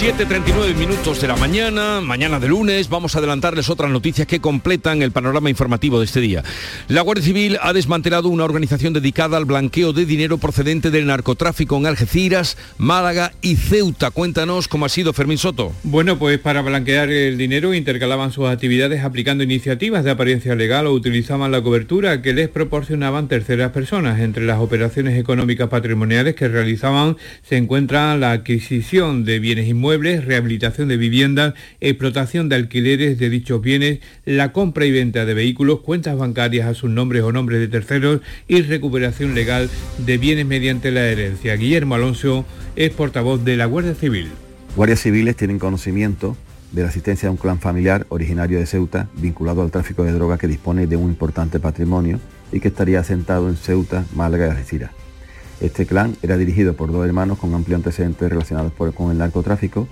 7.39 0.00 0.74
minutos 0.74 1.20
de 1.20 1.28
la 1.28 1.36
mañana, 1.36 2.00
mañana 2.00 2.40
de 2.40 2.48
lunes, 2.48 2.88
vamos 2.88 3.14
a 3.14 3.18
adelantarles 3.18 3.70
otras 3.70 3.92
noticias 3.92 4.26
que 4.26 4.40
completan 4.40 5.02
el 5.02 5.12
panorama 5.12 5.50
informativo 5.50 6.00
de 6.00 6.06
este 6.06 6.20
día. 6.20 6.42
La 6.88 7.02
Guardia 7.02 7.24
Civil 7.24 7.58
ha 7.62 7.72
desmantelado 7.72 8.28
una 8.28 8.44
organización 8.44 8.92
dedicada 8.92 9.36
al 9.36 9.44
blanqueo 9.44 9.92
de 9.92 10.04
dinero 10.04 10.36
procedente 10.38 10.90
del 10.90 11.06
narcotráfico 11.06 11.76
en 11.76 11.86
Algeciras, 11.86 12.58
Málaga 12.76 13.32
y 13.40 13.54
Ceuta. 13.54 14.10
Cuéntanos 14.10 14.66
cómo 14.66 14.84
ha 14.84 14.88
sido 14.88 15.12
Fermín 15.12 15.38
Soto. 15.38 15.72
Bueno, 15.84 16.18
pues 16.18 16.40
para 16.40 16.60
blanquear 16.60 17.10
el 17.10 17.38
dinero 17.38 17.72
intercalaban 17.72 18.32
sus 18.32 18.48
actividades 18.48 19.04
aplicando 19.04 19.44
iniciativas 19.44 20.02
de 20.02 20.10
apariencia 20.10 20.56
legal 20.56 20.88
o 20.88 20.92
utilizaban 20.92 21.52
la 21.52 21.62
cobertura 21.62 22.20
que 22.20 22.34
les 22.34 22.48
proporcionaban 22.48 23.28
terceras 23.28 23.70
personas. 23.70 24.18
Entre 24.18 24.44
las 24.44 24.58
operaciones 24.58 25.16
económicas 25.16 25.68
patrimoniales 25.68 26.34
que 26.34 26.48
realizaban 26.48 27.16
se 27.42 27.56
encuentra 27.56 28.16
la 28.16 28.32
adquisición 28.32 29.24
de 29.24 29.38
bienes 29.38 29.68
inmuebles, 29.68 29.83
rehabilitación 29.92 30.88
de 30.88 30.96
viviendas, 30.96 31.54
explotación 31.80 32.48
de 32.48 32.56
alquileres 32.56 33.18
de 33.18 33.30
dichos 33.30 33.60
bienes, 33.60 34.00
la 34.24 34.52
compra 34.52 34.86
y 34.86 34.92
venta 34.92 35.24
de 35.24 35.34
vehículos, 35.34 35.80
cuentas 35.80 36.16
bancarias 36.16 36.66
a 36.66 36.74
sus 36.74 36.90
nombres 36.90 37.22
o 37.22 37.32
nombres 37.32 37.60
de 37.60 37.68
terceros 37.68 38.20
y 38.48 38.62
recuperación 38.62 39.34
legal 39.34 39.70
de 39.98 40.18
bienes 40.18 40.46
mediante 40.46 40.90
la 40.90 41.06
herencia. 41.06 41.56
Guillermo 41.56 41.94
Alonso 41.94 42.44
es 42.76 42.90
portavoz 42.90 43.44
de 43.44 43.56
la 43.56 43.66
Guardia 43.66 43.94
Civil. 43.94 44.28
Guardias 44.76 45.00
civiles 45.00 45.36
tienen 45.36 45.58
conocimiento 45.58 46.36
de 46.72 46.82
la 46.82 46.88
asistencia 46.88 47.28
a 47.28 47.32
un 47.32 47.36
clan 47.36 47.60
familiar 47.60 48.06
originario 48.08 48.58
de 48.58 48.66
Ceuta 48.66 49.08
vinculado 49.16 49.62
al 49.62 49.70
tráfico 49.70 50.02
de 50.02 50.12
droga 50.12 50.38
que 50.38 50.48
dispone 50.48 50.86
de 50.86 50.96
un 50.96 51.10
importante 51.10 51.60
patrimonio 51.60 52.18
y 52.52 52.60
que 52.60 52.68
estaría 52.68 53.00
asentado 53.00 53.48
en 53.48 53.56
Ceuta, 53.56 54.04
Málaga 54.14 54.46
y 54.46 54.50
Algeciras. 54.50 55.03
Este 55.64 55.86
clan 55.86 56.14
era 56.20 56.36
dirigido 56.36 56.74
por 56.74 56.92
dos 56.92 57.06
hermanos 57.06 57.38
con 57.38 57.54
amplio 57.54 57.78
antecedentes 57.78 58.28
relacionados 58.28 58.70
con 58.92 59.10
el 59.10 59.16
narcotráfico 59.16 59.88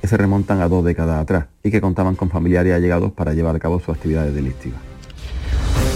que 0.00 0.06
se 0.06 0.16
remontan 0.16 0.60
a 0.60 0.68
dos 0.68 0.84
décadas 0.84 1.20
atrás 1.20 1.46
y 1.64 1.72
que 1.72 1.80
contaban 1.80 2.14
con 2.14 2.30
familiares 2.30 2.72
allegados 2.72 3.10
para 3.10 3.34
llevar 3.34 3.56
a 3.56 3.58
cabo 3.58 3.80
sus 3.80 3.96
actividades 3.96 4.32
delictivas. 4.32 4.87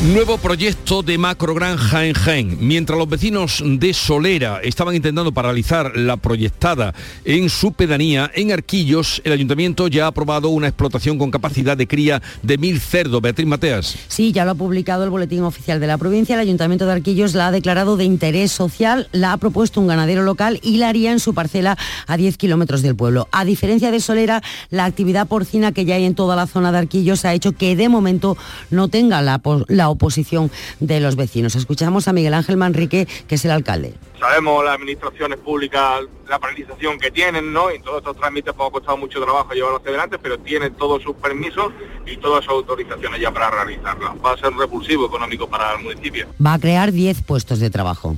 Nuevo 0.03 0.37
proyecto 0.37 1.05
de 1.05 1.17
macrogranja 1.17 2.05
en 2.05 2.15
Jaén. 2.15 2.59
Mientras 2.61 2.99
los 2.99 3.09
vecinos 3.09 3.63
de 3.65 3.95
Solera 3.95 4.59
estaban 4.61 4.97
intentando 4.97 5.31
paralizar 5.31 5.97
la 5.97 6.17
proyectada 6.17 6.93
en 7.25 7.49
su 7.49 7.73
pedanía, 7.73 8.29
en 8.35 8.51
Arquillos, 8.51 9.23
el 9.23 9.31
ayuntamiento 9.31 9.87
ya 9.87 10.07
ha 10.07 10.09
aprobado 10.09 10.49
una 10.49 10.67
explotación 10.67 11.19
con 11.19 11.31
capacidad 11.31 11.77
de 11.77 11.87
cría 11.87 12.21
de 12.43 12.59
mil 12.59 12.81
cerdos. 12.81 13.23
Beatriz 13.23 13.47
Mateas. 13.47 13.95
Sí, 14.09 14.33
ya 14.33 14.45
lo 14.45 14.51
ha 14.51 14.55
publicado 14.57 15.05
el 15.05 15.11
Boletín 15.11 15.45
Oficial 15.45 15.79
de 15.79 15.87
la 15.87 15.99
provincia. 15.99 16.35
El 16.35 16.41
ayuntamiento 16.41 16.85
de 16.85 16.95
Arquillos 16.95 17.35
la 17.35 17.47
ha 17.47 17.53
declarado 17.53 17.97
de 17.97 18.03
interés 18.03 18.51
social, 18.51 19.09
la 19.13 19.33
ha 19.33 19.37
propuesto 19.37 19.81
un 19.81 19.87
ganadero 19.87 20.25
local 20.25 20.59
y 20.65 20.79
la 20.79 20.89
haría 20.89 21.13
en 21.13 21.21
su 21.21 21.33
parcela 21.33 21.79
a 22.09 22.17
10 22.17 22.39
kilómetros 22.39 22.83
del 22.83 22.97
pueblo. 22.97 23.29
A 23.31 23.45
diferencia 23.45 23.93
de 23.93 24.01
Solera, 24.01 24.43
la 24.69 24.85
actividad 24.85 25.29
porcina 25.29 25.71
que 25.71 25.85
ya 25.85 25.95
hay 25.95 26.07
en 26.07 26.17
toda 26.17 26.35
la 26.35 26.49
zona 26.49 26.73
de 26.73 26.79
Arquillos 26.79 27.25
ha 27.25 27.35
hecho 27.35 27.53
que 27.53 27.77
de 27.77 27.89
momento 27.89 28.37
no 28.71 28.89
tenga 28.89 29.23
la, 29.23 29.41
la 29.69 29.92
oposición 29.93 30.51
de 30.81 31.01
los 31.01 31.17
vecinos. 31.17 31.55
Escuchamos 31.55 32.09
a 32.09 32.13
Miguel 32.13 32.35
Ángel 32.35 32.57
Manrique, 32.57 33.07
que 33.29 33.35
es 33.35 33.45
el 33.45 33.51
alcalde. 33.51 33.95
Sabemos 34.19 34.65
las 34.65 34.77
administraciones 34.77 35.39
públicas 35.39 36.03
la 36.29 36.39
paralización 36.39 36.99
que 36.99 37.11
tienen, 37.11 37.53
¿no? 37.53 37.71
Y 37.71 37.79
todos 37.81 37.99
estos 37.99 38.17
trámites 38.17 38.55
pues, 38.57 38.69
ha 38.69 38.73
costado 38.73 38.97
mucho 38.97 39.21
trabajo 39.21 39.53
llevarlos 39.53 39.81
hacia 39.81 39.91
adelante, 39.91 40.19
pero 40.19 40.39
tienen 40.39 40.75
todos 40.75 41.03
sus 41.03 41.15
permisos 41.17 41.73
y 42.07 42.17
todas 42.17 42.45
sus 42.45 42.55
autorizaciones 42.55 43.21
ya 43.21 43.31
para 43.31 43.51
realizarlas. 43.51 44.13
Va 44.25 44.33
a 44.33 44.37
ser 44.39 44.49
un 44.49 44.59
repulsivo 44.59 45.07
económico 45.07 45.47
para 45.47 45.75
el 45.75 45.83
municipio. 45.83 46.27
Va 46.45 46.55
a 46.55 46.59
crear 46.59 46.91
10 46.91 47.23
puestos 47.23 47.61
de 47.61 47.69
trabajo. 47.69 48.17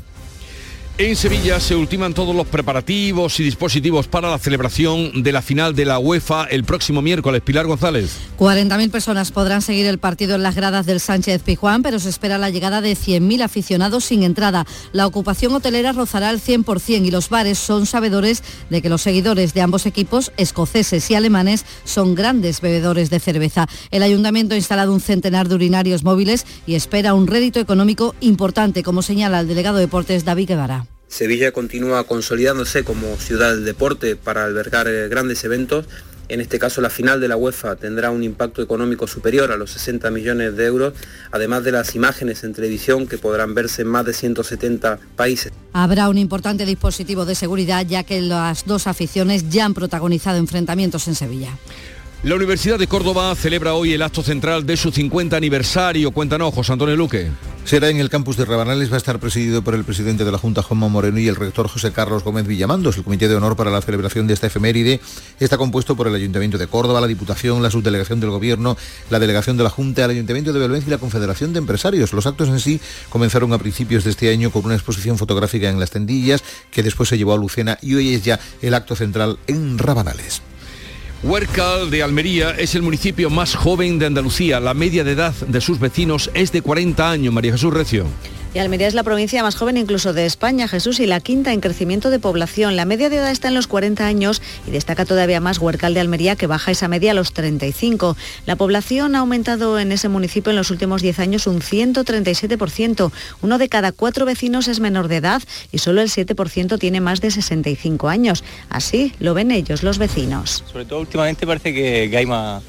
En 0.96 1.16
Sevilla 1.16 1.58
se 1.58 1.74
ultiman 1.74 2.14
todos 2.14 2.36
los 2.36 2.46
preparativos 2.46 3.40
y 3.40 3.42
dispositivos 3.42 4.06
para 4.06 4.30
la 4.30 4.38
celebración 4.38 5.24
de 5.24 5.32
la 5.32 5.42
final 5.42 5.74
de 5.74 5.84
la 5.84 5.98
UEFA 5.98 6.44
el 6.44 6.62
próximo 6.62 7.02
miércoles. 7.02 7.42
Pilar 7.42 7.66
González. 7.66 8.16
40.000 8.38 8.92
personas 8.92 9.32
podrán 9.32 9.60
seguir 9.60 9.86
el 9.86 9.98
partido 9.98 10.36
en 10.36 10.44
las 10.44 10.54
gradas 10.54 10.86
del 10.86 11.00
Sánchez 11.00 11.42
Pijuán, 11.42 11.82
pero 11.82 11.98
se 11.98 12.10
espera 12.10 12.38
la 12.38 12.50
llegada 12.50 12.80
de 12.80 12.92
100.000 12.92 13.42
aficionados 13.42 14.04
sin 14.04 14.22
entrada. 14.22 14.66
La 14.92 15.08
ocupación 15.08 15.52
hotelera 15.52 15.90
rozará 15.90 16.30
el 16.30 16.40
100% 16.40 17.04
y 17.04 17.10
los 17.10 17.28
bares 17.28 17.58
son 17.58 17.86
sabedores 17.86 18.44
de 18.70 18.80
que 18.80 18.88
los 18.88 19.02
seguidores 19.02 19.52
de 19.52 19.62
ambos 19.62 19.86
equipos, 19.86 20.30
escoceses 20.36 21.10
y 21.10 21.16
alemanes, 21.16 21.64
son 21.82 22.14
grandes 22.14 22.60
bebedores 22.60 23.10
de 23.10 23.18
cerveza. 23.18 23.66
El 23.90 24.04
ayuntamiento 24.04 24.54
ha 24.54 24.58
instalado 24.58 24.94
un 24.94 25.00
centenar 25.00 25.48
de 25.48 25.56
urinarios 25.56 26.04
móviles 26.04 26.46
y 26.68 26.76
espera 26.76 27.14
un 27.14 27.26
rédito 27.26 27.58
económico 27.58 28.14
importante, 28.20 28.84
como 28.84 29.02
señala 29.02 29.40
el 29.40 29.48
delegado 29.48 29.78
de 29.78 29.86
deportes 29.86 30.24
David 30.24 30.50
Guevara. 30.50 30.83
Sevilla 31.14 31.52
continúa 31.52 32.02
consolidándose 32.02 32.82
como 32.82 33.16
ciudad 33.18 33.54
del 33.54 33.64
deporte 33.64 34.16
para 34.16 34.44
albergar 34.44 34.88
eh, 34.88 35.08
grandes 35.08 35.44
eventos. 35.44 35.86
En 36.28 36.40
este 36.40 36.58
caso, 36.58 36.80
la 36.80 36.90
final 36.90 37.20
de 37.20 37.28
la 37.28 37.36
UEFA 37.36 37.76
tendrá 37.76 38.10
un 38.10 38.24
impacto 38.24 38.62
económico 38.62 39.06
superior 39.06 39.52
a 39.52 39.56
los 39.56 39.70
60 39.70 40.10
millones 40.10 40.56
de 40.56 40.66
euros, 40.66 40.94
además 41.30 41.62
de 41.62 41.70
las 41.70 41.94
imágenes 41.94 42.42
en 42.42 42.52
televisión 42.52 43.06
que 43.06 43.16
podrán 43.16 43.54
verse 43.54 43.82
en 43.82 43.88
más 43.88 44.04
de 44.06 44.12
170 44.12 44.98
países. 45.14 45.52
Habrá 45.72 46.08
un 46.08 46.18
importante 46.18 46.66
dispositivo 46.66 47.24
de 47.24 47.36
seguridad 47.36 47.86
ya 47.86 48.02
que 48.02 48.20
las 48.20 48.64
dos 48.64 48.88
aficiones 48.88 49.48
ya 49.48 49.66
han 49.66 49.74
protagonizado 49.74 50.38
enfrentamientos 50.38 51.06
en 51.06 51.14
Sevilla. 51.14 51.56
La 52.24 52.36
Universidad 52.36 52.78
de 52.78 52.86
Córdoba 52.86 53.34
celebra 53.34 53.74
hoy 53.74 53.92
el 53.92 54.00
acto 54.00 54.22
central 54.22 54.64
de 54.64 54.78
su 54.78 54.90
50 54.90 55.36
aniversario. 55.36 56.10
Cuéntanos, 56.10 56.54
José 56.54 56.72
Antonio 56.72 56.96
Luque. 56.96 57.30
Será 57.66 57.90
en 57.90 57.98
el 57.98 58.08
campus 58.08 58.38
de 58.38 58.46
Rabanales, 58.46 58.90
va 58.90 58.94
a 58.94 58.96
estar 58.96 59.20
presidido 59.20 59.62
por 59.62 59.74
el 59.74 59.84
presidente 59.84 60.24
de 60.24 60.32
la 60.32 60.38
Junta, 60.38 60.62
Juanma 60.62 60.88
Moreno, 60.88 61.18
y 61.18 61.28
el 61.28 61.36
rector 61.36 61.68
José 61.68 61.92
Carlos 61.92 62.24
Gómez 62.24 62.46
Villamandos. 62.46 62.96
El 62.96 63.04
comité 63.04 63.28
de 63.28 63.34
honor 63.34 63.56
para 63.56 63.70
la 63.70 63.82
celebración 63.82 64.26
de 64.26 64.32
esta 64.32 64.46
efeméride 64.46 65.02
está 65.38 65.58
compuesto 65.58 65.96
por 65.96 66.08
el 66.08 66.14
Ayuntamiento 66.14 66.56
de 66.56 66.66
Córdoba, 66.66 67.02
la 67.02 67.08
Diputación, 67.08 67.62
la 67.62 67.70
Subdelegación 67.70 68.20
del 68.20 68.30
Gobierno, 68.30 68.74
la 69.10 69.18
Delegación 69.18 69.58
de 69.58 69.64
la 69.64 69.70
Junta, 69.70 70.06
el 70.06 70.12
Ayuntamiento 70.12 70.54
de 70.54 70.60
Belvenz 70.60 70.86
y 70.86 70.90
la 70.90 70.98
Confederación 70.98 71.52
de 71.52 71.58
Empresarios. 71.58 72.14
Los 72.14 72.26
actos 72.26 72.48
en 72.48 72.58
sí 72.58 72.80
comenzaron 73.10 73.52
a 73.52 73.58
principios 73.58 74.02
de 74.02 74.10
este 74.10 74.30
año 74.30 74.50
con 74.50 74.64
una 74.64 74.74
exposición 74.74 75.18
fotográfica 75.18 75.68
en 75.68 75.78
Las 75.78 75.90
Tendillas, 75.90 76.42
que 76.70 76.82
después 76.82 77.10
se 77.10 77.18
llevó 77.18 77.34
a 77.34 77.36
Lucena 77.36 77.76
y 77.82 77.94
hoy 77.96 78.14
es 78.14 78.24
ya 78.24 78.40
el 78.62 78.72
acto 78.72 78.96
central 78.96 79.38
en 79.46 79.76
Rabanales. 79.76 80.40
Huércal 81.22 81.90
de 81.90 82.02
Almería 82.02 82.50
es 82.50 82.74
el 82.74 82.82
municipio 82.82 83.30
más 83.30 83.54
joven 83.54 83.98
de 83.98 84.06
Andalucía. 84.06 84.60
La 84.60 84.74
media 84.74 85.04
de 85.04 85.12
edad 85.12 85.34
de 85.46 85.60
sus 85.60 85.78
vecinos 85.80 86.30
es 86.34 86.52
de 86.52 86.60
40 86.60 87.10
años. 87.10 87.32
María 87.32 87.52
Jesús 87.52 87.72
Recio. 87.72 88.06
Y 88.54 88.60
Almería 88.60 88.86
es 88.86 88.94
la 88.94 89.02
provincia 89.02 89.42
más 89.42 89.56
joven 89.56 89.76
incluso 89.76 90.12
de 90.12 90.26
España, 90.26 90.68
Jesús, 90.68 91.00
y 91.00 91.06
la 91.06 91.18
quinta 91.18 91.52
en 91.52 91.60
crecimiento 91.60 92.08
de 92.08 92.20
población. 92.20 92.76
La 92.76 92.84
media 92.84 93.10
de 93.10 93.16
edad 93.16 93.32
está 93.32 93.48
en 93.48 93.54
los 93.54 93.66
40 93.66 94.06
años 94.06 94.40
y 94.64 94.70
destaca 94.70 95.04
todavía 95.04 95.40
más 95.40 95.58
Huercal 95.58 95.92
de 95.92 95.98
Almería, 95.98 96.36
que 96.36 96.46
baja 96.46 96.70
esa 96.70 96.86
media 96.86 97.10
a 97.10 97.14
los 97.14 97.32
35. 97.32 98.16
La 98.46 98.54
población 98.54 99.16
ha 99.16 99.18
aumentado 99.18 99.80
en 99.80 99.90
ese 99.90 100.08
municipio 100.08 100.50
en 100.50 100.56
los 100.56 100.70
últimos 100.70 101.02
10 101.02 101.18
años 101.18 101.48
un 101.48 101.60
137%. 101.62 103.10
Uno 103.42 103.58
de 103.58 103.68
cada 103.68 103.90
cuatro 103.90 104.24
vecinos 104.24 104.68
es 104.68 104.78
menor 104.78 105.08
de 105.08 105.16
edad 105.16 105.42
y 105.72 105.78
solo 105.78 106.00
el 106.00 106.08
7% 106.08 106.78
tiene 106.78 107.00
más 107.00 107.20
de 107.20 107.32
65 107.32 108.08
años. 108.08 108.44
Así 108.70 109.14
lo 109.18 109.34
ven 109.34 109.50
ellos, 109.50 109.82
los 109.82 109.98
vecinos. 109.98 110.62
Sobre 110.70 110.84
todo 110.84 111.00
últimamente 111.00 111.44
parece 111.44 111.74
que, 111.74 112.08
que 112.08 112.16
hay 112.16 112.26
más 112.26 112.62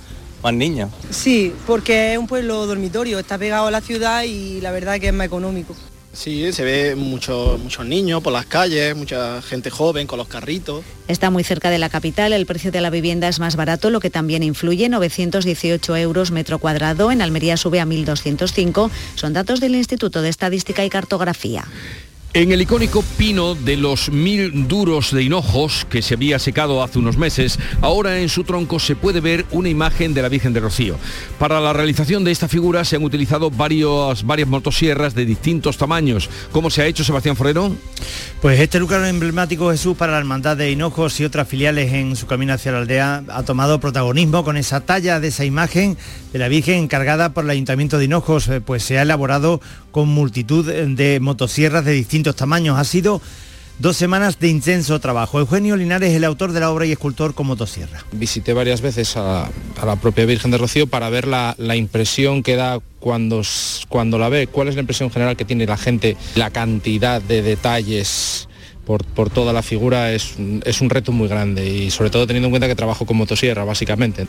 más 0.46 0.54
niños. 0.54 0.92
Sí, 1.10 1.52
porque 1.66 2.14
es 2.14 2.20
un 2.20 2.28
pueblo 2.28 2.68
dormitorio, 2.68 3.18
está 3.18 3.36
pegado 3.40 3.66
a 3.66 3.72
la 3.72 3.82
ciudad 3.82 4.24
y 4.24 4.62
la 4.62 4.72
verdad 4.72 5.00
que 5.00 5.08
es 5.08 5.14
más 5.14 5.26
económico. 5.26 5.76
Sí, 6.14 6.54
se 6.54 6.64
ve 6.64 6.96
muchos 6.96 7.60
muchos 7.60 7.86
niños 7.86 8.22
por 8.22 8.32
las 8.32 8.46
calles, 8.46 8.96
mucha 8.96 9.42
gente 9.42 9.70
joven 9.70 10.06
con 10.06 10.18
los 10.18 10.28
carritos. 10.28 10.86
Está 11.08 11.30
muy 11.32 11.44
cerca 11.44 11.72
de 11.72 11.80
la 11.80 11.90
capital, 11.90 12.32
el 12.32 12.46
precio 12.46 12.72
de 12.72 12.80
la 12.80 12.92
vivienda 12.92 13.28
es 13.28 13.40
más 13.40 13.56
barato, 13.56 13.90
lo 13.90 14.00
que 14.00 14.12
también 14.12 14.44
influye, 14.44 14.88
918 14.88 15.98
euros 15.98 16.30
metro 16.30 16.60
cuadrado, 16.60 17.12
en 17.12 17.22
Almería 17.22 17.58
sube 17.58 17.82
a 17.82 17.86
1.205, 17.86 18.90
son 19.16 19.34
datos 19.34 19.60
del 19.60 19.76
Instituto 19.76 20.22
de 20.22 20.30
Estadística 20.30 20.86
y 20.86 20.90
Cartografía. 20.90 21.66
En 22.36 22.52
el 22.52 22.62
icónico 22.62 23.02
pino 23.18 23.56
de 23.56 23.78
los 23.78 24.12
mil 24.12 24.68
duros 24.68 25.14
de 25.14 25.24
hinojos 25.24 25.88
que 25.90 26.02
se 26.02 26.16
había 26.16 26.38
secado 26.38 26.84
hace 26.84 27.00
unos 27.00 27.16
meses, 27.16 27.58
ahora 27.80 28.20
en 28.20 28.28
su 28.28 28.44
tronco 28.44 28.78
se 28.78 28.98
puede 28.98 29.22
ver 29.22 29.46
una 29.52 29.70
imagen 29.70 30.14
de 30.14 30.22
la 30.22 30.28
Virgen 30.28 30.52
de 30.52 30.60
Rocío. 30.60 30.98
Para 31.40 31.62
la 31.62 31.72
realización 31.72 32.26
de 32.26 32.32
esta 32.32 32.50
figura 32.50 32.84
se 32.84 32.98
han 32.98 33.06
utilizado 33.06 33.52
varias 33.52 34.50
motosierras 34.50 35.16
de 35.16 35.26
distintos 35.26 35.78
tamaños. 35.78 36.30
¿Cómo 36.52 36.70
se 36.70 36.82
ha 36.82 36.88
hecho, 36.88 37.06
Sebastián 37.06 37.38
Forero? 37.38 37.74
Pues 38.46 38.60
este 38.60 38.80
lugar 38.80 39.04
emblemático 39.08 39.72
Jesús 39.72 39.98
para 39.98 40.12
la 40.12 40.20
Hermandad 40.20 40.56
de 40.56 40.70
Hinojos 40.70 41.20
y 41.20 41.26
otras 41.26 41.48
filiales 41.48 41.92
en 41.94 42.16
su 42.16 42.28
camino 42.28 42.54
hacia 42.54 42.74
la 42.74 42.78
aldea 42.78 43.24
ha 43.28 43.42
tomado 43.42 43.80
protagonismo 43.80 44.44
con 44.44 44.56
esa 44.56 44.82
talla 44.82 45.20
de 45.20 45.30
esa 45.30 45.46
imagen 45.46 45.98
de 46.32 46.38
la 46.38 46.48
Virgen 46.48 46.76
encargada 46.84 47.34
por 47.34 47.46
el 47.46 47.50
Ayuntamiento 47.50 47.98
de 47.98 48.06
Hinojos, 48.06 48.48
eh, 48.50 48.62
pues 48.62 48.84
se 48.84 49.00
ha 49.00 49.02
elaborado 49.02 49.62
con 49.90 50.10
multitud 50.10 50.64
de 50.72 51.20
motosierras 51.20 51.86
de 51.86 51.94
distintos 51.94 52.36
tamaños. 52.36 52.78
Ha 52.78 52.84
sido 52.84 53.20
dos 53.80 53.98
semanas 53.98 54.40
de 54.40 54.48
intenso 54.48 55.00
trabajo. 55.00 55.40
Eugenio 55.40 55.76
Linares 55.76 56.12
es 56.12 56.16
el 56.16 56.24
autor 56.24 56.52
de 56.52 56.60
la 56.60 56.72
obra 56.72 56.86
y 56.86 56.92
escultor 56.92 57.34
con 57.34 57.48
motosierra. 57.48 58.04
Visité 58.12 58.54
varias 58.54 58.82
veces 58.82 59.16
a, 59.18 59.50
la 59.84 59.96
propia 59.98 60.26
Virgen 60.26 60.52
de 60.52 60.58
Rocío 60.58 60.88
para 60.88 61.10
ver 61.10 61.28
la, 61.28 61.56
impresión 61.76 62.44
que 62.44 62.56
da 62.56 62.80
cuando, 63.00 63.42
cuando 63.90 64.18
la 64.18 64.30
ve, 64.30 64.48
cuál 64.48 64.68
es 64.68 64.76
la 64.76 64.82
impresión 64.82 65.12
general 65.12 65.36
que 65.36 65.46
tiene 65.46 65.66
la 65.66 65.78
gente, 65.78 66.18
la 66.36 66.50
cantidad 66.50 67.22
de 67.22 67.42
detalles. 67.42 68.48
Por, 68.86 69.04
toda 69.32 69.52
la 69.52 69.64
figura 69.64 70.14
es, 70.14 70.36
es 70.64 70.80
un 70.80 70.92
reto 70.92 71.12
muy 71.12 71.28
grande 71.28 71.68
y 71.68 71.90
sobre 71.90 72.12
todo 72.12 72.28
teniendo 72.28 72.48
en 72.48 72.52
cuenta 72.52 72.68
que 72.68 72.76
trabajo 72.76 73.08
con 73.08 73.18
motosierra 73.18 73.64
básicamente. 73.64 74.28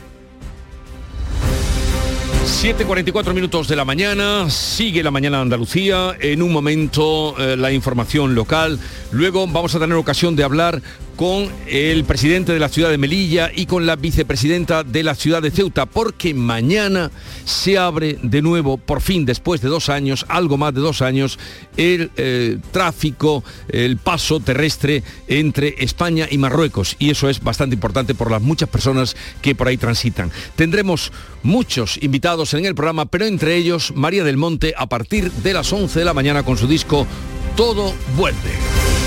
7.44 2.47 3.33
minutos 3.33 3.67
de 3.67 3.75
la 3.75 3.83
mañana, 3.83 4.49
sigue 4.49 5.03
la 5.03 5.11
mañana 5.11 5.41
Andalucía, 5.41 6.15
en 6.19 6.41
un 6.41 6.53
momento 6.53 7.35
eh, 7.37 7.57
la 7.57 7.73
información 7.73 8.35
local, 8.35 8.79
luego 9.11 9.45
vamos 9.47 9.75
a 9.75 9.79
tener 9.79 9.97
ocasión 9.97 10.37
de 10.37 10.45
hablar 10.45 10.81
con 11.17 11.49
el 11.65 12.05
presidente 12.05 12.53
de 12.53 12.59
la 12.59 12.69
ciudad 12.69 12.91
de 12.91 12.99
Melilla 12.99 13.51
y 13.53 13.65
con 13.65 13.87
la 13.87 13.95
vicepresidenta 13.95 14.83
de 14.83 15.01
la 15.01 15.15
ciudad 15.15 15.41
de 15.41 15.49
Ceuta, 15.49 15.87
porque 15.87 16.35
mañana 16.35 17.11
se 17.43 17.77
abre 17.79 18.19
de 18.21 18.43
nuevo, 18.43 18.77
por 18.77 19.01
fin, 19.01 19.25
después 19.25 19.59
de 19.59 19.67
dos 19.67 19.89
años, 19.89 20.25
algo 20.29 20.57
más 20.57 20.75
de 20.75 20.81
dos 20.81 21.01
años, 21.01 21.39
el 21.75 22.11
eh, 22.17 22.59
tráfico, 22.71 23.43
el 23.67 23.97
paso 23.97 24.39
terrestre 24.39 25.03
entre 25.27 25.75
España 25.79 26.27
y 26.29 26.37
Marruecos. 26.37 26.95
Y 26.99 27.09
eso 27.09 27.29
es 27.29 27.43
bastante 27.43 27.73
importante 27.73 28.13
por 28.13 28.29
las 28.29 28.43
muchas 28.43 28.69
personas 28.69 29.15
que 29.41 29.55
por 29.55 29.67
ahí 29.67 29.77
transitan. 29.77 30.31
Tendremos 30.55 31.11
muchos 31.41 31.97
invitados 32.03 32.53
en 32.53 32.65
el 32.65 32.75
programa, 32.75 33.07
pero 33.07 33.25
entre 33.25 33.55
ellos 33.55 33.91
María 33.95 34.23
del 34.23 34.37
Monte 34.37 34.75
a 34.77 34.85
partir 34.87 35.31
de 35.31 35.53
las 35.53 35.73
11 35.73 35.97
de 35.97 36.05
la 36.05 36.13
mañana 36.13 36.43
con 36.43 36.57
su 36.57 36.67
disco 36.67 37.07
Todo 37.55 37.95
vuelve. 38.15 39.06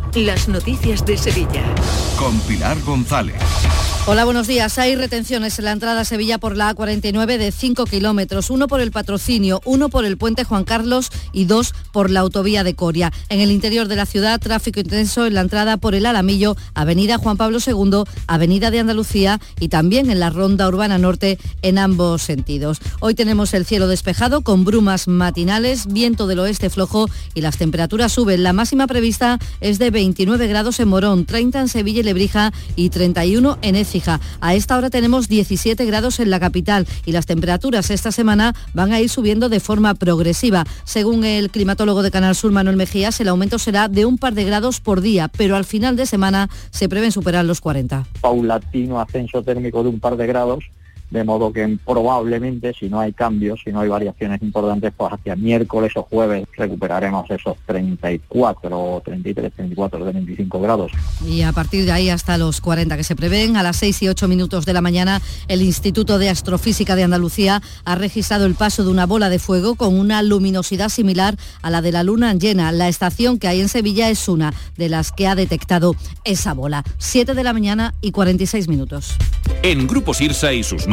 las 0.15 0.49
noticias 0.49 1.05
de 1.05 1.17
Sevilla. 1.17 1.63
Con 2.17 2.37
Pilar 2.41 2.77
González. 2.81 3.41
Hola, 4.07 4.25
buenos 4.25 4.47
días. 4.47 4.79
Hay 4.79 4.95
retenciones 4.95 5.59
en 5.59 5.65
la 5.65 5.71
entrada 5.71 6.01
a 6.01 6.05
Sevilla 6.05 6.39
por 6.39 6.57
la 6.57 6.75
A49 6.75 7.37
de 7.37 7.51
5 7.51 7.85
kilómetros, 7.85 8.49
uno 8.49 8.67
por 8.67 8.81
el 8.81 8.91
patrocinio, 8.91 9.61
uno 9.63 9.89
por 9.89 10.05
el 10.05 10.17
puente 10.17 10.43
Juan 10.43 10.63
Carlos 10.63 11.11
y 11.31 11.45
dos 11.45 11.75
por 11.93 12.09
la 12.09 12.21
autovía 12.21 12.63
de 12.63 12.73
Coria. 12.73 13.13
En 13.29 13.41
el 13.41 13.51
interior 13.51 13.87
de 13.87 13.95
la 13.95 14.07
ciudad, 14.07 14.39
tráfico 14.39 14.79
intenso 14.79 15.27
en 15.27 15.35
la 15.35 15.41
entrada 15.41 15.77
por 15.77 15.93
el 15.93 16.07
Alamillo, 16.07 16.57
Avenida 16.73 17.19
Juan 17.19 17.37
Pablo 17.37 17.59
II, 17.65 18.03
Avenida 18.25 18.71
de 18.71 18.79
Andalucía 18.79 19.39
y 19.59 19.69
también 19.69 20.09
en 20.09 20.19
la 20.19 20.31
Ronda 20.31 20.67
Urbana 20.67 20.97
Norte 20.97 21.37
en 21.61 21.77
ambos 21.77 22.23
sentidos. 22.23 22.79
Hoy 23.01 23.13
tenemos 23.13 23.53
el 23.53 23.65
cielo 23.65 23.87
despejado 23.87 24.41
con 24.41 24.65
brumas 24.65 25.07
matinales, 25.07 25.85
viento 25.85 26.25
del 26.25 26.39
oeste 26.39 26.71
flojo 26.71 27.07
y 27.35 27.41
las 27.41 27.57
temperaturas 27.57 28.11
suben. 28.11 28.41
La 28.41 28.51
máxima 28.51 28.87
prevista 28.87 29.37
es 29.59 29.77
de 29.77 29.91
29 30.01 30.47
grados 30.47 30.79
en 30.79 30.87
Morón, 30.87 31.25
30 31.25 31.59
en 31.59 31.67
Sevilla 31.67 31.99
y 31.99 32.03
Lebrija 32.03 32.51
y 32.75 32.89
31 32.89 33.59
en 33.61 33.75
Écija. 33.75 34.19
A 34.39 34.55
esta 34.55 34.75
hora 34.75 34.89
tenemos 34.89 35.27
17 35.27 35.85
grados 35.85 36.19
en 36.19 36.31
la 36.31 36.39
capital 36.39 36.87
y 37.05 37.11
las 37.11 37.27
temperaturas 37.27 37.91
esta 37.91 38.11
semana 38.11 38.55
van 38.73 38.93
a 38.93 38.99
ir 38.99 39.11
subiendo 39.11 39.47
de 39.47 39.59
forma 39.59 39.93
progresiva. 39.93 40.65
Según 40.85 41.23
el 41.23 41.51
climatólogo 41.51 42.01
de 42.01 42.09
Canal 42.09 42.33
Sur, 42.33 42.51
Manuel 42.51 42.77
Mejías, 42.77 43.21
el 43.21 43.27
aumento 43.27 43.59
será 43.59 43.89
de 43.89 44.05
un 44.07 44.17
par 44.17 44.33
de 44.33 44.43
grados 44.43 44.79
por 44.79 45.01
día, 45.01 45.27
pero 45.27 45.55
al 45.55 45.65
final 45.65 45.95
de 45.95 46.07
semana 46.07 46.49
se 46.71 46.89
prevén 46.89 47.11
superar 47.11 47.45
los 47.45 47.61
40. 47.61 48.07
Paulatino 48.21 48.99
ascenso 48.99 49.43
térmico 49.43 49.83
de 49.83 49.89
un 49.89 49.99
par 49.99 50.17
de 50.17 50.25
grados 50.25 50.63
de 51.11 51.23
modo 51.23 51.51
que 51.51 51.77
probablemente 51.85 52.73
si 52.73 52.89
no 52.89 52.99
hay 52.99 53.13
cambios, 53.13 53.59
si 53.63 53.71
no 53.71 53.81
hay 53.81 53.89
variaciones 53.89 54.41
importantes, 54.41 54.91
pues 54.95 55.13
hacia 55.13 55.35
miércoles 55.35 55.91
o 55.95 56.03
jueves 56.03 56.47
recuperaremos 56.57 57.29
esos 57.29 57.57
34, 57.65 59.01
33, 59.05 59.53
34, 59.53 60.05
25 60.05 60.61
grados. 60.61 60.91
Y 61.25 61.41
a 61.43 61.51
partir 61.51 61.85
de 61.85 61.91
ahí 61.91 62.09
hasta 62.09 62.37
los 62.37 62.61
40 62.61 62.97
que 62.97 63.03
se 63.03 63.15
prevén, 63.15 63.57
a 63.57 63.63
las 63.63 63.77
6 63.77 64.03
y 64.03 64.09
8 64.09 64.27
minutos 64.27 64.65
de 64.65 64.73
la 64.73 64.81
mañana, 64.81 65.21
el 65.47 65.61
Instituto 65.61 66.17
de 66.17 66.29
Astrofísica 66.29 66.95
de 66.95 67.03
Andalucía 67.03 67.61
ha 67.83 67.95
registrado 67.95 68.45
el 68.45 68.55
paso 68.55 68.83
de 68.83 68.89
una 68.89 69.05
bola 69.05 69.29
de 69.29 69.39
fuego 69.39 69.75
con 69.75 69.99
una 69.99 70.23
luminosidad 70.23 70.89
similar 70.89 71.35
a 71.61 71.69
la 71.69 71.81
de 71.81 71.91
la 71.91 72.03
luna 72.03 72.33
llena. 72.33 72.71
La 72.71 72.87
estación 72.87 73.37
que 73.37 73.47
hay 73.47 73.59
en 73.59 73.69
Sevilla 73.69 74.09
es 74.09 74.27
una 74.29 74.53
de 74.77 74.89
las 74.89 75.11
que 75.11 75.27
ha 75.27 75.35
detectado 75.35 75.95
esa 76.23 76.53
bola. 76.53 76.83
7 76.97 77.33
de 77.33 77.43
la 77.43 77.53
mañana 77.53 77.93
y 78.01 78.11
46 78.11 78.67
minutos. 78.67 79.15
En 79.63 79.87
Grupo 79.87 80.13
Sirsa 80.13 80.53
y 80.53 80.63
sus 80.63 80.87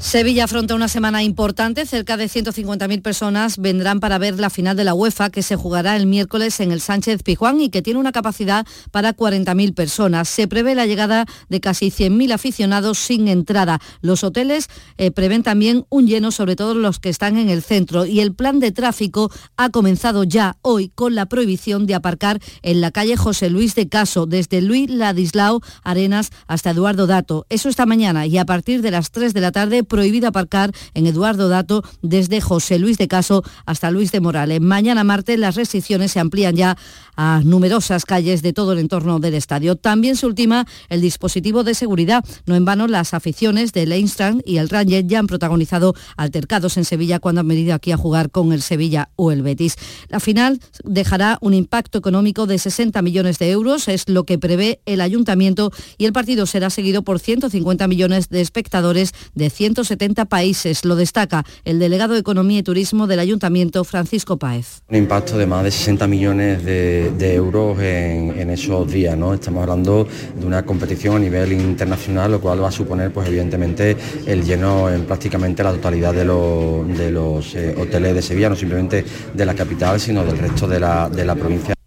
Sevilla 0.00 0.44
afronta 0.44 0.76
una 0.76 0.86
semana 0.86 1.24
importante. 1.24 1.84
Cerca 1.84 2.16
de 2.16 2.26
150.000 2.26 3.02
personas 3.02 3.58
vendrán 3.58 3.98
para 3.98 4.16
ver 4.18 4.38
la 4.38 4.48
final 4.48 4.76
de 4.76 4.84
la 4.84 4.94
UEFA 4.94 5.28
que 5.28 5.42
se 5.42 5.56
jugará 5.56 5.96
el 5.96 6.06
miércoles 6.06 6.60
en 6.60 6.70
el 6.70 6.80
Sánchez 6.80 7.24
Pijuán 7.24 7.60
y 7.60 7.68
que 7.68 7.82
tiene 7.82 7.98
una 7.98 8.12
capacidad 8.12 8.64
para 8.92 9.16
40.000 9.16 9.74
personas. 9.74 10.28
Se 10.28 10.46
prevé 10.46 10.76
la 10.76 10.86
llegada 10.86 11.26
de 11.48 11.60
casi 11.60 11.90
100.000 11.90 12.32
aficionados 12.32 12.98
sin 12.98 13.26
entrada. 13.26 13.80
Los 14.00 14.22
hoteles 14.22 14.68
eh, 14.98 15.10
prevén 15.10 15.42
también 15.42 15.84
un 15.88 16.06
lleno, 16.06 16.30
sobre 16.30 16.54
todo 16.54 16.74
los 16.74 17.00
que 17.00 17.08
están 17.08 17.36
en 17.36 17.48
el 17.48 17.62
centro. 17.62 18.06
Y 18.06 18.20
el 18.20 18.32
plan 18.34 18.60
de 18.60 18.70
tráfico 18.70 19.32
ha 19.56 19.70
comenzado 19.70 20.22
ya 20.22 20.58
hoy 20.62 20.90
con 20.94 21.16
la 21.16 21.26
prohibición 21.26 21.86
de 21.86 21.96
aparcar 21.96 22.40
en 22.62 22.80
la 22.80 22.92
calle 22.92 23.16
José 23.16 23.50
Luis 23.50 23.74
de 23.74 23.88
Caso, 23.88 24.26
desde 24.26 24.62
Luis 24.62 24.88
Ladislao 24.88 25.60
Arenas 25.82 26.30
hasta 26.46 26.70
Eduardo 26.70 27.08
Dato. 27.08 27.46
Eso 27.48 27.68
esta 27.68 27.84
mañana 27.84 28.26
y 28.26 28.38
a 28.38 28.46
partir 28.46 28.80
de 28.80 28.92
las 28.92 29.10
3 29.10 29.34
de 29.34 29.40
la 29.40 29.50
tarde 29.50 29.87
prohibido 29.88 30.28
aparcar 30.28 30.72
en 30.94 31.06
Eduardo 31.06 31.48
Dato 31.48 31.82
desde 32.02 32.40
José 32.40 32.78
Luis 32.78 32.98
de 32.98 33.08
Caso 33.08 33.42
hasta 33.66 33.90
Luis 33.90 34.12
de 34.12 34.20
Morales. 34.20 34.60
Mañana 34.60 35.04
martes 35.04 35.38
las 35.38 35.56
restricciones 35.56 36.12
se 36.12 36.20
amplían 36.20 36.54
ya 36.54 36.76
a 37.16 37.42
numerosas 37.44 38.04
calles 38.04 38.42
de 38.42 38.52
todo 38.52 38.72
el 38.72 38.78
entorno 38.78 39.18
del 39.18 39.34
estadio. 39.34 39.74
También 39.74 40.16
se 40.16 40.26
ultima 40.26 40.66
el 40.88 41.00
dispositivo 41.00 41.64
de 41.64 41.74
seguridad. 41.74 42.24
No 42.46 42.54
en 42.54 42.64
vano 42.64 42.86
las 42.86 43.14
aficiones 43.14 43.72
del 43.72 43.92
Einstein 43.92 44.42
y 44.46 44.58
el 44.58 44.68
Ranger 44.68 45.06
ya 45.06 45.18
han 45.18 45.26
protagonizado 45.26 45.94
altercados 46.16 46.76
en 46.76 46.84
Sevilla 46.84 47.18
cuando 47.18 47.40
han 47.40 47.48
venido 47.48 47.74
aquí 47.74 47.90
a 47.90 47.96
jugar 47.96 48.30
con 48.30 48.52
el 48.52 48.62
Sevilla 48.62 49.10
o 49.16 49.32
el 49.32 49.42
Betis. 49.42 49.76
La 50.08 50.20
final 50.20 50.60
dejará 50.84 51.38
un 51.40 51.54
impacto 51.54 51.98
económico 51.98 52.46
de 52.46 52.58
60 52.58 53.02
millones 53.02 53.38
de 53.38 53.50
euros, 53.50 53.88
es 53.88 54.08
lo 54.08 54.24
que 54.24 54.38
prevé 54.38 54.80
el 54.86 55.00
ayuntamiento 55.00 55.72
y 55.96 56.04
el 56.04 56.12
partido 56.12 56.46
será 56.46 56.70
seguido 56.70 57.02
por 57.02 57.18
150 57.18 57.88
millones 57.88 58.28
de 58.28 58.40
espectadores 58.40 59.12
de 59.34 59.50
100 59.50 59.74
170 59.78 60.24
países. 60.24 60.84
Lo 60.84 60.96
destaca 60.96 61.44
el 61.64 61.78
delegado 61.78 62.14
de 62.14 62.20
Economía 62.20 62.58
y 62.58 62.62
Turismo 62.62 63.06
del 63.06 63.20
Ayuntamiento, 63.20 63.84
Francisco 63.84 64.36
Páez. 64.36 64.82
Un 64.88 64.96
impacto 64.96 65.38
de 65.38 65.46
más 65.46 65.62
de 65.62 65.70
60 65.70 66.06
millones 66.08 66.64
de, 66.64 67.34
euros 67.34 67.78
en, 67.80 68.50
esos 68.50 68.90
días. 68.90 69.16
¿no? 69.16 69.34
Estamos 69.34 69.62
hablando 69.62 70.08
de 70.38 70.46
una 70.46 70.64
competición 70.64 71.16
a 71.16 71.18
nivel 71.20 71.52
internacional, 71.52 72.32
lo 72.32 72.40
cual 72.40 72.62
va 72.62 72.68
a 72.68 72.72
suponer, 72.72 73.12
pues 73.12 73.28
evidentemente, 73.28 73.96
el 74.26 74.44
lleno 74.44 74.90
en 74.90 75.04
prácticamente 75.04 75.62
la 75.62 75.72
totalidad 75.72 76.12
de 76.12 76.24
los, 76.24 77.54
eh, 77.54 77.76
hoteles 77.78 78.14
de 78.14 78.22
Sevilla, 78.22 78.48
no 78.48 78.56
simplemente 78.56 79.04
de 79.32 79.46
la 79.46 79.54
capital, 79.54 80.00
sino 80.00 80.24
del 80.24 80.38
resto 80.38 80.66
de 80.66 80.80
la, 80.80 81.08
de 81.08 81.24
la 81.24 81.36
provincia. 81.36 81.77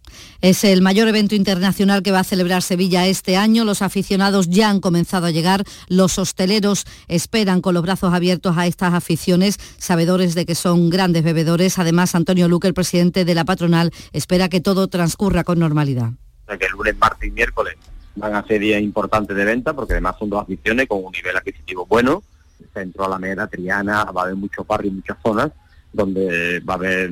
Es 0.41 0.63
el 0.63 0.81
mayor 0.81 1.07
evento 1.07 1.35
internacional 1.35 2.01
que 2.01 2.11
va 2.11 2.21
a 2.21 2.23
celebrar 2.23 2.63
Sevilla 2.63 3.05
este 3.05 3.37
año. 3.37 3.63
Los 3.63 3.83
aficionados 3.83 4.49
ya 4.49 4.71
han 4.71 4.79
comenzado 4.79 5.27
a 5.27 5.31
llegar. 5.31 5.63
Los 5.87 6.17
hosteleros 6.17 6.85
esperan 7.07 7.61
con 7.61 7.75
los 7.75 7.83
brazos 7.83 8.11
abiertos 8.11 8.57
a 8.57 8.65
estas 8.65 8.95
aficiones, 8.95 9.59
sabedores 9.77 10.33
de 10.33 10.47
que 10.47 10.55
son 10.55 10.89
grandes 10.89 11.23
bebedores. 11.23 11.77
Además, 11.77 12.15
Antonio 12.15 12.47
Luque, 12.47 12.67
el 12.67 12.73
presidente 12.73 13.23
de 13.23 13.35
la 13.35 13.45
patronal, 13.45 13.91
espera 14.13 14.49
que 14.49 14.61
todo 14.61 14.87
transcurra 14.87 15.43
con 15.43 15.59
normalidad. 15.59 16.13
que 16.47 16.65
el 16.65 16.71
lunes, 16.71 16.97
martes 16.97 17.29
y 17.29 17.31
miércoles 17.31 17.75
van 18.15 18.33
a 18.33 18.43
ser 18.47 18.61
días 18.61 18.81
importantes 18.81 19.37
de 19.37 19.45
venta 19.45 19.73
porque 19.73 19.93
además 19.93 20.15
son 20.17 20.31
dos 20.31 20.41
aficiones 20.41 20.87
con 20.87 21.05
un 21.05 21.11
nivel 21.11 21.37
adquisitivo 21.37 21.85
bueno. 21.85 22.23
Centro, 22.73 23.05
Alameda, 23.05 23.45
Triana, 23.45 24.05
va 24.05 24.21
a 24.21 24.23
haber 24.23 24.35
muchos 24.37 24.65
barrios, 24.65 24.95
muchas 24.95 25.17
zonas 25.21 25.51
donde 25.93 26.61
va 26.61 26.73
a 26.73 26.77
haber 26.77 27.11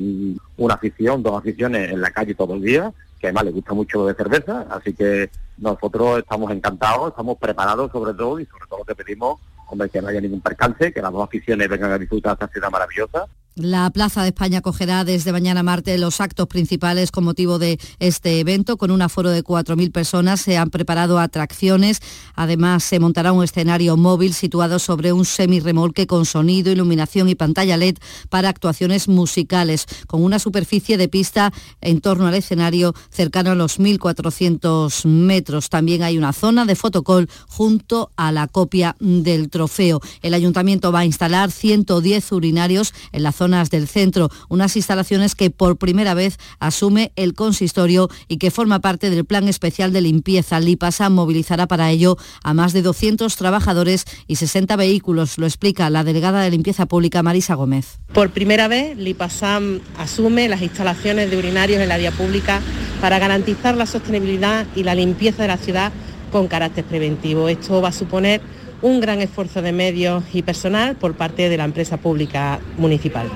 una 0.56 0.74
afición, 0.74 1.22
dos 1.22 1.38
aficiones 1.38 1.92
en 1.92 2.00
la 2.00 2.10
calle 2.10 2.34
todos 2.34 2.56
los 2.56 2.62
días 2.62 2.92
que 3.20 3.26
además 3.26 3.44
le 3.44 3.50
gusta 3.50 3.74
mucho 3.74 4.06
de 4.06 4.14
cerveza, 4.14 4.66
así 4.70 4.94
que 4.94 5.30
nosotros 5.58 6.20
estamos 6.20 6.50
encantados, 6.50 7.10
estamos 7.10 7.36
preparados 7.38 7.92
sobre 7.92 8.14
todo 8.14 8.40
y 8.40 8.46
sobre 8.46 8.66
todo 8.66 8.78
lo 8.78 8.84
que 8.84 8.94
pedimos, 8.94 9.38
hombre, 9.68 9.90
que 9.90 10.00
no 10.00 10.08
haya 10.08 10.20
ningún 10.20 10.40
percance, 10.40 10.92
que 10.92 11.02
las 11.02 11.12
dos 11.12 11.24
aficiones 11.24 11.68
vengan 11.68 11.92
a 11.92 11.98
disfrutar 11.98 12.32
esta 12.32 12.48
ciudad 12.48 12.70
maravillosa 12.70 13.26
la 13.56 13.90
Plaza 13.90 14.22
de 14.22 14.28
España 14.28 14.58
acogerá 14.58 15.04
desde 15.04 15.32
mañana 15.32 15.62
martes 15.62 15.98
los 15.98 16.20
actos 16.20 16.46
principales 16.46 17.10
con 17.10 17.24
motivo 17.24 17.58
de 17.58 17.78
este 17.98 18.40
evento. 18.40 18.76
Con 18.76 18.90
un 18.90 19.02
aforo 19.02 19.30
de 19.30 19.44
4.000 19.44 19.92
personas 19.92 20.40
se 20.40 20.56
han 20.56 20.70
preparado 20.70 21.18
atracciones. 21.18 22.00
Además, 22.34 22.84
se 22.84 23.00
montará 23.00 23.32
un 23.32 23.44
escenario 23.44 23.96
móvil 23.96 24.34
situado 24.34 24.78
sobre 24.78 25.12
un 25.12 25.24
semirremolque 25.24 26.06
con 26.06 26.26
sonido, 26.26 26.70
iluminación 26.70 27.28
y 27.28 27.34
pantalla 27.34 27.76
LED 27.76 27.96
para 28.28 28.48
actuaciones 28.48 29.08
musicales, 29.08 29.86
con 30.06 30.22
una 30.22 30.38
superficie 30.38 30.96
de 30.96 31.08
pista 31.08 31.52
en 31.80 32.00
torno 32.00 32.28
al 32.28 32.34
escenario 32.34 32.94
cercano 33.10 33.50
a 33.50 33.54
los 33.54 33.80
1.400 33.80 35.06
metros. 35.06 35.70
También 35.70 36.02
hay 36.02 36.16
una 36.16 36.32
zona 36.32 36.64
de 36.64 36.76
fotocall 36.76 37.28
junto 37.48 38.10
a 38.16 38.32
la 38.32 38.46
copia 38.46 38.96
del 39.00 39.50
trofeo. 39.50 40.00
El 40.22 40.34
ayuntamiento 40.34 40.92
va 40.92 41.00
a 41.00 41.04
instalar 41.04 41.50
110 41.50 42.32
urinarios 42.32 42.94
en 43.12 43.22
la 43.22 43.32
zonas 43.40 43.70
del 43.70 43.88
centro, 43.88 44.28
unas 44.50 44.76
instalaciones 44.76 45.34
que 45.34 45.48
por 45.48 45.78
primera 45.78 46.12
vez 46.12 46.36
asume 46.58 47.10
el 47.16 47.32
consistorio 47.32 48.10
y 48.28 48.36
que 48.36 48.50
forma 48.50 48.80
parte 48.80 49.08
del 49.08 49.24
plan 49.24 49.48
especial 49.48 49.94
de 49.94 50.02
limpieza. 50.02 50.60
Lipasa 50.60 51.08
movilizará 51.08 51.66
para 51.66 51.90
ello 51.90 52.18
a 52.44 52.52
más 52.52 52.74
de 52.74 52.82
200 52.82 53.34
trabajadores 53.36 54.04
y 54.26 54.36
60 54.36 54.76
vehículos, 54.76 55.38
lo 55.38 55.46
explica 55.46 55.88
la 55.88 56.04
delegada 56.04 56.42
de 56.42 56.50
limpieza 56.50 56.84
pública 56.84 57.22
Marisa 57.22 57.54
Gómez. 57.54 57.98
Por 58.12 58.28
primera 58.28 58.68
vez, 58.68 58.98
Lipasam 58.98 59.80
asume 59.96 60.46
las 60.46 60.60
instalaciones 60.60 61.30
de 61.30 61.38
urinarios 61.38 61.80
en 61.80 61.88
la 61.88 61.96
vía 61.96 62.12
pública 62.12 62.60
para 63.00 63.18
garantizar 63.18 63.74
la 63.74 63.86
sostenibilidad 63.86 64.66
y 64.76 64.82
la 64.82 64.94
limpieza 64.94 65.40
de 65.40 65.48
la 65.48 65.56
ciudad 65.56 65.92
con 66.30 66.46
carácter 66.46 66.84
preventivo. 66.84 67.48
Esto 67.48 67.80
va 67.80 67.88
a 67.88 67.92
suponer 67.92 68.42
un 68.82 69.00
gran 69.00 69.20
esfuerzo 69.20 69.62
de 69.62 69.72
medios 69.72 70.24
y 70.32 70.42
personal 70.42 70.96
por 70.96 71.14
parte 71.14 71.48
de 71.48 71.56
la 71.56 71.64
empresa 71.64 71.98
pública 71.98 72.60
municipal. 72.78 73.28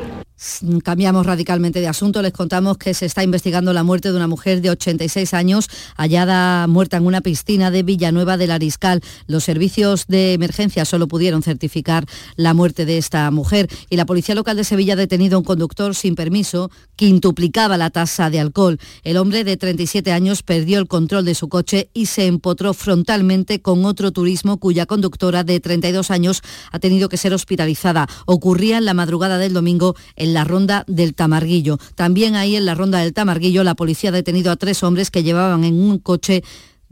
Cambiamos 0.82 1.26
radicalmente 1.26 1.80
de 1.80 1.86
asunto. 1.86 2.20
Les 2.20 2.32
contamos 2.32 2.76
que 2.76 2.92
se 2.92 3.06
está 3.06 3.22
investigando 3.22 3.72
la 3.72 3.84
muerte 3.84 4.10
de 4.10 4.16
una 4.16 4.26
mujer 4.26 4.60
de 4.60 4.70
86 4.70 5.32
años 5.32 5.68
hallada 5.96 6.66
muerta 6.66 6.96
en 6.96 7.06
una 7.06 7.20
piscina 7.20 7.70
de 7.70 7.84
Villanueva 7.84 8.36
del 8.36 8.50
Ariscal. 8.50 9.00
Los 9.28 9.44
servicios 9.44 10.06
de 10.08 10.32
emergencia 10.32 10.84
solo 10.84 11.06
pudieron 11.06 11.42
certificar 11.42 12.04
la 12.34 12.52
muerte 12.52 12.84
de 12.84 12.98
esta 12.98 13.30
mujer 13.30 13.68
y 13.90 13.96
la 13.96 14.06
Policía 14.06 14.34
Local 14.34 14.56
de 14.56 14.64
Sevilla 14.64 14.94
ha 14.94 14.96
detenido 14.96 15.36
a 15.36 15.38
un 15.38 15.44
conductor 15.44 15.94
sin 15.94 16.16
permiso 16.16 16.70
quintuplicaba 16.96 17.76
la 17.76 17.90
tasa 17.90 18.28
de 18.28 18.40
alcohol. 18.40 18.78
El 19.04 19.18
hombre 19.18 19.44
de 19.44 19.56
37 19.56 20.10
años 20.10 20.42
perdió 20.42 20.80
el 20.80 20.88
control 20.88 21.24
de 21.24 21.36
su 21.36 21.48
coche 21.48 21.90
y 21.94 22.06
se 22.06 22.26
empotró 22.26 22.74
frontalmente 22.74 23.62
con 23.62 23.84
otro 23.84 24.10
turismo 24.10 24.58
cuya 24.58 24.86
conductora 24.86 25.44
de 25.44 25.60
32 25.60 26.10
años 26.10 26.42
ha 26.72 26.80
tenido 26.80 27.08
que 27.08 27.18
ser 27.18 27.32
hospitalizada. 27.32 28.08
Ocurría 28.26 28.78
en 28.78 28.84
la 28.84 28.94
madrugada 28.94 29.38
del 29.38 29.52
domingo 29.52 29.94
la 30.32 30.44
ronda 30.44 30.84
del 30.86 31.14
Tamarguillo. 31.14 31.78
También 31.94 32.36
ahí 32.36 32.56
en 32.56 32.64
la 32.64 32.74
ronda 32.74 33.00
del 33.00 33.12
Tamarguillo 33.12 33.64
la 33.64 33.74
policía 33.74 34.10
ha 34.10 34.12
detenido 34.12 34.50
a 34.52 34.56
tres 34.56 34.82
hombres 34.82 35.10
que 35.10 35.22
llevaban 35.22 35.64
en 35.64 35.74
un 35.74 35.98
coche 35.98 36.42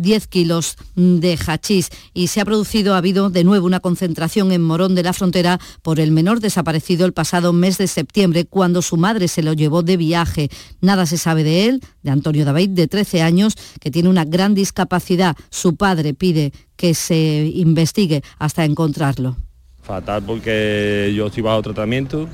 10 0.03 0.27
kilos 0.27 0.77
de 0.95 1.39
hachís 1.47 1.91
y 2.13 2.27
se 2.27 2.41
ha 2.41 2.45
producido, 2.45 2.95
ha 2.95 2.99
habido 2.99 3.31
de 3.31 3.45
nuevo 3.45 3.67
una 3.67 3.81
concentración 3.81 4.53
en 4.53 4.63
Morón 4.63 4.95
de 4.95 5.03
la 5.03 5.13
Frontera 5.13 5.59
por 5.83 6.01
el 6.01 6.11
menor 6.11 6.41
desaparecido 6.41 7.07
el 7.07 7.13
pasado 7.13 7.53
mes 7.53 7.79
de 7.79 7.87
septiembre 7.87 8.45
cuando 8.45 8.83
su 8.83 8.97
madre 8.97 9.29
se 9.29 9.43
lo 9.43 9.53
llevó 9.53 9.83
de 9.83 9.97
viaje. 9.97 10.51
Nada 10.81 11.07
se 11.07 11.19
sabe 11.19 11.45
de 11.45 11.69
él, 11.69 11.81
de 12.03 12.11
Antonio 12.11 12.45
David, 12.45 12.71
de 12.71 12.89
13 12.89 13.23
años, 13.23 13.55
que 13.81 13.91
tiene 13.91 14.09
una 14.09 14.25
gran 14.25 14.55
discapacidad. 14.55 15.37
Su 15.51 15.77
padre 15.77 16.15
pide 16.15 16.53
que 16.77 16.95
se 16.95 17.51
investigue 17.55 18.23
hasta 18.39 18.65
encontrarlo. 18.65 19.37
Fatal 19.83 20.23
porque 20.23 21.13
yo 21.15 21.27
estoy 21.27 21.43
bajo 21.43 21.63
tratamiento, 21.63 22.29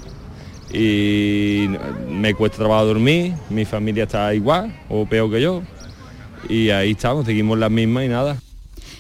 y 0.73 1.69
me 2.11 2.35
cuesta 2.35 2.59
trabajo 2.59 2.87
dormir, 2.87 3.35
mi 3.51 3.64
familia 3.64 4.05
está 4.05 4.35
igual 4.35 4.75
o 4.89 5.07
peor 5.07 5.31
que 5.31 5.41
yo. 5.41 5.62
Y 6.49 6.71
ahí 6.71 6.93
estamos, 6.93 7.27
seguimos 7.27 7.59
las 7.59 7.71
mismas 7.71 8.05
y 8.05 8.09
nada. 8.09 8.37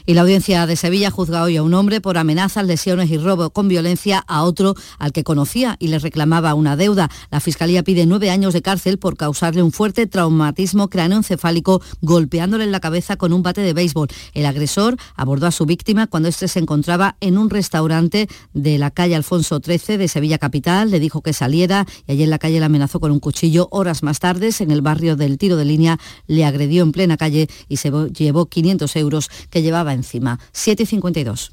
Y 0.08 0.14
la 0.14 0.22
audiencia 0.22 0.64
de 0.66 0.74
Sevilla 0.74 1.10
juzga 1.10 1.42
hoy 1.42 1.58
a 1.58 1.62
un 1.62 1.74
hombre 1.74 2.00
por 2.00 2.16
amenazas, 2.16 2.64
lesiones 2.64 3.10
y 3.10 3.18
robo 3.18 3.50
con 3.50 3.68
violencia 3.68 4.24
a 4.26 4.42
otro 4.42 4.74
al 4.98 5.12
que 5.12 5.22
conocía 5.22 5.76
y 5.78 5.88
le 5.88 5.98
reclamaba 5.98 6.54
una 6.54 6.76
deuda. 6.76 7.10
La 7.30 7.40
Fiscalía 7.40 7.82
pide 7.82 8.06
nueve 8.06 8.30
años 8.30 8.54
de 8.54 8.62
cárcel 8.62 8.98
por 8.98 9.18
causarle 9.18 9.62
un 9.62 9.70
fuerte 9.70 10.06
traumatismo 10.06 10.88
cráneoencefálico 10.88 11.82
golpeándole 12.00 12.64
en 12.64 12.72
la 12.72 12.80
cabeza 12.80 13.16
con 13.16 13.34
un 13.34 13.42
bate 13.42 13.60
de 13.60 13.74
béisbol. 13.74 14.08
El 14.32 14.46
agresor 14.46 14.96
abordó 15.14 15.46
a 15.46 15.50
su 15.50 15.66
víctima 15.66 16.06
cuando 16.06 16.30
éste 16.30 16.48
se 16.48 16.58
encontraba 16.58 17.18
en 17.20 17.36
un 17.36 17.50
restaurante 17.50 18.30
de 18.54 18.78
la 18.78 18.90
calle 18.90 19.14
Alfonso 19.14 19.60
XIII 19.62 19.98
de 19.98 20.08
Sevilla 20.08 20.38
Capital. 20.38 20.90
Le 20.90 21.00
dijo 21.00 21.20
que 21.20 21.34
saliera 21.34 21.84
y 22.06 22.12
allí 22.12 22.22
en 22.22 22.30
la 22.30 22.38
calle 22.38 22.60
le 22.60 22.64
amenazó 22.64 22.98
con 22.98 23.12
un 23.12 23.20
cuchillo. 23.20 23.68
Horas 23.72 24.02
más 24.02 24.20
tarde, 24.20 24.54
en 24.58 24.70
el 24.70 24.80
barrio 24.80 25.16
del 25.16 25.36
tiro 25.36 25.56
de 25.56 25.66
línea, 25.66 25.98
le 26.26 26.46
agredió 26.46 26.82
en 26.82 26.92
plena 26.92 27.18
calle 27.18 27.50
y 27.68 27.76
se 27.76 27.92
llevó 28.14 28.46
500 28.46 28.96
euros 28.96 29.28
que 29.50 29.60
llevaba 29.60 29.97
encima. 29.98 30.38
7.52. 30.52 31.50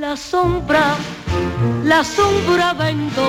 La 0.00 0.16
sombra, 0.16 0.96
la 1.84 2.02
sombra 2.04 2.72
vento 2.74 3.28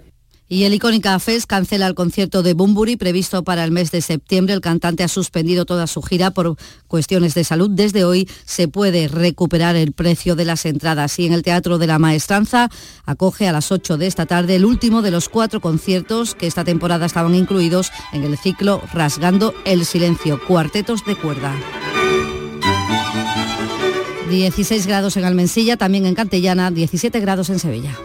Y 0.51 0.65
el 0.65 0.73
Icónica 0.73 1.17
Fest 1.17 1.45
cancela 1.45 1.87
el 1.87 1.95
concierto 1.95 2.43
de 2.43 2.53
Bumburi 2.53 2.97
previsto 2.97 3.41
para 3.41 3.63
el 3.63 3.71
mes 3.71 3.89
de 3.89 4.01
septiembre. 4.01 4.53
El 4.53 4.59
cantante 4.59 5.01
ha 5.01 5.07
suspendido 5.07 5.63
toda 5.63 5.87
su 5.87 6.01
gira 6.01 6.31
por 6.31 6.57
cuestiones 6.89 7.33
de 7.35 7.45
salud. 7.45 7.69
Desde 7.69 8.03
hoy 8.03 8.27
se 8.43 8.67
puede 8.67 9.07
recuperar 9.07 9.77
el 9.77 9.93
precio 9.93 10.35
de 10.35 10.43
las 10.43 10.65
entradas. 10.65 11.17
Y 11.19 11.25
en 11.25 11.31
el 11.31 11.41
Teatro 11.41 11.77
de 11.77 11.87
la 11.87 11.99
Maestranza 11.99 12.69
acoge 13.05 13.47
a 13.47 13.53
las 13.53 13.71
8 13.71 13.95
de 13.95 14.07
esta 14.07 14.25
tarde 14.25 14.57
el 14.57 14.65
último 14.65 15.01
de 15.01 15.11
los 15.11 15.29
cuatro 15.29 15.61
conciertos 15.61 16.35
que 16.35 16.47
esta 16.47 16.65
temporada 16.65 17.05
estaban 17.05 17.33
incluidos 17.33 17.89
en 18.11 18.25
el 18.25 18.37
ciclo 18.37 18.81
Rasgando 18.91 19.53
el 19.63 19.85
Silencio, 19.85 20.37
cuartetos 20.45 21.05
de 21.05 21.15
cuerda. 21.15 21.55
16 24.29 24.85
grados 24.85 25.15
en 25.15 25.23
Almensilla, 25.23 25.77
también 25.77 26.05
en 26.05 26.15
Cantellana, 26.15 26.71
17 26.71 27.21
grados 27.21 27.49
en 27.49 27.59
Sevilla. 27.59 27.97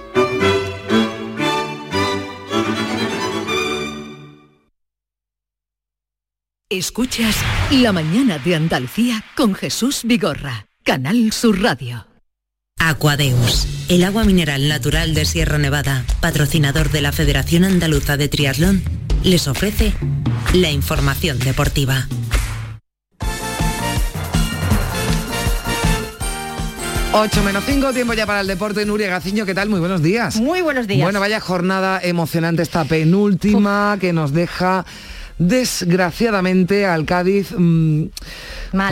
Escuchas 6.68 7.36
La 7.70 7.92
mañana 7.92 8.40
de 8.40 8.56
Andalucía 8.56 9.22
con 9.36 9.54
Jesús 9.54 10.00
Vigorra, 10.02 10.66
Canal 10.82 11.30
Sur 11.32 11.62
Radio. 11.62 12.08
Aquadeus, 12.80 13.68
el 13.88 14.02
agua 14.02 14.24
mineral 14.24 14.66
natural 14.66 15.14
de 15.14 15.26
Sierra 15.26 15.58
Nevada, 15.58 16.04
patrocinador 16.18 16.90
de 16.90 17.02
la 17.02 17.12
Federación 17.12 17.62
Andaluza 17.62 18.16
de 18.16 18.28
Triatlón, 18.28 18.82
les 19.22 19.46
ofrece 19.46 19.92
la 20.54 20.72
información 20.72 21.38
deportiva. 21.38 22.08
Ocho 27.12 27.44
menos 27.44 27.62
5, 27.64 27.92
tiempo 27.92 28.12
ya 28.14 28.26
para 28.26 28.40
el 28.40 28.48
deporte. 28.48 28.84
Nuria 28.84 29.06
Gaciño, 29.06 29.46
¿qué 29.46 29.54
tal? 29.54 29.68
Muy 29.68 29.78
buenos 29.78 30.02
días. 30.02 30.34
Muy 30.40 30.62
buenos 30.62 30.88
días. 30.88 31.04
Bueno, 31.04 31.20
vaya 31.20 31.38
jornada 31.38 32.00
emocionante 32.02 32.62
esta 32.62 32.84
penúltima 32.84 33.98
que 34.00 34.12
nos 34.12 34.32
deja 34.32 34.84
desgraciadamente 35.38 36.86
al 36.86 37.04
Cádiz 37.04 37.52
mm, 37.56 38.04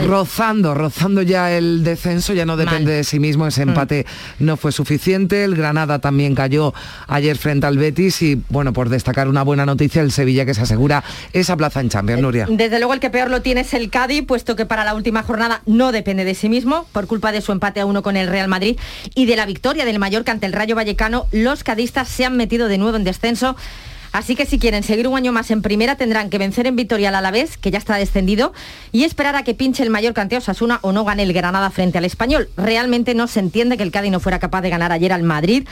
rozando, 0.07 0.73
rozando 0.73 1.21
ya 1.21 1.51
el 1.51 1.83
descenso, 1.83 2.33
ya 2.33 2.45
no 2.45 2.57
depende 2.57 2.85
Mal. 2.91 2.97
de 2.97 3.03
sí 3.03 3.19
mismo, 3.19 3.47
ese 3.47 3.65
Mm. 3.65 3.69
empate 3.69 4.05
no 4.39 4.57
fue 4.57 4.71
suficiente, 4.71 5.43
el 5.43 5.55
Granada 5.55 5.99
también 5.99 6.35
cayó 6.35 6.73
ayer 7.07 7.37
frente 7.37 7.65
al 7.67 7.77
Betis 7.77 8.21
y 8.21 8.41
bueno, 8.49 8.73
por 8.73 8.89
destacar 8.89 9.27
una 9.27 9.43
buena 9.43 9.65
noticia, 9.65 10.01
el 10.01 10.11
Sevilla 10.11 10.45
que 10.45 10.53
se 10.53 10.61
asegura 10.61 11.03
esa 11.33 11.55
plaza 11.57 11.81
en 11.81 11.89
Champions, 11.89 12.21
Nuria. 12.21 12.47
Desde 12.49 12.77
luego 12.79 12.93
el 12.93 12.99
que 12.99 13.09
peor 13.09 13.29
lo 13.29 13.41
tiene 13.41 13.61
es 13.61 13.73
el 13.73 13.89
Cádiz, 13.89 14.25
puesto 14.25 14.55
que 14.55 14.65
para 14.65 14.83
la 14.85 14.93
última 14.95 15.23
jornada 15.23 15.61
no 15.65 15.91
depende 15.91 16.25
de 16.25 16.35
sí 16.35 16.49
mismo, 16.49 16.87
por 16.91 17.07
culpa 17.07 17.31
de 17.31 17.41
su 17.41 17.51
empate 17.51 17.79
a 17.79 17.85
uno 17.85 18.03
con 18.03 18.17
el 18.17 18.27
Real 18.27 18.47
Madrid 18.47 18.77
y 19.13 19.25
de 19.25 19.35
la 19.35 19.45
victoria 19.45 19.85
del 19.85 19.99
Mallorca 19.99 20.31
ante 20.31 20.45
el 20.45 20.53
Rayo 20.53 20.75
Vallecano, 20.75 21.27
los 21.31 21.63
cadistas 21.63 22.07
se 22.07 22.25
han 22.25 22.37
metido 22.37 22.67
de 22.67 22.77
nuevo 22.77 22.97
en 22.97 23.03
descenso. 23.03 23.55
Así 24.15 24.37
que 24.37 24.45
si 24.45 24.59
quieren 24.59 24.81
seguir 24.81 25.09
un 25.09 25.17
año 25.17 25.33
más 25.33 25.51
en 25.51 25.61
primera 25.61 25.97
tendrán 25.97 26.29
que 26.29 26.37
vencer 26.37 26.67
en 26.67 26.77
Vitoria 26.77 27.09
al 27.09 27.15
Alavés, 27.15 27.57
que 27.57 27.69
ya 27.69 27.77
está 27.77 27.97
descendido, 27.97 28.53
y 28.93 29.03
esperar 29.03 29.35
a 29.35 29.43
que 29.43 29.53
pinche 29.53 29.83
el 29.83 29.89
Mallorca 29.89 30.21
ante 30.21 30.37
Osasuna 30.37 30.79
o 30.83 30.93
no 30.93 31.03
gane 31.03 31.23
el 31.23 31.33
Granada 31.33 31.69
frente 31.69 31.97
al 31.97 32.05
Español. 32.05 32.47
Realmente 32.55 33.13
no 33.13 33.27
se 33.27 33.41
entiende 33.41 33.75
que 33.75 33.83
el 33.83 33.91
Cádiz 33.91 34.11
no 34.11 34.21
fuera 34.21 34.39
capaz 34.39 34.61
de 34.61 34.69
ganar 34.69 34.93
ayer 34.93 35.11
al 35.11 35.23
Madrid 35.23 35.67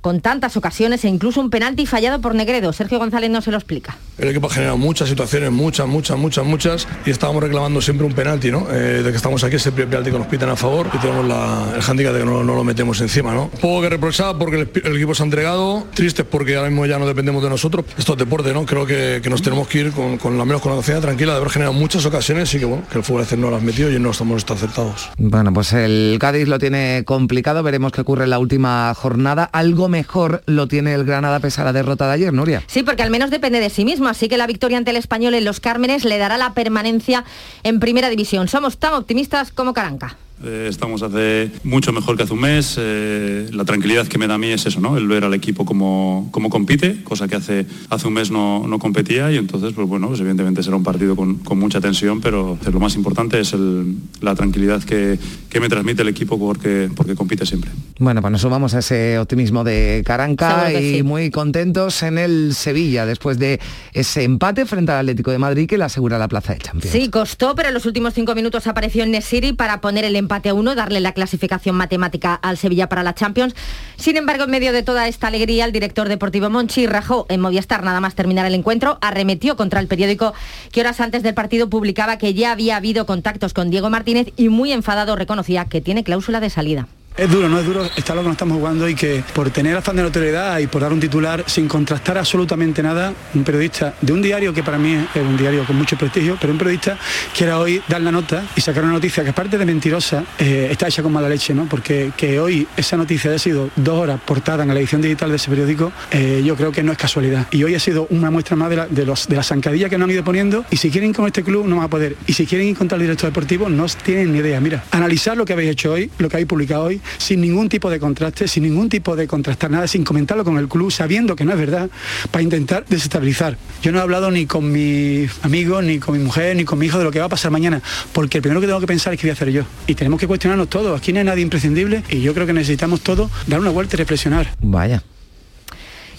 con 0.00 0.20
tantas 0.20 0.56
ocasiones 0.56 1.04
e 1.04 1.08
incluso 1.08 1.40
un 1.40 1.50
penalti 1.50 1.86
fallado 1.86 2.20
por 2.20 2.34
Negredo. 2.34 2.72
Sergio 2.72 2.98
González 2.98 3.30
no 3.30 3.40
se 3.40 3.50
lo 3.50 3.56
explica. 3.56 3.96
El 4.18 4.28
equipo 4.28 4.48
ha 4.48 4.50
generado 4.50 4.76
muchas 4.78 5.08
situaciones, 5.08 5.50
muchas, 5.52 5.86
muchas, 5.86 6.18
muchas, 6.18 6.44
muchas, 6.44 6.88
y 7.06 7.10
estábamos 7.10 7.42
reclamando 7.42 7.80
siempre 7.80 8.04
un 8.06 8.12
penalti, 8.12 8.50
¿no? 8.50 8.66
Eh, 8.70 9.02
de 9.02 9.10
que 9.10 9.16
estamos 9.16 9.44
aquí, 9.44 9.56
ese 9.56 9.70
primer 9.70 9.88
penalti 9.90 10.10
que 10.10 10.18
nos 10.18 10.26
pitan 10.26 10.48
a 10.50 10.56
favor, 10.56 10.88
y 10.92 10.98
tenemos 10.98 11.26
la- 11.26 11.72
el 11.76 11.82
handicap 11.82 12.12
de 12.12 12.20
que 12.20 12.24
no, 12.26 12.42
no 12.42 12.54
lo 12.54 12.64
metemos 12.64 13.00
encima, 13.00 13.32
¿no? 13.32 13.48
Poco 13.60 13.80
que 13.82 13.88
reprochar 13.90 14.36
porque 14.36 14.56
el, 14.60 14.70
el 14.84 14.96
equipo 14.96 15.14
se 15.14 15.22
ha 15.22 15.26
entregado, 15.26 15.86
tristes 15.94 16.26
porque 16.28 16.56
ahora 16.56 16.68
mismo 16.68 16.84
ya 16.86 16.98
no 16.98 17.06
dependemos 17.06 17.42
de 17.42 17.48
nosotros. 17.50 17.84
Esto 17.96 18.12
es 18.14 18.18
deporte, 18.18 18.52
¿no? 18.52 18.66
Creo 18.66 18.86
que, 18.86 19.20
que 19.22 19.30
nos 19.30 19.40
tenemos 19.42 19.68
que 19.68 19.78
ir 19.80 19.92
con, 19.92 20.18
con 20.18 20.36
la 20.36 20.44
menos 20.44 20.62
con 20.62 20.70
la 20.72 20.76
conciencia 20.76 21.00
tranquila 21.02 21.32
de 21.32 21.38
haber 21.38 21.50
generado 21.50 21.72
muchas 21.74 22.04
ocasiones 22.04 22.52
y 22.54 22.58
que, 22.58 22.64
bueno, 22.64 22.82
que 22.90 22.98
el 22.98 23.04
fútbol 23.04 23.24
no 23.38 23.50
las 23.50 23.62
metido 23.62 23.90
y 23.92 23.98
no 24.00 24.10
estamos 24.10 24.44
acertados. 24.48 25.10
Bueno, 25.18 25.52
pues 25.52 25.72
el 25.72 26.16
Cádiz 26.20 26.48
lo 26.48 26.58
tiene 26.58 27.02
complicado, 27.04 27.62
veremos 27.62 27.92
qué 27.92 28.00
ocurre 28.00 28.24
en 28.24 28.30
la 28.30 28.38
última 28.38 28.92
jornada. 28.94 29.44
Algo 29.52 29.87
mejor 29.88 30.42
lo 30.46 30.68
tiene 30.68 30.94
el 30.94 31.04
Granada 31.04 31.40
pese 31.40 31.60
a 31.60 31.64
la 31.64 31.72
derrota 31.72 32.06
de 32.06 32.12
ayer, 32.14 32.32
Nuria. 32.32 32.62
Sí, 32.66 32.82
porque 32.82 33.02
al 33.02 33.10
menos 33.10 33.30
depende 33.30 33.60
de 33.60 33.70
sí 33.70 33.84
mismo, 33.84 34.08
así 34.08 34.28
que 34.28 34.36
la 34.36 34.46
victoria 34.46 34.78
ante 34.78 34.90
el 34.90 34.96
español 34.96 35.34
en 35.34 35.44
los 35.44 35.60
Cármenes 35.60 36.04
le 36.04 36.18
dará 36.18 36.38
la 36.38 36.54
permanencia 36.54 37.24
en 37.62 37.80
primera 37.80 38.08
división. 38.08 38.48
Somos 38.48 38.78
tan 38.78 38.94
optimistas 38.94 39.52
como 39.52 39.72
Caranca. 39.72 40.16
Eh, 40.44 40.66
estamos 40.70 41.02
hace 41.02 41.50
mucho 41.64 41.92
mejor 41.92 42.16
que 42.16 42.22
hace 42.22 42.32
un 42.32 42.40
mes. 42.40 42.76
eh, 42.78 43.48
la 43.52 43.64
tranquilidad 43.64 44.06
que 44.06 44.18
me 44.18 44.26
da 44.28 44.34
a 44.34 44.38
mí 44.38 44.48
es 44.48 44.64
eso, 44.66 44.80
¿no? 44.80 44.96
El 44.96 45.08
ver 45.08 45.24
al 45.24 45.34
equipo 45.34 45.64
como, 45.64 46.28
como 46.30 46.48
compite, 46.48 47.02
cosa 47.02 47.26
que 47.26 47.34
hace, 47.34 47.66
hace 47.90 48.06
un 48.06 48.14
mes 48.14 48.30
no, 48.30 48.66
no 48.68 48.78
competía 48.78 49.32
y 49.32 49.36
entonces, 49.36 49.72
pues 49.72 49.88
bueno, 49.88 50.06
pues 50.08 50.20
evidentemente 50.20 50.62
será 50.62 50.76
un 50.76 50.84
partido 50.84 51.16
con, 51.16 51.38
con 51.38 51.58
mucha 51.58 51.80
tensión, 51.80 52.20
pero 52.20 52.56
lo 52.72 52.80
más 52.80 52.94
importante 52.94 53.40
es 53.40 53.52
el- 53.52 53.96
la 54.20 54.36
tranquilidad 54.36 54.82
que, 54.84 55.18
que 55.50 55.58
me 55.60 55.68
transmite 55.68 56.02
el 56.02 56.08
equipo 56.08 56.38
porque, 56.38 56.88
porque 56.94 57.16
compite 57.16 57.44
siempre. 57.44 57.70
Bueno, 57.98 58.20
pues 58.20 58.30
nos 58.30 58.40
sumamos 58.42 58.74
a 58.74 58.78
ese 58.78 59.18
optimismo 59.18 59.64
de 59.64 60.04
Caranca 60.06 60.72
y 60.72 60.98
sí. 60.98 61.02
muy 61.02 61.32
contentos 61.32 62.02
en 62.04 62.16
el 62.16 62.54
Sevilla 62.54 63.06
después 63.06 63.40
de 63.40 63.58
ese 63.92 64.22
empate 64.22 64.66
frente 64.66 64.92
al 64.92 64.98
Atlético 65.00 65.32
de 65.32 65.38
Madrid 65.38 65.66
que 65.68 65.78
le 65.78 65.84
asegura 65.84 66.16
la 66.16 66.28
plaza 66.28 66.52
de 66.54 66.60
Champions. 66.60 66.92
Sí, 66.92 67.08
costó, 67.10 67.56
pero 67.56 67.68
en 67.68 67.74
los 67.74 67.86
últimos 67.86 68.14
cinco 68.14 68.36
minutos 68.36 68.68
apareció 68.68 69.04
Nesiri 69.04 69.52
para 69.52 69.80
poner 69.80 70.04
el 70.04 70.14
empate 70.14 70.27
a 70.28 70.54
uno, 70.54 70.74
darle 70.74 71.00
la 71.00 71.12
clasificación 71.12 71.76
matemática 71.76 72.34
al 72.34 72.56
Sevilla 72.56 72.88
para 72.88 73.02
la 73.02 73.14
Champions. 73.14 73.54
Sin 73.96 74.16
embargo, 74.16 74.44
en 74.44 74.50
medio 74.50 74.72
de 74.72 74.82
toda 74.82 75.08
esta 75.08 75.26
alegría, 75.26 75.64
el 75.64 75.72
director 75.72 76.08
deportivo 76.08 76.50
Monchi 76.50 76.86
rajó 76.86 77.26
en 77.28 77.40
Movistar 77.40 77.82
nada 77.82 78.00
más 78.00 78.14
terminar 78.14 78.46
el 78.46 78.54
encuentro, 78.54 78.98
arremetió 79.00 79.56
contra 79.56 79.80
el 79.80 79.88
periódico 79.88 80.34
que 80.72 80.80
horas 80.80 81.00
antes 81.00 81.22
del 81.22 81.34
partido 81.34 81.68
publicaba 81.68 82.18
que 82.18 82.34
ya 82.34 82.52
había 82.52 82.76
habido 82.76 83.06
contactos 83.06 83.54
con 83.54 83.70
Diego 83.70 83.90
Martínez 83.90 84.28
y 84.36 84.48
muy 84.48 84.72
enfadado 84.72 85.16
reconocía 85.16 85.64
que 85.64 85.80
tiene 85.80 86.04
cláusula 86.04 86.40
de 86.40 86.50
salida. 86.50 86.88
Es 87.18 87.28
duro, 87.28 87.48
¿no? 87.48 87.58
Es 87.58 87.66
duro 87.66 87.84
estar 87.96 88.14
lo 88.14 88.22
que 88.22 88.28
nos 88.28 88.34
estamos 88.36 88.58
jugando 88.58 88.88
y 88.88 88.94
que 88.94 89.24
por 89.34 89.50
tener 89.50 89.76
afán 89.76 89.96
de 89.96 90.04
notoriedad 90.04 90.56
y 90.60 90.68
por 90.68 90.82
dar 90.82 90.92
un 90.92 91.00
titular 91.00 91.42
sin 91.48 91.66
contrastar 91.66 92.16
absolutamente 92.16 92.80
nada, 92.80 93.12
un 93.34 93.42
periodista 93.42 93.92
de 94.00 94.12
un 94.12 94.22
diario 94.22 94.54
que 94.54 94.62
para 94.62 94.78
mí 94.78 94.94
es 94.94 95.20
un 95.20 95.36
diario 95.36 95.64
con 95.64 95.74
mucho 95.74 95.98
prestigio, 95.98 96.38
pero 96.40 96.52
un 96.52 96.58
periodista 96.60 96.96
quiera 97.36 97.58
hoy 97.58 97.82
dar 97.88 98.02
la 98.02 98.12
nota 98.12 98.44
y 98.54 98.60
sacar 98.60 98.84
una 98.84 98.92
noticia 98.92 99.24
que 99.24 99.30
aparte 99.30 99.58
de 99.58 99.66
mentirosa, 99.66 100.22
eh, 100.38 100.68
está 100.70 100.86
hecha 100.86 101.02
con 101.02 101.12
mala 101.12 101.28
leche, 101.28 101.52
¿no? 101.54 101.68
Porque 101.68 102.12
que 102.16 102.38
hoy 102.38 102.68
esa 102.76 102.96
noticia 102.96 103.30
haya 103.30 103.40
sido 103.40 103.68
dos 103.74 103.98
horas 103.98 104.20
portada 104.24 104.62
en 104.62 104.68
la 104.68 104.78
edición 104.78 105.02
digital 105.02 105.30
de 105.30 105.36
ese 105.36 105.50
periódico, 105.50 105.90
eh, 106.12 106.40
yo 106.44 106.54
creo 106.54 106.70
que 106.70 106.84
no 106.84 106.92
es 106.92 106.98
casualidad. 106.98 107.48
Y 107.50 107.64
hoy 107.64 107.74
ha 107.74 107.80
sido 107.80 108.06
una 108.10 108.30
muestra 108.30 108.54
más 108.54 108.70
de 108.70 108.76
la, 108.76 108.86
de 108.86 109.04
los, 109.04 109.26
de 109.26 109.34
la 109.34 109.42
zancadilla 109.42 109.88
que 109.88 109.98
nos 109.98 110.06
han 110.06 110.12
ido 110.12 110.22
poniendo 110.22 110.64
y 110.70 110.76
si 110.76 110.88
quieren 110.88 111.12
con 111.12 111.26
este 111.26 111.42
club 111.42 111.66
no 111.66 111.74
van 111.74 111.86
a 111.86 111.90
poder. 111.90 112.14
Y 112.28 112.34
si 112.34 112.46
quieren 112.46 112.68
ir 112.68 112.76
contra 112.76 112.94
el 112.94 113.02
director 113.02 113.28
deportivo 113.28 113.68
no 113.68 113.86
tienen 114.04 114.32
ni 114.32 114.38
idea. 114.38 114.60
Mira, 114.60 114.84
analizar 114.92 115.36
lo 115.36 115.44
que 115.44 115.54
habéis 115.54 115.72
hecho 115.72 115.94
hoy, 115.94 116.08
lo 116.18 116.28
que 116.28 116.36
habéis 116.36 116.46
publicado 116.46 116.84
hoy 116.84 117.00
sin 117.16 117.40
ningún 117.40 117.68
tipo 117.68 117.90
de 117.90 117.98
contraste, 117.98 118.48
sin 118.48 118.64
ningún 118.64 118.88
tipo 118.88 119.16
de 119.16 119.26
contrastar 119.26 119.70
nada, 119.70 119.86
sin 119.86 120.04
comentarlo 120.04 120.44
con 120.44 120.58
el 120.58 120.68
club, 120.68 120.90
sabiendo 120.90 121.36
que 121.36 121.44
no 121.44 121.52
es 121.52 121.58
verdad, 121.58 121.90
para 122.30 122.42
intentar 122.42 122.84
desestabilizar. 122.88 123.56
Yo 123.82 123.92
no 123.92 123.98
he 123.98 124.02
hablado 124.02 124.30
ni 124.30 124.46
con 124.46 124.70
mi 124.70 125.26
amigo, 125.42 125.80
ni 125.82 125.98
con 125.98 126.16
mi 126.16 126.24
mujer, 126.24 126.56
ni 126.56 126.64
con 126.64 126.78
mi 126.78 126.86
hijo 126.86 126.98
de 126.98 127.04
lo 127.04 127.10
que 127.10 127.20
va 127.20 127.26
a 127.26 127.30
pasar 127.30 127.50
mañana, 127.50 127.80
porque 128.12 128.38
el 128.38 128.42
primero 128.42 128.60
que 128.60 128.66
tengo 128.66 128.80
que 128.80 128.86
pensar 128.86 129.12
es 129.12 129.20
qué 129.20 129.26
voy 129.26 129.30
a 129.30 129.34
hacer 129.34 129.50
yo. 129.50 129.62
Y 129.86 129.94
tenemos 129.94 130.20
que 130.20 130.26
cuestionarnos 130.26 130.68
todos, 130.68 130.98
aquí 130.98 131.12
no 131.12 131.18
hay 131.18 131.24
nadie 131.24 131.42
imprescindible 131.42 132.02
y 132.08 132.20
yo 132.20 132.34
creo 132.34 132.46
que 132.46 132.52
necesitamos 132.52 133.00
todos 133.00 133.30
dar 133.46 133.60
una 133.60 133.70
vuelta 133.70 133.96
y 133.96 133.98
reflexionar. 133.98 134.54
Vaya. 134.60 135.02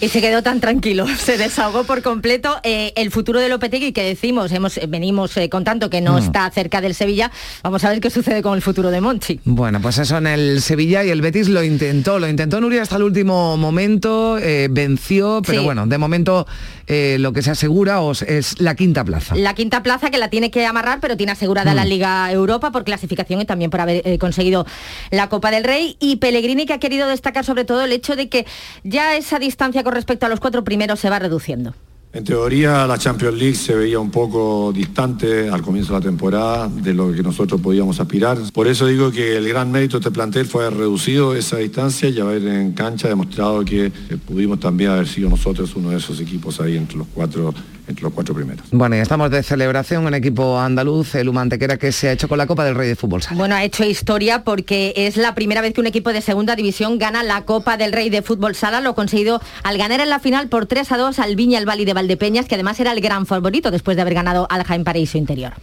Y 0.02 0.08
se 0.08 0.22
quedó 0.22 0.42
tan 0.42 0.60
tranquilo, 0.60 1.06
se 1.18 1.36
desahogó 1.36 1.84
por 1.84 2.00
completo. 2.02 2.56
Eh, 2.62 2.92
el 2.96 3.10
futuro 3.10 3.38
de 3.38 3.50
Lopetegui, 3.50 3.92
que 3.92 4.02
decimos, 4.02 4.50
hemos, 4.50 4.78
eh, 4.78 4.86
venimos 4.88 5.36
eh, 5.36 5.50
contando 5.50 5.90
que 5.90 6.00
no 6.00 6.14
Mm. 6.14 6.18
está 6.24 6.50
cerca 6.50 6.80
del 6.80 6.94
Sevilla, 6.94 7.30
vamos 7.62 7.84
a 7.84 7.90
ver 7.90 8.00
qué 8.00 8.08
sucede 8.08 8.40
con 8.42 8.54
el 8.54 8.62
futuro 8.62 8.90
de 8.90 9.00
Monchi. 9.02 9.40
Bueno, 9.44 9.80
pues 9.82 9.98
eso 9.98 10.16
en 10.16 10.26
el 10.26 10.62
Sevilla 10.62 11.04
y 11.04 11.10
el 11.10 11.20
Betis 11.20 11.48
lo 11.48 11.62
intentó, 11.62 12.18
lo 12.18 12.28
intentó 12.28 12.60
Nuria 12.62 12.80
hasta 12.82 12.96
el 12.96 13.02
último 13.02 13.56
momento, 13.58 14.38
eh, 14.38 14.68
venció, 14.70 15.42
pero 15.46 15.60
Sí. 15.60 15.64
bueno, 15.66 15.86
de 15.86 15.98
momento 15.98 16.46
eh, 16.92 17.18
lo 17.20 17.32
que 17.32 17.40
se 17.42 17.50
asegura 17.52 18.00
os- 18.00 18.22
es 18.22 18.60
la 18.60 18.74
quinta 18.74 19.04
plaza. 19.04 19.36
La 19.36 19.54
quinta 19.54 19.82
plaza 19.82 20.10
que 20.10 20.18
la 20.18 20.28
tiene 20.28 20.50
que 20.50 20.66
amarrar, 20.66 20.98
pero 21.00 21.16
tiene 21.16 21.30
asegurada 21.32 21.72
Mm. 21.72 21.76
la 21.76 21.84
Liga 21.84 22.32
Europa 22.32 22.72
por 22.72 22.82
clasificación 22.84 23.40
y 23.40 23.44
también 23.44 23.70
por 23.70 23.80
haber 23.80 24.02
eh, 24.04 24.18
conseguido 24.18 24.66
la 25.12 25.28
Copa 25.28 25.50
del 25.52 25.62
Rey. 25.62 25.96
Y 26.00 26.16
Pellegrini 26.16 26.66
que 26.66 26.72
ha 26.72 26.78
querido 26.78 27.06
destacar 27.06 27.44
sobre 27.44 27.64
todo 27.64 27.82
el 27.84 27.92
hecho 27.92 28.16
de 28.16 28.28
que 28.28 28.44
ya 28.82 29.16
esa 29.16 29.38
distancia 29.38 29.84
con 29.84 29.94
respecto 29.94 30.26
a 30.26 30.28
los 30.28 30.40
cuatro 30.40 30.64
primeros 30.64 30.98
se 30.98 31.08
va 31.10 31.18
reduciendo. 31.20 31.74
En 32.12 32.24
teoría 32.24 32.88
la 32.88 32.98
Champions 32.98 33.38
League 33.38 33.54
se 33.54 33.72
veía 33.72 34.00
un 34.00 34.10
poco 34.10 34.72
distante 34.74 35.48
al 35.48 35.62
comienzo 35.62 35.92
de 35.92 36.00
la 36.00 36.04
temporada 36.04 36.68
de 36.68 36.92
lo 36.92 37.12
que 37.12 37.22
nosotros 37.22 37.60
podíamos 37.60 38.00
aspirar. 38.00 38.36
Por 38.52 38.66
eso 38.66 38.88
digo 38.88 39.12
que 39.12 39.36
el 39.36 39.48
gran 39.48 39.70
mérito 39.70 39.96
de 39.96 40.00
este 40.00 40.10
plantel 40.10 40.44
fue 40.46 40.66
haber 40.66 40.78
reducido 40.78 41.36
esa 41.36 41.58
distancia 41.58 42.08
y 42.08 42.18
haber 42.18 42.44
en 42.48 42.72
cancha 42.72 43.06
demostrado 43.06 43.64
que 43.64 43.86
eh, 43.86 43.92
pudimos 44.26 44.58
también 44.58 44.90
haber 44.90 45.06
sido 45.06 45.30
nosotros 45.30 45.76
uno 45.76 45.90
de 45.90 45.98
esos 45.98 46.18
equipos 46.18 46.60
ahí 46.60 46.76
entre 46.76 46.98
los 46.98 47.06
cuatro, 47.14 47.54
los 48.00 48.12
cuatro 48.12 48.34
primeros. 48.34 48.66
Bueno, 48.70 48.96
y 48.96 48.98
estamos 48.98 49.30
de 49.30 49.42
celebración 49.42 50.06
en 50.06 50.14
equipo 50.14 50.58
andaluz, 50.58 51.14
el 51.14 51.28
Humantequera, 51.28 51.76
que 51.76 51.92
se 51.92 52.08
ha 52.08 52.12
hecho 52.12 52.28
con 52.28 52.38
la 52.38 52.46
Copa 52.46 52.64
del 52.64 52.74
Rey 52.74 52.88
de 52.88 52.96
Fútbol 52.96 53.22
Sala. 53.22 53.36
Bueno, 53.36 53.54
ha 53.54 53.64
hecho 53.64 53.84
historia 53.84 54.44
porque 54.44 54.92
es 54.96 55.16
la 55.16 55.34
primera 55.34 55.60
vez 55.60 55.74
que 55.74 55.80
un 55.80 55.86
equipo 55.86 56.12
de 56.12 56.20
segunda 56.20 56.56
división 56.56 56.98
gana 56.98 57.22
la 57.22 57.42
Copa 57.42 57.76
del 57.76 57.92
Rey 57.92 58.10
de 58.10 58.22
Fútbol 58.22 58.54
Sala. 58.54 58.80
Lo 58.80 58.90
ha 58.90 58.94
conseguido 58.94 59.40
al 59.62 59.78
ganar 59.78 60.00
en 60.00 60.08
la 60.08 60.20
final 60.20 60.48
por 60.48 60.66
3 60.66 60.92
a 60.92 60.96
2 60.96 61.18
al 61.18 61.36
Viña 61.36 61.58
el 61.58 61.68
Valle 61.68 61.84
de 61.84 61.94
Valdepeñas, 61.94 62.46
que 62.46 62.54
además 62.54 62.78
era 62.80 62.92
el 62.92 63.00
gran 63.00 63.26
favorito 63.26 63.70
después 63.70 63.96
de 63.96 64.02
haber 64.02 64.14
ganado 64.14 64.46
al 64.50 64.64
Jaén 64.64 64.84
Paraíso 64.84 65.18
Interior. 65.18 65.54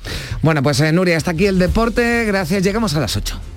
Bueno, 0.42 0.64
pues 0.64 0.80
eh, 0.82 0.92
Nuria, 0.92 1.18
hasta 1.18 1.32
aquí 1.32 1.46
el 1.46 1.60
deporte, 1.60 2.26
gracias, 2.26 2.64
llegamos 2.64 2.96
a 2.96 3.00
las 3.00 3.16
8. 3.16 3.57